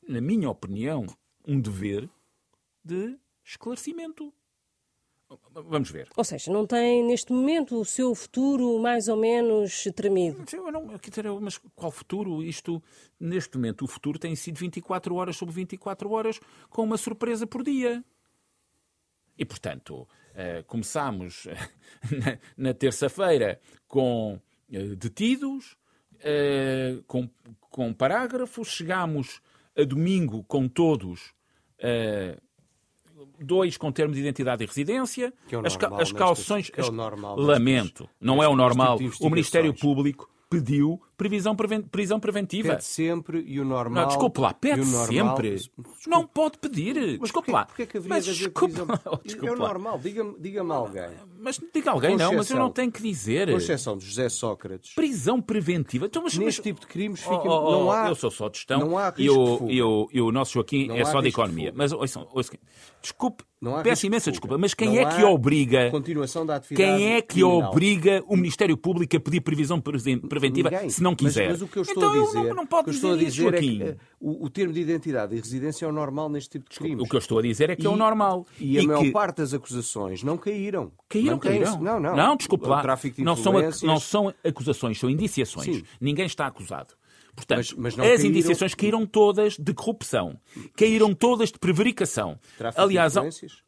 na 0.09 0.21
minha 0.21 0.49
opinião, 0.49 1.07
um 1.47 1.61
dever 1.61 2.09
de 2.85 3.19
esclarecimento. 3.45 4.33
Vamos 5.53 5.91
ver. 5.91 6.09
Ou 6.17 6.25
seja, 6.25 6.51
não 6.51 6.67
tem 6.67 7.05
neste 7.05 7.33
momento 7.33 7.79
o 7.79 7.85
seu 7.85 8.15
futuro 8.15 8.79
mais 8.79 9.09
ou 9.09 9.17
menos 9.17 9.85
tremido. 9.95 10.43
Eu 10.51 10.73
não, 10.73 10.87
mas 11.41 11.59
qual 11.75 11.91
futuro? 11.91 12.43
Isto, 12.43 12.83
neste 13.21 13.57
momento, 13.57 13.85
o 13.85 13.89
futuro 13.89 14.19
tem 14.19 14.35
sido 14.35 14.57
24 14.59 15.15
horas 15.15 15.37
sobre 15.37 15.55
24 15.55 16.11
horas 16.11 16.41
com 16.71 16.83
uma 16.83 16.97
surpresa 16.97 17.47
por 17.47 17.63
dia. 17.63 18.03
E, 19.37 19.45
portanto, 19.45 20.03
uh, 20.03 20.65
começámos 20.67 21.47
na, 22.11 22.39
na 22.57 22.75
terça-feira 22.75 23.61
com 23.87 24.41
uh, 24.71 24.97
detidos, 24.97 25.77
uh, 26.21 27.03
com, 27.07 27.29
com 27.71 27.93
parágrafos, 27.93 28.69
chegámos 28.69 29.41
a 29.77 29.85
domingo 29.85 30.45
com 30.45 30.69
todos, 30.69 31.33
uh, 31.81 32.41
dois 33.41 33.77
com 33.77 33.93
termos 33.93 34.17
de 34.17 34.23
identidade 34.23 34.65
e 34.65 34.67
residência, 34.67 35.33
é 35.51 35.57
as, 35.67 35.77
normal, 35.77 36.01
as 36.01 36.13
calções. 36.13 36.71
É 36.77 36.91
normal, 36.91 37.37
lamento, 37.37 38.09
não 38.21 38.43
é 38.43 38.49
o 38.49 38.57
normal. 38.57 38.99
O 39.21 39.31
Ministério 39.31 39.73
Público 39.75 40.31
pediu 40.51 41.01
previsão 41.19 41.57
prisão 41.91 42.21
preventiva. 42.21 42.71
Pede 42.71 42.85
sempre 42.85 43.45
e 43.45 43.61
o 43.61 43.65
normal. 43.65 44.03
Não, 44.03 44.09
desculpe 44.09 44.41
lá, 44.41 44.55
pede 44.55 44.87
sempre. 44.87 45.57
Desculpe. 45.57 45.91
Não 46.07 46.25
pode 46.25 46.59
pedir. 46.59 46.95
Mas 46.95 47.21
desculpe 47.21 47.51
lá. 47.51 47.67
Porquê 47.67 47.87
que 47.87 47.99
haveria 47.99 48.17
mas, 48.17 48.25
de 48.25 48.31
haver 48.31 48.51
prisão? 48.51 48.87
é 49.43 49.51
o 49.51 49.57
normal, 49.57 49.99
diga-me 49.99 50.37
diga 50.39 50.63
alguém. 50.63 51.11
Mas 51.41 51.61
diga 51.75 51.91
alguém, 51.91 52.17
não, 52.17 52.35
mas 52.35 52.49
eu 52.51 52.57
não 52.57 52.71
tenho 52.71 52.93
que 52.93 53.03
dizer. 53.03 53.51
Com 53.51 53.57
exceção 53.57 53.99
de 53.99 54.07
José 54.07 54.29
Sócrates. 54.29 54.95
Prisão 54.95 55.43
preventiva. 55.43 56.07
Então, 56.07 56.23
mas, 56.23 56.39
Neste 56.39 56.61
mas... 56.61 56.65
tipo 56.65 56.81
de 56.81 56.87
crimes 56.87 57.21
fica... 57.21 57.35
oh, 57.35 57.49
oh, 57.49 57.71
não 57.73 57.93
há... 57.93 58.09
Eu 58.09 58.15
sou 58.15 58.31
só 58.31 58.49
de 58.49 58.59
gestão 58.59 58.79
não 58.79 58.97
há 58.97 59.13
e, 59.19 59.29
o, 59.29 59.69
e, 59.69 59.83
o, 59.83 60.09
e 60.13 60.21
o 60.21 60.31
nosso 60.31 60.53
Joaquim 60.53 60.87
não 60.87 60.97
é 60.97 61.05
só 61.05 61.21
de 61.21 61.29
economia. 61.29 61.73
De 61.73 61.77
mas 61.77 61.93
ouçam, 61.93 62.29
ouçam, 62.33 62.59
desculpe, 63.03 63.45
Peço 63.83 64.07
imensa 64.07 64.31
desculpa, 64.31 64.57
mas 64.57 64.73
quem 64.73 64.89
não 64.89 65.01
é 65.01 65.17
que 65.17 65.25
obriga? 65.25 65.91
Continuação 65.91 66.47
da 66.47 66.57
atividade 66.57 66.97
quem 66.97 67.15
é 67.15 67.21
que 67.21 67.41
criminal. 67.41 67.71
obriga 67.71 68.23
o 68.29 68.37
Ministério 68.37 68.77
Público 68.77 69.17
a 69.17 69.21
pedir 69.21 69.41
previsão 69.41 69.81
preventiva 69.81 70.71
Ninguém. 70.71 70.91
se 70.91 71.03
não 71.03 71.08
quiser? 71.15 71.51
Mas, 71.51 71.61
mas 71.61 71.63
o 71.63 71.73
que 71.73 71.79
eu 71.79 71.83
estou 71.83 72.03
então, 72.03 72.23
a 72.23 72.27
dizer, 72.27 72.45
não, 72.45 72.55
não 72.55 72.67
pode 72.67 72.91
dizer, 72.91 73.17
dizer 73.17 73.27
isso, 73.27 73.37
Joaquim. 73.37 73.83
É 73.83 73.93
que, 73.93 73.99
o, 74.21 74.45
o, 74.47 74.51
termo 74.51 74.73
de 74.73 74.81
identidade 74.81 75.35
e 75.35 75.41
residência 75.41 75.87
é 75.87 75.89
o 75.89 75.93
normal 75.93 76.29
neste 76.29 76.51
tipo 76.51 76.71
de 76.71 76.79
crimes. 76.79 77.05
O 77.05 77.09
que 77.09 77.17
eu 77.17 77.19
estou 77.19 77.39
a 77.39 77.43
dizer 77.43 77.71
é 77.71 77.77
que 77.77 77.83
e, 77.83 77.87
é 77.87 77.91
o 77.91 77.97
normal. 77.97 78.47
E, 78.59 78.75
e 78.75 78.79
a 78.79 78.83
maior 78.83 79.03
que... 79.03 79.11
parte 79.11 79.37
das 79.39 79.55
acusações 79.55 80.23
não 80.23 80.37
caíram. 80.37 80.93
Caíram, 81.09 81.33
não 81.33 81.39
caíram. 81.39 81.81
Não, 81.81 82.01
não. 82.01 82.17
Não, 82.17 82.37
desculpe 82.37 82.67
lá. 82.67 82.83
De 82.97 83.23
não, 83.23 83.37
são, 83.37 83.53
não 83.83 84.01
são 84.01 84.35
acusações, 84.45 84.99
são 84.99 85.09
indiciações. 85.09 85.77
Sim. 85.77 85.83
Ninguém 86.01 86.27
está 86.27 86.47
acusado. 86.47 86.95
Portanto, 87.39 87.75
mas, 87.77 87.95
mas 87.97 87.99
as 87.99 88.05
caíram... 88.05 88.25
indiciações 88.27 88.75
caíram 88.75 89.07
todas 89.07 89.57
de 89.57 89.73
corrupção, 89.73 90.39
caíram 90.77 91.15
todas 91.15 91.53
de 91.53 91.59
prevaricação. 91.59 92.39
Tráfico 92.57 92.83
Aliás, 92.83 93.13
de 93.13 93.21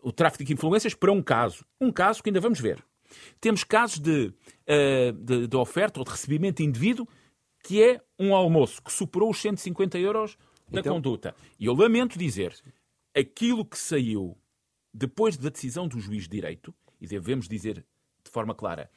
o 0.03 0.11
tráfico 0.11 0.45
de 0.45 0.53
influências 0.53 0.93
para 0.93 1.13
um 1.13 1.23
caso. 1.23 1.65
Um 1.81 1.93
caso 1.93 2.23
que 2.23 2.29
ainda 2.29 2.41
vamos 2.41 2.59
ver. 2.59 2.85
Temos 3.41 3.65
casos 3.65 3.99
de, 3.99 4.27
uh, 4.27 5.13
de, 5.13 5.47
de 5.47 5.57
oferta 5.57 6.01
ou 6.01 6.05
de 6.05 6.11
recebimento 6.11 6.63
indevido 6.63 7.09
que 7.63 7.83
é 7.83 8.01
um 8.19 8.35
almoço 8.35 8.83
que 8.83 8.93
superou 8.93 9.31
os 9.31 9.41
150 9.41 9.99
euros 9.99 10.37
da 10.69 10.81
então... 10.81 10.95
conduta. 10.95 11.35
E 11.59 11.67
eu 11.67 11.75
lamento 11.75 12.19
dizer, 12.19 12.55
aquilo 13.15 13.65
que 13.65 13.79
saiu 13.79 14.37
depois 14.93 15.37
da 15.37 15.49
decisão 15.49 15.87
do 15.87 16.01
juiz 16.01 16.25
de 16.25 16.31
direito, 16.31 16.75
e 17.01 17.07
devemos 17.07 17.49
dizer 17.49 17.85
de 18.23 18.31
forma 18.31 18.55
clara, 18.55 18.91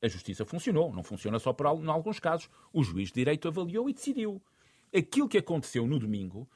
a 0.00 0.08
justiça 0.08 0.44
funcionou, 0.44 0.92
não 0.92 1.02
funciona 1.02 1.38
só 1.38 1.52
por 1.52 1.66
em 1.66 1.88
alguns 1.88 2.18
casos. 2.18 2.50
O 2.72 2.82
juiz 2.82 3.08
de 3.08 3.14
direito 3.14 3.48
avaliou 3.48 3.88
e 3.88 3.92
decidiu. 3.92 4.42
Aquilo 4.94 5.28
que 5.28 5.38
aconteceu 5.38 5.86
no 5.86 5.98
domingo, 5.98 6.48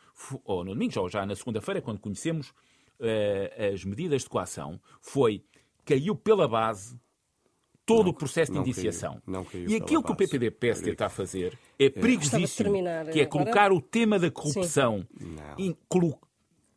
ou 0.44 0.64
no 0.64 0.72
domingo, 0.72 1.00
ou 1.00 1.08
já 1.08 1.24
na 1.24 1.34
segunda-feira, 1.34 1.80
quando 1.80 2.00
conhecemos 2.00 2.50
uh, 2.50 3.72
as 3.72 3.84
medidas 3.84 4.22
de 4.22 4.28
coação, 4.28 4.80
foi 5.00 5.44
caiu 5.84 6.16
pela 6.16 6.48
base 6.48 6.98
todo 7.86 8.06
não, 8.06 8.10
o 8.10 8.14
processo 8.14 8.52
de 8.52 8.58
indiciação. 8.58 9.22
Caiu, 9.24 9.44
caiu 9.44 9.68
e 9.70 9.76
aquilo 9.76 10.02
que 10.02 10.12
o 10.12 10.16
PPD-PSD 10.16 10.90
está 10.90 11.06
a 11.06 11.08
fazer 11.08 11.56
é, 11.78 11.86
é 11.86 11.90
perigosíssimo, 11.90 12.72
que 13.12 13.20
é 13.20 13.24
colocar 13.24 13.72
o 13.72 13.80
tema 13.80 14.18
da 14.18 14.30
corrupção, 14.30 15.06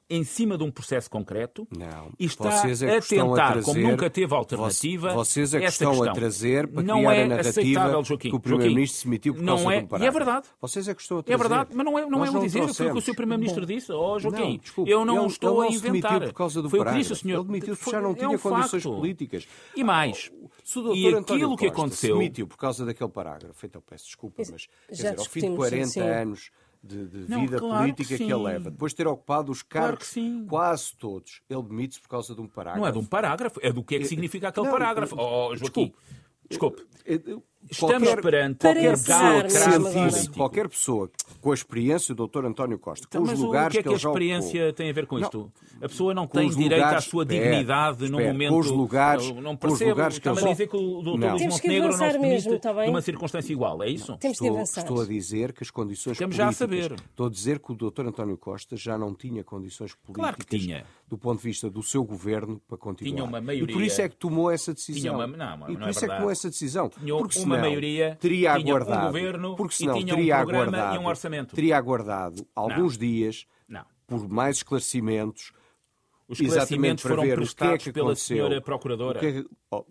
em 0.09 0.23
cima 0.23 0.57
de 0.57 0.63
um 0.63 0.71
processo 0.71 1.09
concreto 1.09 1.67
não. 1.69 2.11
e 2.17 2.25
está 2.25 2.49
é 2.49 2.97
a 2.97 3.01
tentar, 3.01 3.49
a 3.49 3.51
trazer, 3.51 3.65
como 3.65 3.79
nunca 3.79 4.09
teve 4.09 4.33
alternativa, 4.33 5.13
vocês 5.13 5.53
é 5.53 5.59
que 5.59 5.65
estão 5.65 5.91
questão. 5.91 6.09
a 6.09 6.13
trazer 6.13 6.67
para 6.67 6.81
não 6.81 6.99
criar 6.99 7.13
é 7.13 7.23
a 7.23 7.27
narrativa 7.27 8.03
Joaquim. 8.03 8.29
que 8.29 8.35
o 8.35 8.39
Primeiro-Ministro 8.39 9.01
se 9.01 9.07
emitiu 9.07 9.35
por 9.35 9.45
causa 9.45 9.63
não 9.63 9.71
é, 9.71 9.77
de 9.77 9.83
um 9.83 9.87
parágrafo. 9.87 10.03
E 10.03 10.07
é 10.07 10.25
verdade. 10.25 10.47
Vocês 10.59 10.87
é 10.87 10.95
que 10.95 11.01
estão 11.01 11.19
a 11.19 11.23
trazer. 11.23 11.35
É 11.35 11.37
verdade, 11.37 11.69
mas 11.73 11.85
não 11.85 11.99
é, 11.99 12.05
não 12.07 12.25
é 12.25 12.31
um 12.31 12.39
dizer, 12.41 12.73
foi 12.73 12.87
o 12.87 12.91
que 12.93 12.97
o 12.97 13.01
Sr. 13.01 13.15
Primeiro-Ministro 13.15 13.65
disse. 13.65 13.91
Oh, 13.91 14.17
Joaquim, 14.17 14.41
não, 14.41 14.57
desculpe, 14.57 14.91
eu 14.91 15.05
não 15.05 15.17
ele, 15.17 15.27
estou 15.27 15.63
ele 15.63 15.73
a 15.73 15.77
inventar. 15.77 16.19
por 16.21 16.33
causa 16.33 16.61
do 16.61 16.69
foi 16.69 16.79
o 16.79 16.85
que 16.85 16.93
disse 16.93 17.13
o 17.13 17.15
senhor. 17.15 17.35
Ele 17.35 17.43
admitiu 17.43 17.77
que 17.77 17.91
já 17.91 18.01
não 18.01 18.15
tinha 18.15 18.25
é 18.25 18.29
um 18.29 18.37
condições 18.37 18.83
facto. 18.83 18.95
políticas. 18.95 19.47
E 19.75 19.83
mais, 19.83 20.31
se 20.63 20.79
o 20.79 20.95
e 20.95 21.13
aquilo 21.13 21.55
que 21.55 21.67
aconteceu... 21.67 22.15
se 22.15 22.21
emitiu 22.21 22.47
por 22.47 22.57
causa 22.57 22.85
daquele 22.85 23.09
parágrafo, 23.09 23.65
então 23.65 23.81
peço 23.87 24.05
desculpa, 24.05 24.41
mas 24.51 24.67
ao 25.17 25.25
fim 25.25 25.51
de 25.51 25.55
40 25.55 26.01
anos 26.01 26.51
de, 26.81 27.07
de 27.07 27.29
não, 27.29 27.41
vida 27.41 27.59
claro 27.59 27.79
política 27.79 28.17
que, 28.17 28.25
que, 28.25 28.31
ele 28.31 28.41
leva, 28.41 28.71
depois 28.71 28.93
de 28.93 28.97
ter 28.97 29.07
ocupado 29.07 29.51
os 29.51 29.61
cargos 29.61 30.13
claro 30.13 30.45
quase 30.47 30.95
todos, 30.95 31.41
ele 31.49 31.63
demite-se 31.63 32.01
por 32.01 32.09
causa 32.09 32.33
de 32.33 32.41
um 32.41 32.47
parágrafo. 32.47 32.81
Não 32.81 32.87
é 32.87 32.91
de 32.91 32.97
um 32.97 33.05
parágrafo, 33.05 33.59
é 33.61 33.71
do 33.71 33.83
que 33.83 33.95
é 33.95 33.99
que 33.99 34.05
significa 34.05 34.47
aquele 34.47 34.65
não, 34.65 34.73
parágrafo. 34.73 35.15
Oh, 35.17 35.55
Joaquim, 35.55 35.93
desculpe. 36.49 36.85
desculpe. 37.05 37.39
Estamos 37.69 38.07
qualquer, 38.07 38.21
perante 38.21 38.59
qualquer 38.59 38.91
pessoa 38.91 39.43
que 39.43 39.49
sentisse, 39.49 40.29
qualquer 40.29 40.69
pessoa 40.69 41.11
com 41.41 41.51
a 41.51 41.53
experiência 41.53 42.15
do 42.15 42.27
Dr. 42.27 42.45
António 42.45 42.79
Costa, 42.79 43.07
com 43.07 43.23
então, 43.23 43.33
os 43.33 43.39
lugares 43.39 43.67
o 43.67 43.71
que 43.71 43.77
é 43.79 43.83
que, 43.83 43.89
que 43.89 43.93
a 43.93 44.09
experiência 44.09 44.73
tem 44.73 44.89
a 44.89 44.93
ver 44.93 45.05
com 45.05 45.19
isto? 45.19 45.37
Não, 45.37 45.85
a 45.85 45.87
pessoa 45.89 46.13
não 46.13 46.25
tem 46.25 46.49
direito 46.49 46.81
lugares, 46.81 46.97
à 46.97 47.09
sua 47.09 47.23
espera, 47.23 47.43
dignidade 47.43 48.03
espera, 48.05 48.11
num 48.11 48.27
momento. 48.27 48.49
Com 48.49 48.59
os 48.59 48.67
lugares, 48.67 49.31
não 49.31 49.55
com 49.55 49.67
os 49.67 49.79
lugares 49.81 50.19
que 50.19 50.29
Está-me 50.29 50.47
a 50.47 50.51
dizer 50.51 50.67
que 50.67 50.75
o 50.75 51.01
Dr. 51.01 51.09
Luís 51.09 51.45
Montenegro 51.45 51.97
não 51.97 52.11
se 52.11 52.17
mesmo, 52.17 52.53
está 52.55 52.73
numa 52.73 53.01
circunstância 53.01 53.53
igual, 53.53 53.83
é 53.83 53.89
isso? 53.89 54.17
Temos 54.17 54.35
estou, 54.35 54.47
que 54.49 54.55
avançar. 54.55 54.81
Estou 54.81 55.01
a 55.01 55.05
dizer 55.05 55.53
que 55.53 55.63
as 55.63 55.71
condições 55.71 56.17
Temos 56.17 56.35
políticas... 56.35 56.57
já 56.57 56.65
a 56.65 56.67
saber. 56.67 56.91
Estou 57.09 57.27
a 57.27 57.29
dizer 57.29 57.59
que 57.59 57.71
o 57.71 57.75
Dr. 57.75 58.07
António 58.07 58.37
Costa 58.37 58.75
já 58.75 58.97
não 58.97 59.13
tinha 59.13 59.43
condições 59.43 59.93
políticas 59.95 60.15
claro 60.15 60.37
tinha. 60.49 60.85
do 61.07 61.17
ponto 61.17 61.37
de 61.37 61.43
vista 61.43 61.69
do 61.69 61.83
seu 61.83 62.03
governo 62.03 62.61
para 62.67 62.77
continuar. 62.77 63.11
Tinha 63.11 63.23
uma 63.23 63.39
maioria. 63.39 63.71
E 63.71 63.73
por 63.73 63.83
isso 63.83 64.01
é 64.01 64.09
que 64.09 64.15
tomou 64.15 64.49
essa 64.49 64.73
decisão. 64.73 65.15
Uma, 65.15 65.27
não, 65.27 65.69
e 65.69 65.77
por 65.77 65.87
é 65.87 65.91
isso 65.91 66.05
é, 66.05 66.07
que 66.07 66.15
tomou 66.15 66.31
essa 66.31 66.49
decisão. 66.49 66.89
Tinha 66.89 67.17
porque 67.17 67.39
uma 67.55 67.61
maioria, 67.61 68.17
teria 68.19 68.55
tinha 68.57 68.73
aguardado, 68.73 69.01
um 69.01 69.05
governo 69.07 69.55
porque 69.55 69.75
senão, 69.75 69.97
e 69.97 70.03
tinha 70.03 70.15
teria 70.15 70.35
um 70.35 70.37
programa 70.39 70.63
aguardado, 70.65 70.95
e 70.95 70.99
um 70.99 71.07
orçamento. 71.07 71.55
Teria 71.55 71.77
aguardado 71.77 72.47
alguns 72.55 72.97
não. 72.97 73.07
dias 73.07 73.45
não. 73.67 73.85
por 74.07 74.27
mais 74.27 74.57
esclarecimentos 74.57 75.51
os 76.29 76.39
esclarecimentos 76.39 77.01
foram 77.01 77.23
prestados 77.23 77.83
que 77.83 77.89
é 77.89 77.91
que 77.91 77.91
pela 77.91 78.15
senhora 78.15 78.61
Procuradora. 78.61 79.19
Que 79.19 79.25
é 79.25 79.43
oh. 79.71 79.83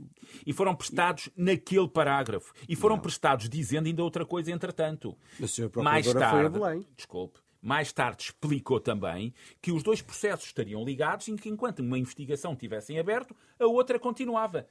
E 0.47 0.53
foram 0.53 0.73
prestados 0.73 1.29
naquele 1.37 1.89
parágrafo. 1.89 2.55
E 2.69 2.77
foram 2.77 2.95
não. 2.95 3.03
prestados 3.03 3.49
dizendo 3.49 3.87
ainda 3.87 4.05
outra 4.05 4.25
coisa, 4.25 4.53
entretanto. 4.53 5.19
A 5.43 5.49
senhora 5.49 5.73
Procuradora 5.73 5.83
mais 5.83 6.07
tarde, 6.07 6.31
foi 6.31 6.47
a 6.47 6.49
Belém. 6.49 6.87
Desculpe. 6.97 7.41
Mais 7.61 7.93
tarde 7.93 8.23
explicou 8.23 8.79
também 8.79 9.35
que 9.61 9.73
os 9.73 9.83
dois 9.83 10.01
processos 10.01 10.47
estariam 10.47 10.85
ligados 10.85 11.27
e 11.27 11.35
que 11.35 11.49
enquanto 11.49 11.81
uma 11.81 11.99
investigação 11.99 12.55
tivesse 12.55 12.93
em 12.93 13.01
aberto, 13.01 13.35
a 13.59 13.67
outra 13.67 13.99
continuava. 13.99 14.65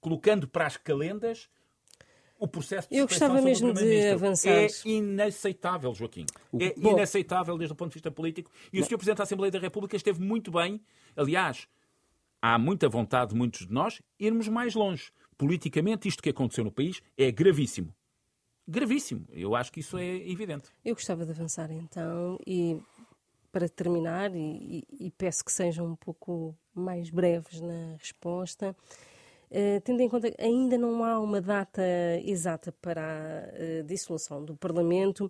Colocando 0.00 0.48
para 0.48 0.66
as 0.66 0.76
calendas 0.76 1.48
o 2.40 2.48
processo 2.48 2.88
de 2.88 2.96
Eu 2.96 3.06
gostava 3.06 3.40
mesmo 3.42 3.72
de 3.72 4.08
avançar. 4.08 4.50
É 4.50 4.66
inaceitável, 4.84 5.94
Joaquim. 5.94 6.24
É 6.58 6.74
Bom, 6.74 6.92
inaceitável 6.92 7.56
desde 7.58 7.74
o 7.74 7.76
ponto 7.76 7.90
de 7.90 7.94
vista 7.94 8.10
político. 8.10 8.50
E 8.72 8.80
o 8.80 8.84
Sr. 8.84 8.96
Presidente 8.96 9.18
da 9.18 9.24
Assembleia 9.24 9.52
da 9.52 9.58
República 9.58 9.94
esteve 9.94 10.20
muito 10.20 10.50
bem. 10.50 10.80
Aliás, 11.14 11.68
há 12.40 12.58
muita 12.58 12.88
vontade 12.88 13.32
de 13.32 13.36
muitos 13.36 13.66
de 13.66 13.72
nós 13.72 14.00
irmos 14.18 14.48
mais 14.48 14.74
longe. 14.74 15.12
Politicamente, 15.36 16.08
isto 16.08 16.22
que 16.22 16.30
aconteceu 16.30 16.64
no 16.64 16.72
país 16.72 17.02
é 17.16 17.30
gravíssimo. 17.30 17.94
Gravíssimo. 18.66 19.26
Eu 19.32 19.54
acho 19.54 19.70
que 19.70 19.80
isso 19.80 19.98
é 19.98 20.16
evidente. 20.28 20.70
Eu 20.84 20.94
gostava 20.94 21.24
de 21.24 21.32
avançar 21.32 21.70
então 21.70 22.38
e 22.46 22.80
para 23.52 23.68
terminar, 23.68 24.34
e, 24.34 24.84
e, 24.88 25.06
e 25.06 25.10
peço 25.10 25.44
que 25.44 25.50
sejam 25.50 25.86
um 25.86 25.96
pouco 25.96 26.56
mais 26.74 27.10
breves 27.10 27.60
na 27.60 27.96
resposta. 27.98 28.76
Uh, 29.50 29.80
tendo 29.82 30.00
em 30.00 30.08
conta 30.08 30.30
que 30.30 30.40
ainda 30.40 30.78
não 30.78 31.02
há 31.02 31.18
uma 31.18 31.40
data 31.40 31.82
exata 32.24 32.70
para 32.70 33.02
a 33.02 33.80
uh, 33.80 33.84
dissolução 33.84 34.44
do 34.44 34.54
Parlamento, 34.54 35.24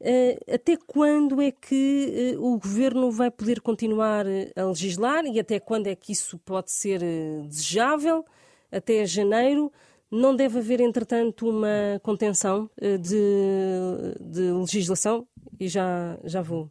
uh, 0.00 0.54
até 0.54 0.78
quando 0.78 1.42
é 1.42 1.52
que 1.52 2.36
o 2.38 2.58
Governo 2.58 3.10
vai 3.10 3.30
poder 3.30 3.60
continuar 3.60 4.24
a 4.56 4.64
legislar 4.64 5.26
e 5.26 5.38
até 5.38 5.60
quando 5.60 5.88
é 5.88 5.94
que 5.94 6.10
isso 6.10 6.38
pode 6.38 6.70
ser 6.70 7.00
desejável? 7.46 8.24
Até 8.72 9.04
janeiro. 9.04 9.70
Não 10.10 10.34
deve 10.34 10.58
haver, 10.58 10.80
entretanto, 10.80 11.48
uma 11.48 12.00
contenção 12.02 12.68
de, 12.80 14.16
de 14.20 14.50
legislação? 14.50 15.24
E 15.58 15.68
já, 15.68 16.18
já 16.24 16.42
vou. 16.42 16.68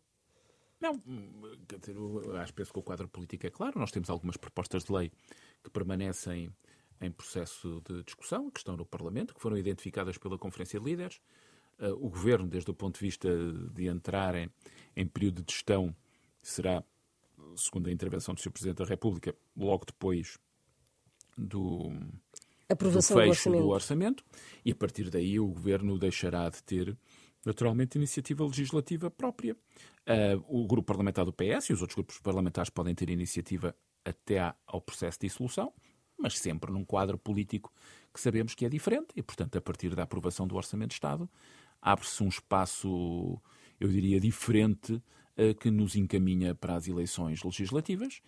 Não, 0.81 0.99
quer 1.65 1.79
dizer, 1.79 1.95
acho 2.37 2.53
que 2.53 2.63
o 2.73 2.81
quadro 2.81 3.07
político 3.07 3.47
é 3.47 3.49
claro. 3.49 3.79
Nós 3.79 3.91
temos 3.91 4.09
algumas 4.09 4.35
propostas 4.35 4.83
de 4.83 4.91
lei 4.91 5.11
que 5.63 5.69
permanecem 5.69 6.51
em 7.01 7.11
processo 7.11 7.81
de 7.87 8.03
discussão, 8.03 8.49
que 8.49 8.59
estão 8.59 8.75
no 8.75 8.85
Parlamento, 8.85 9.33
que 9.33 9.41
foram 9.41 9.57
identificadas 9.57 10.17
pela 10.17 10.37
Conferência 10.37 10.79
de 10.79 10.85
Líderes. 10.85 11.19
Uh, 11.79 11.93
o 11.93 12.09
Governo, 12.09 12.47
desde 12.47 12.69
o 12.69 12.73
ponto 12.73 12.99
de 12.99 13.05
vista 13.05 13.29
de 13.73 13.87
entrar 13.87 14.35
em, 14.35 14.49
em 14.95 15.07
período 15.07 15.41
de 15.41 15.53
gestão, 15.53 15.95
será, 16.41 16.83
segundo 17.55 17.87
a 17.87 17.91
intervenção 17.91 18.33
do 18.33 18.41
Sr. 18.41 18.51
Presidente 18.51 18.77
da 18.77 18.85
República, 18.85 19.33
logo 19.55 19.85
depois 19.85 20.37
do, 21.37 21.91
Aprovação 22.67 23.17
do 23.17 23.23
fecho 23.23 23.49
do 23.49 23.55
orçamento. 23.55 23.63
do 23.63 23.69
orçamento. 23.69 24.25
E 24.65 24.71
a 24.71 24.75
partir 24.75 25.09
daí 25.09 25.39
o 25.39 25.47
Governo 25.47 25.97
deixará 25.97 26.49
de 26.49 26.61
ter 26.63 26.97
naturalmente, 27.45 27.97
iniciativa 27.97 28.43
legislativa 28.45 29.09
própria. 29.09 29.55
Uh, 30.07 30.63
o 30.63 30.67
grupo 30.67 30.87
parlamentar 30.87 31.25
do 31.25 31.33
PS 31.33 31.69
e 31.69 31.73
os 31.73 31.81
outros 31.81 31.95
grupos 31.95 32.19
parlamentares 32.19 32.69
podem 32.69 32.95
ter 32.95 33.09
iniciativa 33.09 33.75
até 34.03 34.53
ao 34.65 34.81
processo 34.81 35.19
de 35.19 35.27
dissolução 35.27 35.73
mas 36.19 36.37
sempre 36.37 36.71
num 36.71 36.83
quadro 36.83 37.17
político 37.17 37.71
que 38.13 38.19
sabemos 38.19 38.53
que 38.53 38.65
é 38.65 38.69
diferente 38.69 39.07
e, 39.15 39.21
portanto, 39.21 39.57
a 39.57 39.61
partir 39.61 39.95
da 39.95 40.03
aprovação 40.03 40.47
do 40.47 40.55
Orçamento 40.55 40.89
de 40.89 40.95
Estado, 40.95 41.29
abre-se 41.81 42.21
um 42.23 42.27
espaço, 42.27 43.39
eu 43.79 43.87
diria, 43.87 44.19
diferente 44.19 44.93
uh, 44.93 45.55
que 45.59 45.71
nos 45.71 45.95
encaminha 45.95 46.53
para 46.53 46.75
as 46.75 46.87
eleições 46.87 47.43
legislativas. 47.43 48.21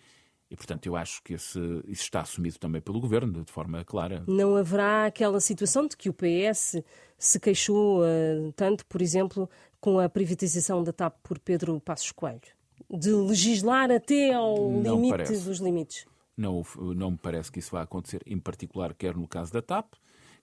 E, 0.50 0.56
portanto, 0.56 0.84
eu 0.86 0.94
acho 0.94 1.22
que 1.22 1.32
esse, 1.32 1.58
isso 1.86 2.02
está 2.02 2.20
assumido 2.20 2.58
também 2.58 2.80
pelo 2.80 3.00
Governo, 3.00 3.42
de 3.42 3.50
forma 3.50 3.82
clara. 3.84 4.22
Não 4.26 4.54
haverá 4.54 5.06
aquela 5.06 5.40
situação 5.40 5.86
de 5.86 5.96
que 5.96 6.10
o 6.10 6.12
PS 6.12 6.82
se 7.18 7.40
queixou 7.40 8.02
uh, 8.02 8.52
tanto, 8.54 8.84
por 8.86 9.00
exemplo, 9.00 9.48
com 9.80 9.98
a 9.98 10.08
privatização 10.08 10.82
da 10.84 10.92
TAP 10.92 11.16
por 11.22 11.38
Pedro 11.38 11.80
Passos 11.80 12.12
Coelho? 12.12 12.40
De 12.90 13.10
legislar 13.10 13.90
até 13.90 14.34
ao 14.34 14.70
Não 14.70 14.96
limite 14.96 15.10
parece. 15.10 15.44
dos 15.44 15.58
limites? 15.58 16.06
Não, 16.42 16.64
não 16.94 17.12
me 17.12 17.18
parece 17.18 17.52
que 17.52 17.60
isso 17.60 17.70
vá 17.70 17.82
acontecer, 17.82 18.20
em 18.26 18.38
particular, 18.38 18.92
quer 18.94 19.16
no 19.16 19.28
caso 19.28 19.52
da 19.52 19.62
TAP, 19.62 19.94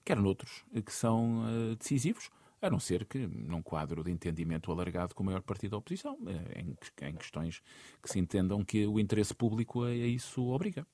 quer 0.02 0.16
noutros 0.16 0.64
que 0.84 0.92
são 0.92 1.42
uh, 1.42 1.76
decisivos, 1.76 2.30
a 2.62 2.70
não 2.70 2.80
ser 2.80 3.04
que 3.04 3.18
num 3.18 3.62
quadro 3.62 4.02
de 4.02 4.10
entendimento 4.10 4.72
alargado 4.72 5.14
com 5.14 5.22
o 5.22 5.26
maior 5.26 5.42
partido 5.42 5.72
da 5.72 5.76
oposição, 5.76 6.14
uh, 6.14 6.58
em, 6.58 6.76
em, 7.06 7.14
questões 7.14 7.62
que 8.02 8.10
se 8.10 8.18
entendam 8.18 8.64
que 8.64 8.86
o 8.86 8.98
interesse 8.98 9.34
público 9.34 9.82
a, 9.84 9.88
a 9.88 9.94
isso 9.94 10.42
obriga. 10.48 10.86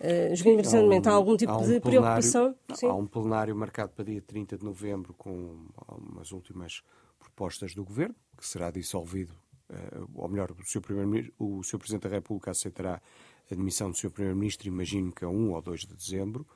Uh, 0.00 0.34
Joaquim 0.34 0.60
há, 1.06 1.10
há 1.10 1.14
algum 1.14 1.36
tipo 1.36 1.52
há 1.52 1.58
um 1.58 1.66
de 1.66 1.80
preocupação? 1.80 2.56
Há 2.82 2.94
um 2.94 3.06
plenário 3.06 3.54
marcado 3.54 3.92
para 3.92 4.04
dia 4.04 4.22
30 4.22 4.58
de 4.58 4.64
novembro 4.64 5.14
com 5.14 5.66
umas 5.88 6.32
últimas 6.32 6.82
propostas 7.18 7.74
do 7.74 7.84
Governo, 7.84 8.14
que 8.36 8.46
será 8.46 8.70
dissolvido, 8.70 9.34
uh, 9.70 10.08
ou 10.14 10.28
melhor, 10.28 10.52
o 10.52 10.64
Sr. 10.64 10.82
O 11.38 11.62
Sr. 11.62 11.78
Presidente 11.78 12.02
da 12.02 12.10
República 12.10 12.52
aceitará 12.52 13.00
admissão 13.54 13.90
do 13.90 13.96
Sr. 13.96 14.10
Primeiro-Ministro, 14.10 14.68
imagino 14.68 15.12
que 15.12 15.24
a 15.24 15.28
1 15.28 15.52
ou 15.52 15.62
2 15.62 15.80
de 15.80 15.94
dezembro, 15.94 16.46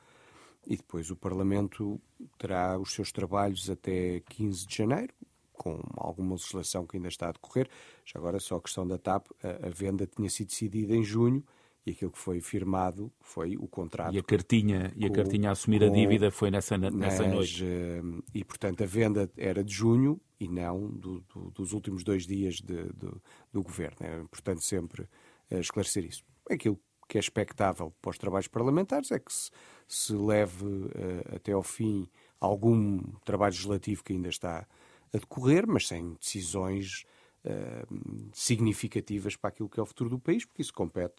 e 0.65 0.77
depois 0.77 1.09
o 1.11 1.15
Parlamento 1.15 1.99
terá 2.37 2.79
os 2.79 2.93
seus 2.93 3.11
trabalhos 3.11 3.69
até 3.69 4.21
15 4.21 4.65
de 4.65 4.75
janeiro, 4.75 5.13
com 5.51 5.79
alguma 5.95 6.33
legislação 6.33 6.85
que 6.85 6.97
ainda 6.97 7.09
está 7.09 7.29
a 7.29 7.31
decorrer. 7.31 7.69
Já 8.05 8.19
agora, 8.19 8.39
só 8.39 8.55
a 8.55 8.61
questão 8.61 8.87
da 8.87 8.97
TAP, 8.97 9.27
a, 9.43 9.67
a 9.67 9.69
venda 9.69 10.07
tinha 10.07 10.29
sido 10.29 10.47
decidida 10.47 10.95
em 10.95 11.03
junho 11.03 11.43
e 11.85 11.91
aquilo 11.91 12.11
que 12.11 12.17
foi 12.17 12.39
firmado 12.39 13.11
foi 13.19 13.57
o 13.57 13.67
contrato. 13.67 14.13
E 14.15 14.19
a 14.19 14.23
cartinha, 14.23 14.91
com, 14.91 15.01
e 15.01 15.05
a, 15.05 15.09
cartinha 15.09 15.49
a 15.49 15.51
assumir 15.51 15.79
com, 15.79 15.85
a 15.85 15.89
dívida 15.89 16.31
foi 16.31 16.49
nessa, 16.49 16.77
nessa 16.77 17.23
nas, 17.23 17.33
noite. 17.33 17.63
Uh, 17.63 18.23
e, 18.33 18.43
portanto, 18.43 18.83
a 18.83 18.85
venda 18.85 19.29
era 19.37 19.63
de 19.63 19.73
junho 19.73 20.19
e 20.39 20.47
não 20.47 20.89
do, 20.89 21.19
do, 21.21 21.51
dos 21.51 21.73
últimos 21.73 22.03
dois 22.03 22.25
dias 22.25 22.55
de, 22.55 22.85
do, 22.93 23.21
do 23.51 23.61
governo. 23.61 23.97
É 23.99 24.21
importante 24.21 24.63
sempre 24.63 25.03
uh, 25.03 25.59
esclarecer 25.59 26.05
isso. 26.05 26.23
Aquilo 26.49 26.79
que 27.07 27.17
é 27.17 27.19
expectável 27.19 27.93
para 28.01 28.11
os 28.11 28.17
trabalhos 28.17 28.47
parlamentares 28.47 29.11
é 29.11 29.19
que 29.19 29.31
se, 29.31 29.51
se 29.87 30.13
leve 30.13 30.65
uh, 30.65 31.35
até 31.35 31.51
ao 31.51 31.63
fim 31.63 32.09
algum 32.39 32.99
trabalho 33.23 33.53
legislativo 33.53 34.03
que 34.03 34.13
ainda 34.13 34.29
está 34.29 34.67
a 35.13 35.17
decorrer, 35.17 35.67
mas 35.67 35.87
sem 35.87 36.13
decisões 36.15 37.05
uh, 37.45 38.31
significativas 38.33 39.35
para 39.35 39.49
aquilo 39.49 39.69
que 39.69 39.79
é 39.79 39.83
o 39.83 39.85
futuro 39.85 40.09
do 40.09 40.19
país, 40.19 40.45
porque 40.45 40.61
isso 40.61 40.73
compete 40.73 41.15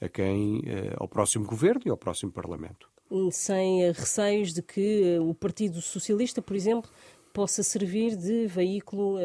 a 0.00 0.08
quem, 0.08 0.58
uh, 0.58 0.96
ao 0.98 1.08
próximo 1.08 1.46
governo 1.46 1.82
e 1.86 1.90
ao 1.90 1.96
próximo 1.96 2.30
Parlamento. 2.30 2.90
Sem 3.32 3.90
receios 3.92 4.52
de 4.52 4.60
que 4.60 5.18
o 5.18 5.34
Partido 5.34 5.80
Socialista, 5.80 6.42
por 6.42 6.54
exemplo, 6.54 6.90
possa 7.32 7.62
servir 7.62 8.14
de 8.14 8.46
veículo 8.46 9.16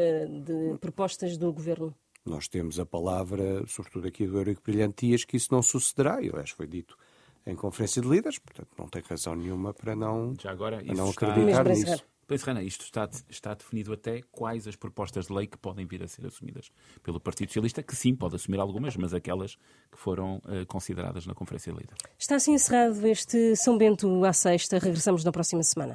de 0.45 0.77
propostas 0.79 1.37
do 1.37 1.51
governo? 1.51 1.93
Nós 2.25 2.47
temos 2.47 2.79
a 2.79 2.85
palavra, 2.85 3.65
sobretudo 3.67 4.07
aqui 4.07 4.25
do 4.25 4.37
Eurico 4.37 4.61
Brilhantias, 4.63 5.23
que 5.23 5.37
isso 5.37 5.49
não 5.51 5.61
sucederá, 5.61 6.21
e 6.21 6.29
aliás 6.29 6.51
foi 6.51 6.67
dito 6.67 6.97
em 7.45 7.55
conferência 7.55 8.01
de 8.01 8.07
líderes, 8.07 8.39
portanto 8.39 8.69
não 8.77 8.87
tem 8.87 9.01
razão 9.01 9.35
nenhuma 9.35 9.73
para 9.73 9.95
não, 9.95 10.33
Já 10.39 10.51
agora, 10.51 10.83
para 10.83 10.95
não 10.95 11.09
acreditar 11.09 11.65
nisso. 11.65 12.03
Pois, 12.25 12.41
Rana, 12.41 12.63
isto 12.63 12.85
está, 12.85 13.09
está 13.29 13.53
definido 13.53 13.91
até 13.91 14.21
quais 14.31 14.65
as 14.65 14.75
propostas 14.75 15.27
de 15.27 15.33
lei 15.33 15.45
que 15.45 15.57
podem 15.57 15.85
vir 15.85 16.01
a 16.01 16.07
ser 16.07 16.25
assumidas 16.25 16.71
pelo 17.03 17.19
Partido 17.19 17.49
Socialista, 17.49 17.83
que 17.83 17.95
sim, 17.95 18.15
pode 18.15 18.35
assumir 18.35 18.59
algumas, 18.59 18.95
mas 18.95 19.13
aquelas 19.13 19.55
que 19.91 19.97
foram 19.97 20.37
uh, 20.37 20.65
consideradas 20.67 21.25
na 21.25 21.35
Conferência 21.35 21.73
de 21.73 21.79
Líderes. 21.79 22.01
Está 22.17 22.35
assim 22.35 22.53
encerrado 22.53 23.05
este 23.05 23.55
São 23.57 23.77
Bento 23.77 24.23
à 24.23 24.31
sexta. 24.31 24.79
Regressamos 24.79 25.23
na 25.23 25.31
próxima 25.31 25.61
semana. 25.63 25.91